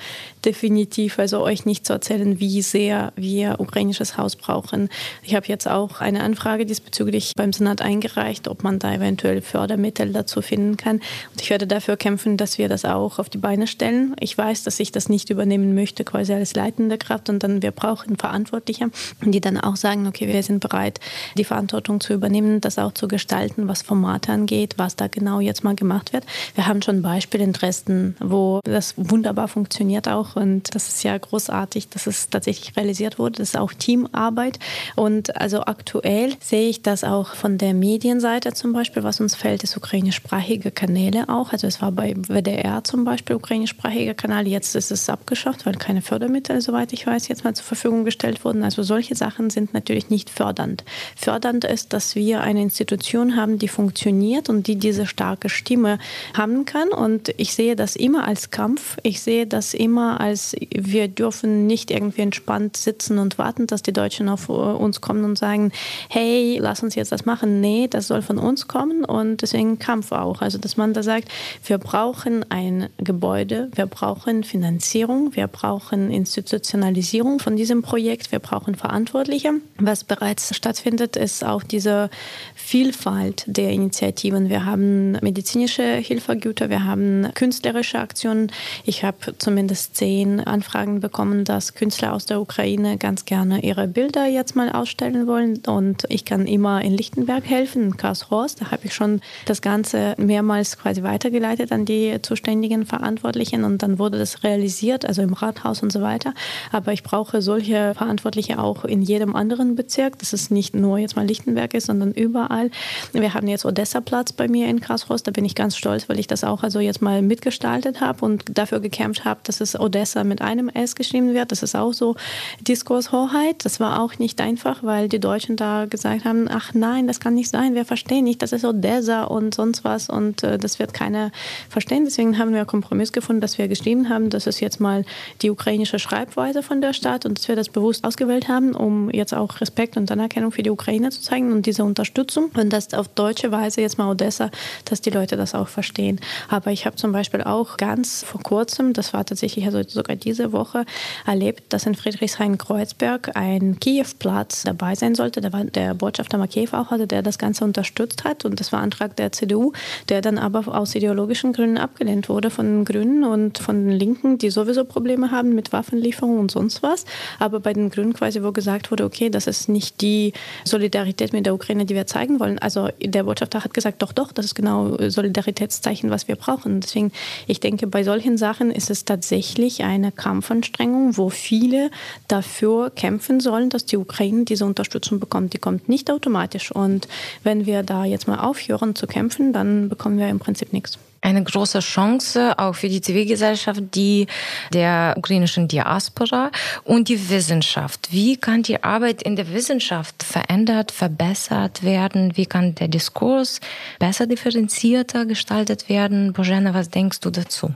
definitiv, 0.49 1.19
also 1.19 1.41
euch 1.41 1.65
nicht 1.65 1.87
zu 1.87 1.93
erzählen, 1.93 2.41
wie 2.41 2.63
sehr 2.63 3.13
wir 3.17 3.61
ukrainisches 3.61 4.17
Haus 4.17 4.37
brauchen. 4.37 4.89
Ich 5.23 5.35
habe 5.35 5.47
jetzt 5.47 5.69
auch 5.69 6.01
eine 6.01 6.23
Anfrage 6.23 6.67
diesbezüglich 6.67 7.33
beim 7.37 7.53
Senat 7.53 7.83
eingereicht, 7.83 8.49
ob 8.49 8.65
man 8.65 8.79
da 8.79 8.95
eventuell 8.95 9.41
Fördermittel 9.41 10.13
dazu 10.13 10.43
finden 10.43 10.77
kann. 10.77 10.97
Und 10.97 11.41
ich 11.41 11.51
werde 11.51 11.67
dafür 11.67 11.97
kämpfen, 11.97 12.37
dass 12.37 12.59
wir 12.59 12.69
das 12.69 12.85
auch 12.85 13.19
auf 13.19 13.29
die 13.29 13.39
Beine 13.39 13.67
stellen. 13.67 14.15
Ich 14.21 14.37
weiß, 14.37 14.65
dass 14.65 14.81
ich 14.81 14.91
das 14.91 15.09
nicht 15.09 15.31
übernehmen 15.31 15.75
möchte, 15.75 16.05
quasi 16.05 16.33
als 16.33 16.55
leitende 16.55 16.99
Kraft, 16.99 17.29
und 17.29 17.43
dann 17.43 17.63
wir 17.63 17.71
brauchen 17.71 18.17
Verantwortliche, 18.17 18.91
die 19.23 19.41
dann 19.41 19.59
auch 19.59 19.77
sagen, 19.77 20.07
okay, 20.07 20.29
wir 20.29 20.43
sind 20.43 20.61
bereit, 20.61 21.01
die 21.37 21.45
Verantwortung 21.45 22.01
zu 22.01 22.13
übernehmen, 22.15 22.61
das 22.61 22.79
auch 22.79 22.93
zu 22.93 23.07
gestalten, 23.07 23.69
was 23.69 23.83
Formate 23.83 24.33
angeht, 24.33 24.75
was 24.79 24.97
da 24.97 25.09
genau 25.09 25.41
jetzt 25.41 25.63
mal 25.65 25.75
gemacht 25.75 26.13
wird. 26.13 26.25
Wir 26.55 26.67
haben 26.67 26.83
schon 26.83 27.03
Beispiele 27.03 27.45
in 27.45 27.53
Dresden, 27.53 28.17
wo 28.21 28.61
das 28.65 28.95
wunderbar 28.97 29.39
wunderbar 29.39 29.49
funktioniert 29.49 30.09
auch 30.09 30.37
und 30.39 30.75
das 30.75 30.89
ist 30.89 31.03
ja 31.03 31.19
großartig, 31.19 31.89
dass 31.89 32.07
es 32.07 32.31
tatsächlich 32.31 32.77
realisiert 32.77 33.19
wurde. 33.19 33.39
Das 33.39 33.51
ist 33.51 33.57
auch 33.57 33.73
Teamarbeit 33.73 34.59
und 34.97 35.37
also 35.37 35.63
aktuell 35.63 36.35
sehe 36.41 36.69
ich 36.69 36.83
das 36.83 37.05
auch 37.05 37.35
von 37.35 37.59
der 37.59 37.75
Medienseite 37.75 38.53
zum 38.55 38.73
Beispiel, 38.73 39.03
was 39.03 39.21
uns 39.21 39.35
fällt, 39.35 39.65
ist 39.65 39.77
ukrainischsprachige 39.77 40.71
Kanäle 40.71 41.29
auch. 41.29 41.53
Also 41.53 41.67
es 41.67 41.83
war 41.83 41.93
bei 41.93 42.15
WDR 42.17 42.85
zum 42.85 43.05
Beispiel 43.05 43.37
ukrainischsprachiger 43.37 44.15
Kanal, 44.15 44.47
jetzt 44.47 44.77
ist 44.77 44.91
es 44.91 45.09
abgeschafft, 45.11 45.67
weil 45.67 45.75
keine 45.75 46.03
Fördermittel, 46.03 46.61
soweit 46.61 46.93
ich 46.93 47.07
weiß, 47.07 47.29
jetzt 47.29 47.45
mal 47.45 47.55
zur 47.55 47.65
Verfügung 47.65 48.05
gestellt 48.05 48.45
wurden. 48.45 48.63
Also 48.63 48.83
solche 48.83 49.17
Sachen 49.17 49.51
sind 49.51 49.75
natürlich 49.75 50.11
nicht 50.11 50.31
fördernd. 50.31 50.85
Fördernd 51.17 51.65
ist, 51.65 51.93
dass 51.93 52.15
wir 52.15 52.41
eine 52.43 52.63
Institution 52.63 53.37
haben, 53.37 53.59
die 53.59 53.69
funktioniert 53.69 54.49
und 54.49 54.67
die 54.67 54.77
diese 54.77 55.07
starke 55.07 55.49
Stimme 55.49 55.99
haben 56.35 56.65
kann 56.65 56.89
und 56.89 57.35
ich 57.37 57.55
sehe 57.55 57.77
das 57.77 57.97
immer 57.97 58.27
als 58.27 58.51
Kampf. 58.51 58.97
Ich 59.03 59.21
sehe 59.21 59.47
das 59.47 59.75
immer 59.75 60.18
als, 60.19 60.57
wir 60.71 61.09
dürfen 61.09 61.67
nicht 61.67 61.91
irgendwie 61.91 62.23
entspannt 62.23 62.77
sitzen 62.77 63.19
und 63.19 63.39
warten, 63.39 63.67
dass 63.67 63.83
die 63.83 63.93
Deutschen 63.93 64.29
auf 64.29 64.49
uns 64.49 65.01
kommen 65.01 65.25
und 65.25 65.39
sagen, 65.39 65.73
hey, 66.09 66.59
lass 66.61 66.83
uns 66.83 66.95
jetzt 66.95 67.13
das 67.13 67.25
machen. 67.25 67.61
Nee, 67.61 67.87
das 67.89 68.09
soll 68.09 68.23
von 68.23 68.39
uns 68.39 68.67
kommen 68.67 69.05
und 69.05 69.43
deswegen 69.43 69.79
Kampf 69.79 70.13
auch. 70.13 70.43
Also, 70.43 70.59
dass 70.59 70.77
man 70.77 70.93
da 70.93 71.03
sagt, 71.03 71.29
wir 71.65 71.79
brauchen 71.79 72.45
ein 72.51 72.89
Gebäude, 72.99 73.71
wir 73.75 73.87
brauchen 73.87 74.43
Finanzierung, 74.45 75.37
wir 75.37 75.47
brauchen 75.47 76.11
Institutionalisierung 76.11 77.39
von 77.39 77.57
diesem 77.57 77.83
Projekt, 77.83 78.33
wir 78.33 78.41
brauchen 78.41 78.75
Verantwortliche. 78.75 79.53
Was 79.79 80.05
bereits 80.05 80.55
stattfindet, 80.55 81.17
ist 81.17 81.45
auch 81.45 81.63
diese 81.63 82.11
Vielfalt 82.57 83.45
der 83.47 83.71
Initiativen. 83.71 84.49
Wir 84.49 84.65
haben 84.65 85.13
medizinische 85.13 85.97
Hilfegüter, 85.97 86.71
wir 86.71 86.85
haben 86.85 87.29
künstlerische 87.35 88.01
Aktionen. 88.01 88.51
Ich 88.85 89.05
habe 89.05 89.35
zumindest 89.39 89.97
zehn 89.97 90.08
Anfragen 90.09 91.01
bekommen, 91.01 91.45
dass 91.45 91.75
Künstler 91.75 92.15
aus 92.15 92.25
der 92.25 92.41
Ukraine 92.41 92.97
ganz 92.97 93.27
gerne 93.27 93.63
ihre 93.63 93.87
Bilder 93.87 94.27
jetzt 94.27 94.57
mal 94.57 94.73
ausstellen 94.73 95.27
wollen. 95.27 95.61
Und 95.67 96.05
ich 96.09 96.25
kann 96.25 96.47
immer 96.47 96.81
in 96.81 96.95
Lichtenberg 96.95 97.45
helfen, 97.45 97.83
in 97.83 97.97
Karlshorst. 97.99 98.63
Da 98.63 98.71
habe 98.71 98.87
ich 98.87 98.95
schon 98.95 99.21
das 99.45 99.61
Ganze 99.61 100.15
mehrmals 100.17 100.79
quasi 100.79 101.03
weitergeleitet 101.03 101.73
an 101.73 101.85
die 101.85 102.17
zuständigen 102.23 102.87
Verantwortlichen 102.87 103.65
und 103.65 103.83
dann 103.83 103.99
wurde 103.99 104.19
das 104.19 104.43
realisiert, 104.45 105.05
also 105.05 105.21
im 105.21 105.35
Rathaus 105.35 105.83
und 105.83 105.93
so 105.93 106.01
weiter. 106.01 106.33
Aber 106.73 106.95
ich 106.95 107.03
brauche 107.03 107.43
solche 107.43 107.93
Verantwortliche 107.95 108.59
auch 108.61 108.87
in 108.87 109.03
jedem 109.03 109.37
anderen 109.37 109.77
Bezirk, 109.77 110.19
dass 110.21 110.33
es 110.33 110.51
nicht 110.51 110.75
nur 110.75 110.97
jetzt 110.99 111.17
mal 111.17 111.27
Lichtenberg 111.27 111.75
ist, 111.75 111.87
sondern 111.87 112.13
überall. 112.13 112.71
Wir 113.13 113.35
haben 113.35 113.47
jetzt 113.47 113.67
Odessa-Platz 113.67 114.33
bei 114.33 114.49
mir 114.49 114.69
in 114.69 114.81
Karlshorst. 114.81 115.27
Da 115.27 115.33
bin 115.33 115.45
ich 115.45 115.55
ganz 115.55 115.77
stolz, 115.77 116.09
weil 116.09 116.19
ich 116.19 116.29
das 116.29 116.45
auch 116.45 116.63
also 116.63 116.81
jetzt 116.81 117.03
mal 117.03 117.21
mitgestaltet 117.21 118.01
habe 118.01 118.25
und 118.25 118.57
dafür 118.57 118.81
gekämpft 118.81 119.27
habe, 119.27 119.41
dass 119.45 119.61
es 119.61 119.79
Odessa 119.79 119.98
mit 120.25 120.43
einem 120.43 120.69
S 120.69 120.95
geschrieben 120.95 121.35
wird. 121.35 121.53
Das 121.53 121.63
ist 121.63 121.75
auch 121.75 121.93
so 121.93 122.17
Diskurshoheit. 122.61 123.65
Das 123.65 123.81
war 123.81 124.03
auch 124.03 124.19
nicht 124.19 124.41
einfach, 124.41 124.83
weil 124.83 125.09
die 125.09 125.21
Deutschen 125.21 125.57
da 125.57 125.87
gesagt 125.87 126.25
haben, 126.25 126.49
ach 126.51 126.75
nein, 126.75 127.07
das 127.07 127.21
kann 127.21 127.35
nicht 127.35 127.51
sein, 127.51 127.75
wir 127.75 127.85
verstehen 127.85 128.25
nicht, 128.25 128.43
das 128.43 128.53
ist 128.53 128.65
Odessa 128.65 129.25
und 129.25 129.55
sonst 129.55 129.85
was 129.85 130.09
und 130.09 130.43
äh, 130.43 130.59
das 130.59 130.79
wird 130.79 130.95
keiner 130.95 131.31
verstehen. 131.69 132.05
Deswegen 132.05 132.39
haben 132.39 132.51
wir 132.51 132.59
einen 132.59 132.67
Kompromiss 132.67 133.13
gefunden, 133.13 133.41
dass 133.41 133.59
wir 133.59 133.69
geschrieben 133.69 134.09
haben, 134.09 134.31
das 134.31 134.47
ist 134.47 134.61
jetzt 134.61 134.81
mal 134.81 135.05
die 135.43 135.51
ukrainische 135.51 135.99
Schreibweise 135.99 136.63
von 136.63 136.81
der 136.81 136.93
Stadt 136.93 137.27
und 137.27 137.39
dass 137.39 137.49
wir 137.49 137.57
das 137.57 137.69
bewusst 137.69 138.05
ausgewählt 138.05 138.49
haben, 138.49 138.75
um 138.75 139.11
jetzt 139.11 139.35
auch 139.35 139.61
Respekt 139.61 139.97
und 139.97 140.11
Anerkennung 140.11 140.53
für 140.53 140.63
die 140.63 140.71
Ukraine 140.71 141.11
zu 141.11 141.21
zeigen 141.21 141.53
und 141.53 141.67
diese 141.67 141.85
Unterstützung 141.85 142.51
und 142.57 142.73
das 142.73 142.93
auf 142.95 143.09
deutsche 143.09 143.51
Weise 143.53 143.81
jetzt 143.81 143.99
mal 143.99 144.11
Odessa, 144.11 144.51
dass 144.85 145.01
die 145.01 145.11
Leute 145.11 145.37
das 145.37 145.55
auch 145.55 145.69
verstehen. 145.69 146.21
Aber 146.49 146.71
ich 146.71 146.87
habe 146.87 146.97
zum 146.97 147.13
Beispiel 147.13 147.43
auch 147.43 147.77
ganz 147.77 148.23
vor 148.23 148.43
kurzem 148.43 148.93
das 148.93 149.13
war 149.13 149.25
tatsächlich 149.25 149.65
also 149.65 149.83
sogar 149.91 150.17
diese 150.17 150.53
Woche, 150.53 150.85
erlebt, 151.27 151.73
dass 151.73 151.87
in 151.87 151.95
Friedrichshain-Kreuzberg 151.95 153.37
ein 153.37 153.79
Kiew-Platz 153.81 154.65
dabei 154.65 154.95
sein 154.95 155.15
sollte. 155.15 155.41
Da 155.41 155.53
war 155.53 155.65
der 155.65 155.95
Botschafter 155.95 156.39
Makeyev 156.39 156.75
auch 156.77 156.91
hatte, 156.91 157.07
der 157.07 157.23
das 157.23 157.39
Ganze 157.39 157.65
unterstützt 157.65 158.25
hat. 158.25 158.45
Und 158.45 158.61
das 158.61 158.73
war 158.73 158.81
Antrag 158.81 159.17
der 159.17 159.33
CDU, 159.33 159.73
der 160.09 160.21
dann 160.21 160.39
aber 160.39 160.77
aus 160.77 160.95
ideologischen 160.95 161.53
Gründen 161.53 161.79
abgelehnt 161.79 162.29
wurde 162.29 162.51
von 162.51 162.67
den 162.67 162.85
Grünen 162.85 163.25
und 163.25 163.59
von 163.59 163.89
den 163.89 163.99
Linken, 163.99 164.39
die 164.39 164.51
sowieso 164.51 164.85
Probleme 164.85 165.31
haben 165.31 165.55
mit 165.55 165.73
Waffenlieferungen 165.73 166.39
und 166.39 166.51
sonst 166.51 166.83
was. 166.83 167.05
Aber 167.39 167.61
bei 167.61 167.73
den 167.73 167.91
Grünen 167.91 168.13
quasi, 168.13 168.43
wo 168.43 168.53
gesagt 168.53 168.91
wurde, 168.91 169.05
okay, 169.05 169.31
das 169.31 169.47
ist 169.47 169.69
nicht 169.69 170.01
die 170.01 170.33
Solidarität 170.65 171.33
mit 171.33 171.47
der 171.47 171.55
Ukraine, 171.55 171.85
die 171.85 171.95
wir 171.95 172.07
zeigen 172.07 172.41
wollen. 172.41 172.59
Also 172.59 172.89
der 173.01 173.25
Botschafter 173.25 173.65
hat 173.65 173.75
gesagt, 173.75 174.03
doch, 174.03 174.13
doch, 174.13 174.33
das 174.33 174.47
ist 174.47 174.55
genau 174.55 174.97
Solidaritätszeichen, 175.09 176.11
was 176.11 176.29
wir 176.29 176.37
brauchen. 176.37 176.81
Deswegen, 176.81 177.13
ich 177.47 177.61
denke, 177.61 177.87
bei 177.87 178.05
solchen 178.05 178.37
Sachen 178.37 178.71
ist 178.71 178.91
es 178.91 179.05
tatsächlich 179.05 179.78
eine 179.85 180.13
Kampfanstrengung, 180.13 181.17
wo 181.17 181.31
viele 181.31 181.91
dafür 182.29 182.91
kämpfen 182.91 183.41
sollen, 183.41 183.71
dass 183.71 183.87
die 183.87 183.97
Ukraine 183.97 184.45
diese 184.45 184.65
Unterstützung 184.65 185.21
bekommt. 185.21 185.53
Die 185.53 185.59
kommt 185.59 185.89
nicht 185.89 186.11
automatisch. 186.11 186.73
Und 186.73 187.09
wenn 187.43 187.67
wir 187.67 187.83
da 187.83 188.05
jetzt 188.05 188.29
mal 188.29 188.39
aufhören 188.39 188.95
zu 188.95 189.07
kämpfen, 189.07 189.53
dann 189.53 189.89
bekommen 189.89 190.19
wir 190.19 190.29
im 190.29 190.39
Prinzip 190.39 190.73
nichts 190.73 190.99
eine 191.21 191.43
große 191.43 191.81
Chance 191.81 192.59
auch 192.59 192.75
für 192.75 192.89
die 192.89 193.01
Zivilgesellschaft, 193.01 193.83
die 193.95 194.27
der 194.73 195.15
ukrainischen 195.17 195.69
Diaspora 195.69 196.51
und 196.85 197.09
die 197.09 197.29
Wissenschaft. 197.31 198.09
Wie 198.13 198.37
kann 198.37 198.63
die 198.63 198.83
Arbeit 198.83 199.23
in 199.23 199.37
der 199.37 199.53
Wissenschaft 199.53 200.23
verändert, 200.23 200.93
verbessert 200.93 201.83
werden? 201.83 202.37
Wie 202.37 202.47
kann 202.47 202.75
der 202.75 202.89
Diskurs 202.89 203.61
besser 203.99 204.27
differenzierter 204.27 205.27
gestaltet 205.27 205.89
werden? 205.89 206.33
Bojana, 206.33 206.75
was 206.75 206.91
denkst 206.91 207.21
du 207.21 207.31
dazu? 207.31 207.75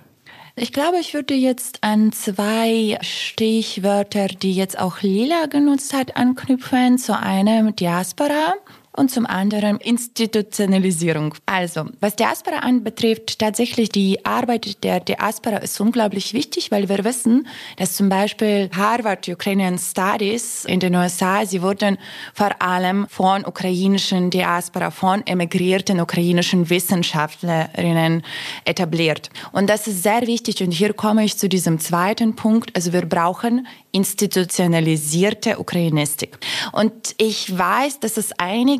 Ich 0.54 0.72
glaube, 0.74 0.98
ich 0.98 1.14
würde 1.14 1.32
jetzt 1.32 1.78
an 1.82 2.12
zwei 2.12 2.98
Stichwörter, 3.00 4.28
die 4.28 4.54
jetzt 4.54 4.78
auch 4.78 5.00
Lila 5.00 5.46
genutzt 5.46 5.94
hat, 5.94 6.16
anknüpfen. 6.16 6.98
Zu 6.98 7.18
einem 7.18 7.74
Diaspora 7.74 8.54
und 8.94 9.10
zum 9.10 9.26
anderen 9.26 9.78
Institutionalisierung. 9.78 11.34
Also, 11.46 11.86
was 12.00 12.16
Diaspora 12.16 12.58
anbetrifft, 12.58 13.38
tatsächlich 13.38 13.88
die 13.88 14.24
Arbeit 14.24 14.84
der 14.84 15.00
Diaspora 15.00 15.58
ist 15.58 15.80
unglaublich 15.80 16.34
wichtig, 16.34 16.70
weil 16.70 16.88
wir 16.88 17.04
wissen, 17.04 17.46
dass 17.76 17.96
zum 17.96 18.08
Beispiel 18.08 18.70
Harvard 18.76 19.28
Ukrainian 19.28 19.78
Studies 19.78 20.64
in 20.64 20.80
den 20.80 20.94
USA, 20.94 21.46
sie 21.46 21.62
wurden 21.62 21.96
vor 22.34 22.60
allem 22.60 23.06
von 23.08 23.44
ukrainischen 23.46 24.30
Diaspora, 24.30 24.90
von 24.90 25.26
emigrierten 25.26 26.00
ukrainischen 26.00 26.68
Wissenschaftlerinnen 26.68 28.22
etabliert. 28.64 29.30
Und 29.52 29.70
das 29.70 29.86
ist 29.86 30.02
sehr 30.02 30.26
wichtig. 30.26 30.62
Und 30.62 30.72
hier 30.72 30.92
komme 30.92 31.24
ich 31.24 31.38
zu 31.38 31.48
diesem 31.48 31.78
zweiten 31.80 32.36
Punkt. 32.36 32.76
Also 32.76 32.92
wir 32.92 33.06
brauchen 33.06 33.66
institutionalisierte 33.92 35.58
Ukrainistik. 35.58 36.38
Und 36.72 37.14
ich 37.18 37.56
weiß, 37.56 38.00
dass 38.00 38.16
es 38.16 38.32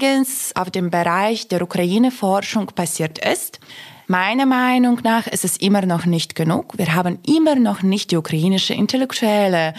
einiges 0.03 0.53
auf 0.57 0.71
dem 0.71 0.91
Bereich 0.91 1.49
der 1.49 1.63
Ukraine-Forschung 1.63 2.67
passiert 2.67 3.19
ist. 3.19 3.61
Meiner 4.09 4.47
Meinung 4.47 4.99
nach 5.05 5.27
ist 5.27 5.45
es 5.45 5.57
immer 5.57 5.87
noch 5.87 6.07
nicht 6.07 6.35
genug. 6.35 6.77
Wir 6.77 6.95
haben 6.95 7.19
immer 7.27 7.55
noch 7.55 7.83
nicht 7.83 8.11
die 8.11 8.17
ukrainische 8.17 8.75
Intellektuelle 8.75 9.75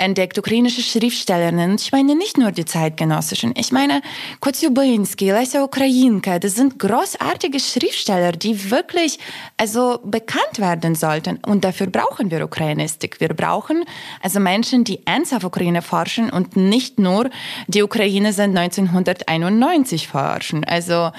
entdeckt, 0.00 0.38
ukrainische 0.38 0.82
Schriftstellerinnen. 0.82 1.76
Ich 1.76 1.92
meine 1.92 2.14
nicht 2.16 2.38
nur 2.38 2.52
die 2.52 2.64
zeitgenössischen. 2.64 3.52
Ich 3.56 3.70
meine 3.70 4.00
Kotsiubinski, 4.40 5.30
Lesa 5.30 5.62
Ukrainka. 5.62 6.38
Das 6.38 6.54
sind 6.54 6.78
großartige 6.78 7.60
Schriftsteller, 7.60 8.32
die 8.32 8.70
wirklich 8.70 9.18
also 9.56 10.00
bekannt 10.02 10.58
werden 10.58 10.94
sollten. 10.94 11.38
Und 11.46 11.64
dafür 11.64 11.86
brauchen 11.88 12.30
wir 12.30 12.42
Ukrainistik. 12.44 13.20
Wir 13.20 13.28
brauchen 13.28 13.84
also 14.22 14.40
Menschen, 14.40 14.84
die 14.84 15.06
ernsthaft 15.06 15.44
Ukraine 15.44 15.82
forschen 15.82 16.30
und 16.30 16.56
nicht 16.56 16.98
nur 16.98 17.28
die 17.66 17.82
Ukraine 17.82 18.32
seit 18.32 18.56
1991 18.56 20.08
forschen. 20.08 20.64
Also 20.64 21.10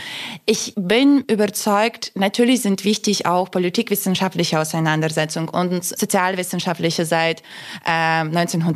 ich 0.46 0.74
bin 0.76 1.24
überzeugt, 1.28 2.12
natürlich 2.16 2.62
sind 2.62 2.84
wichtig 2.84 3.28
auch 3.28 3.52
politikwissenschaftliche 3.52 4.60
Auseinandersetzungen 4.60 5.50
und 5.50 5.84
sozialwissenschaftliche 5.84 7.06
seit 7.06 7.42
äh, 7.86 7.92
1991. 7.92 8.71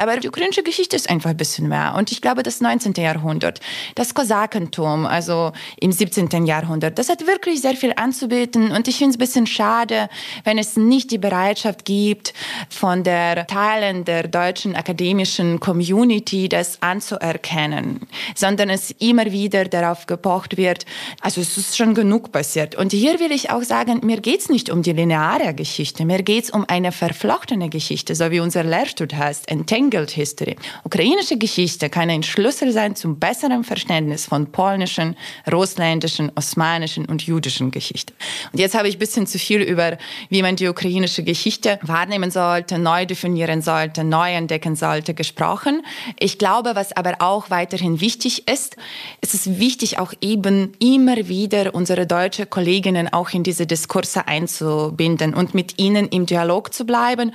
Aber 0.00 0.16
die 0.16 0.28
ukrainische 0.28 0.62
Geschichte 0.62 0.96
ist 0.96 1.10
einfach 1.10 1.30
ein 1.30 1.36
bisschen 1.36 1.68
mehr. 1.68 1.94
Und 1.96 2.12
ich 2.12 2.20
glaube, 2.20 2.42
das 2.42 2.60
19. 2.60 2.94
Jahrhundert, 2.94 3.60
das 3.94 4.14
Kosakentum, 4.14 5.06
also 5.06 5.52
im 5.80 5.92
17. 5.92 6.46
Jahrhundert, 6.46 6.98
das 6.98 7.08
hat 7.08 7.26
wirklich 7.26 7.60
sehr 7.60 7.74
viel 7.74 7.92
anzubieten. 7.96 8.72
Und 8.72 8.88
ich 8.88 8.98
finde 8.98 9.10
es 9.10 9.16
ein 9.16 9.18
bisschen 9.18 9.46
schade, 9.46 10.08
wenn 10.44 10.58
es 10.58 10.76
nicht 10.76 11.10
die 11.10 11.18
Bereitschaft 11.18 11.84
gibt, 11.84 12.34
von 12.68 13.04
der 13.04 13.46
Teilen 13.46 14.04
der 14.04 14.28
deutschen 14.28 14.76
akademischen 14.76 15.60
Community 15.60 16.48
das 16.48 16.80
anzuerkennen, 16.82 18.00
sondern 18.34 18.70
es 18.70 18.90
immer 18.98 19.32
wieder 19.32 19.64
darauf 19.64 20.06
gepocht 20.06 20.56
wird, 20.56 20.84
also 21.20 21.40
es 21.40 21.56
ist 21.56 21.76
schon 21.76 21.94
genug 21.94 22.32
passiert. 22.32 22.74
Und 22.74 22.92
hier 22.92 23.20
will 23.20 23.32
ich 23.32 23.50
auch 23.50 23.62
sagen, 23.62 24.00
mir 24.02 24.20
geht 24.20 24.40
es 24.40 24.48
nicht 24.48 24.70
um 24.70 24.82
die 24.82 24.92
lineare 24.92 25.54
Geschichte, 25.54 26.04
mir 26.04 26.22
geht 26.22 26.44
es 26.44 26.50
um 26.50 26.64
eine 26.68 26.92
verflochtene 26.92 27.68
Geschichte, 27.68 28.14
so 28.14 28.30
wie 28.30 28.40
unser 28.40 28.64
Lehrstuhl 28.64 28.91
heißt, 29.00 29.48
Entangled 29.48 30.10
History. 30.10 30.56
Ukrainische 30.84 31.38
Geschichte 31.38 31.88
kann 31.88 32.10
ein 32.10 32.22
Schlüssel 32.22 32.72
sein 32.72 32.94
zum 32.94 33.18
besseren 33.18 33.64
Verständnis 33.64 34.26
von 34.26 34.52
polnischen, 34.52 35.16
russländischen, 35.50 36.30
osmanischen 36.36 37.06
und 37.06 37.22
jüdischen 37.26 37.70
Geschichte. 37.70 38.12
Und 38.52 38.58
jetzt 38.58 38.74
habe 38.74 38.88
ich 38.88 38.96
ein 38.96 38.98
bisschen 38.98 39.26
zu 39.26 39.38
viel 39.38 39.62
über, 39.62 39.96
wie 40.28 40.42
man 40.42 40.56
die 40.56 40.68
ukrainische 40.68 41.22
Geschichte 41.22 41.78
wahrnehmen 41.82 42.30
sollte, 42.30 42.78
neu 42.78 43.06
definieren 43.06 43.62
sollte, 43.62 44.04
neu 44.04 44.32
entdecken 44.32 44.76
sollte, 44.76 45.14
gesprochen. 45.14 45.82
Ich 46.18 46.38
glaube, 46.38 46.74
was 46.74 46.92
aber 46.96 47.16
auch 47.20 47.50
weiterhin 47.50 48.00
wichtig 48.00 48.48
ist, 48.48 48.76
es 49.20 49.34
ist 49.34 49.58
wichtig, 49.58 49.98
auch 49.98 50.12
eben 50.20 50.72
immer 50.78 51.16
wieder 51.28 51.74
unsere 51.74 52.06
deutsche 52.06 52.46
Kolleginnen 52.46 53.12
auch 53.12 53.30
in 53.30 53.42
diese 53.42 53.66
Diskurse 53.66 54.26
einzubinden 54.26 55.34
und 55.34 55.54
mit 55.54 55.78
ihnen 55.78 56.08
im 56.08 56.26
Dialog 56.26 56.74
zu 56.74 56.84
bleiben. 56.84 57.32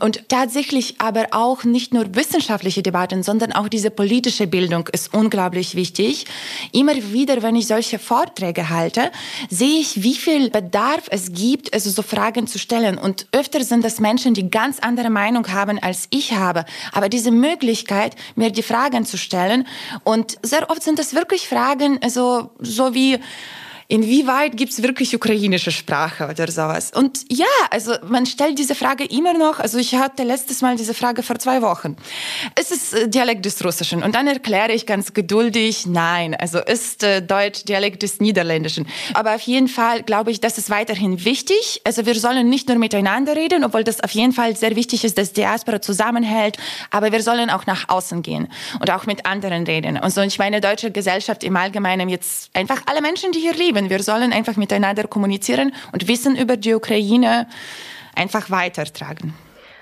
Und 0.00 0.28
tatsächlich 0.28 0.55
aber 0.98 1.26
auch 1.32 1.64
nicht 1.64 1.92
nur 1.92 2.14
wissenschaftliche 2.14 2.82
Debatten, 2.82 3.22
sondern 3.22 3.52
auch 3.52 3.68
diese 3.68 3.90
politische 3.90 4.46
Bildung 4.46 4.88
ist 4.88 5.12
unglaublich 5.12 5.74
wichtig. 5.74 6.24
Immer 6.72 6.94
wieder, 7.12 7.42
wenn 7.42 7.56
ich 7.56 7.66
solche 7.66 7.98
Vorträge 7.98 8.70
halte, 8.70 9.10
sehe 9.50 9.80
ich, 9.80 10.02
wie 10.02 10.14
viel 10.14 10.48
Bedarf 10.50 11.08
es 11.10 11.32
gibt, 11.32 11.74
also 11.74 11.90
so 11.90 12.02
Fragen 12.02 12.46
zu 12.46 12.58
stellen. 12.58 12.96
Und 12.96 13.26
öfter 13.32 13.62
sind 13.64 13.84
das 13.84 14.00
Menschen, 14.00 14.32
die 14.32 14.50
ganz 14.50 14.78
andere 14.78 15.10
Meinung 15.10 15.46
haben 15.48 15.78
als 15.78 16.06
ich 16.10 16.32
habe. 16.32 16.64
Aber 16.92 17.08
diese 17.08 17.30
Möglichkeit, 17.30 18.16
mir 18.34 18.50
die 18.50 18.62
Fragen 18.62 19.04
zu 19.04 19.18
stellen 19.18 19.66
und 20.04 20.38
sehr 20.42 20.70
oft 20.70 20.82
sind 20.82 20.98
das 20.98 21.14
wirklich 21.14 21.48
Fragen, 21.48 21.98
also 22.02 22.50
so 22.60 22.94
wie 22.94 23.18
inwieweit 23.88 24.56
gibt 24.56 24.72
es 24.72 24.82
wirklich 24.82 25.14
ukrainische 25.14 25.70
Sprache 25.70 26.28
oder 26.28 26.50
sowas? 26.50 26.92
Und 26.94 27.20
ja, 27.30 27.44
also 27.70 27.92
man 28.08 28.26
stellt 28.26 28.58
diese 28.58 28.74
Frage 28.74 29.04
immer 29.04 29.34
noch. 29.34 29.60
Also 29.60 29.78
ich 29.78 29.94
hatte 29.94 30.22
letztes 30.22 30.62
Mal 30.62 30.76
diese 30.76 30.94
Frage 30.94 31.22
vor 31.22 31.38
zwei 31.38 31.62
Wochen. 31.62 31.96
Es 32.54 32.70
ist 32.70 32.94
äh, 32.94 33.08
Dialekt 33.08 33.44
des 33.44 33.64
Russischen. 33.64 34.02
Und 34.02 34.14
dann 34.14 34.26
erkläre 34.26 34.72
ich 34.72 34.86
ganz 34.86 35.12
geduldig, 35.12 35.86
nein, 35.86 36.34
also 36.34 36.58
ist 36.58 37.02
äh, 37.02 37.22
Deutsch 37.22 37.64
Dialekt 37.64 38.02
des 38.02 38.20
Niederländischen. 38.20 38.86
Aber 39.14 39.34
auf 39.34 39.42
jeden 39.42 39.68
Fall 39.68 40.02
glaube 40.02 40.30
ich, 40.30 40.40
das 40.40 40.58
ist 40.58 40.70
weiterhin 40.70 41.24
wichtig. 41.24 41.80
Also 41.84 42.06
wir 42.06 42.14
sollen 42.14 42.48
nicht 42.48 42.68
nur 42.68 42.78
miteinander 42.78 43.36
reden, 43.36 43.64
obwohl 43.64 43.84
das 43.84 44.00
auf 44.00 44.10
jeden 44.10 44.32
Fall 44.32 44.56
sehr 44.56 44.76
wichtig 44.76 45.04
ist, 45.04 45.18
dass 45.18 45.32
Diaspora 45.32 45.80
zusammenhält. 45.80 46.56
Aber 46.90 47.12
wir 47.12 47.22
sollen 47.22 47.50
auch 47.50 47.66
nach 47.66 47.88
außen 47.88 48.22
gehen 48.22 48.48
und 48.80 48.90
auch 48.90 49.06
mit 49.06 49.26
anderen 49.26 49.64
reden. 49.64 49.98
Und 49.98 50.10
so, 50.10 50.20
ich 50.22 50.38
meine, 50.38 50.60
deutsche 50.60 50.90
Gesellschaft 50.90 51.44
im 51.44 51.56
Allgemeinen 51.56 52.08
jetzt 52.08 52.50
einfach 52.54 52.82
alle 52.86 53.02
Menschen, 53.02 53.32
die 53.32 53.40
hier 53.40 53.54
leben, 53.54 53.75
leben. 53.76 53.90
Wir 53.90 54.02
sollen 54.02 54.32
einfach 54.32 54.56
miteinander 54.56 55.06
kommunizieren 55.06 55.72
und 55.92 56.08
Wissen 56.08 56.36
über 56.36 56.56
die 56.56 56.74
Ukraine 56.74 57.46
einfach 58.14 58.50
weitertragen 58.50 59.34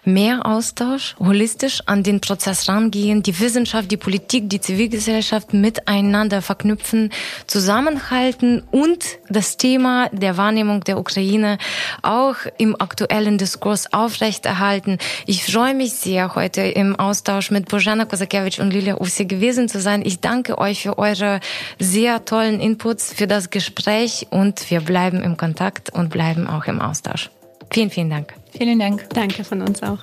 mehr 0.06 0.46
Austausch, 0.46 1.16
holistisch 1.18 1.80
an 1.86 2.02
den 2.02 2.20
Prozess 2.20 2.68
rangehen, 2.68 3.22
die 3.22 3.38
Wissenschaft, 3.40 3.90
die 3.90 3.96
Politik, 3.96 4.48
die 4.48 4.60
Zivilgesellschaft 4.60 5.54
miteinander 5.54 6.42
verknüpfen, 6.42 7.10
zusammenhalten 7.46 8.62
und 8.70 9.04
das 9.28 9.56
Thema 9.56 10.08
der 10.10 10.36
Wahrnehmung 10.36 10.82
der 10.84 10.98
Ukraine 10.98 11.58
auch 12.02 12.36
im 12.58 12.80
aktuellen 12.80 13.38
Diskurs 13.38 13.92
aufrechterhalten. 13.92 14.98
Ich 15.26 15.44
freue 15.44 15.74
mich 15.74 15.94
sehr, 15.94 16.34
heute 16.34 16.62
im 16.62 16.96
Austausch 16.96 17.50
mit 17.50 17.68
Bojana 17.68 18.04
Kosakiewicz 18.04 18.58
und 18.58 18.70
Lilia 18.70 19.00
Ufsi 19.00 19.24
gewesen 19.24 19.68
zu 19.68 19.80
sein. 19.80 20.02
Ich 20.04 20.20
danke 20.20 20.58
euch 20.58 20.82
für 20.82 20.98
eure 20.98 21.40
sehr 21.78 22.24
tollen 22.24 22.60
Inputs, 22.60 23.12
für 23.12 23.26
das 23.26 23.50
Gespräch 23.50 24.26
und 24.30 24.70
wir 24.70 24.80
bleiben 24.80 25.22
im 25.22 25.36
Kontakt 25.36 25.90
und 25.90 26.10
bleiben 26.10 26.46
auch 26.46 26.66
im 26.66 26.80
Austausch. 26.80 27.30
Vielen, 27.70 27.90
vielen 27.90 28.10
Dank. 28.10 28.43
Vielen 28.56 28.78
Dank. 28.78 29.08
Danke 29.10 29.44
von 29.44 29.62
uns 29.62 29.82
auch. 29.82 29.98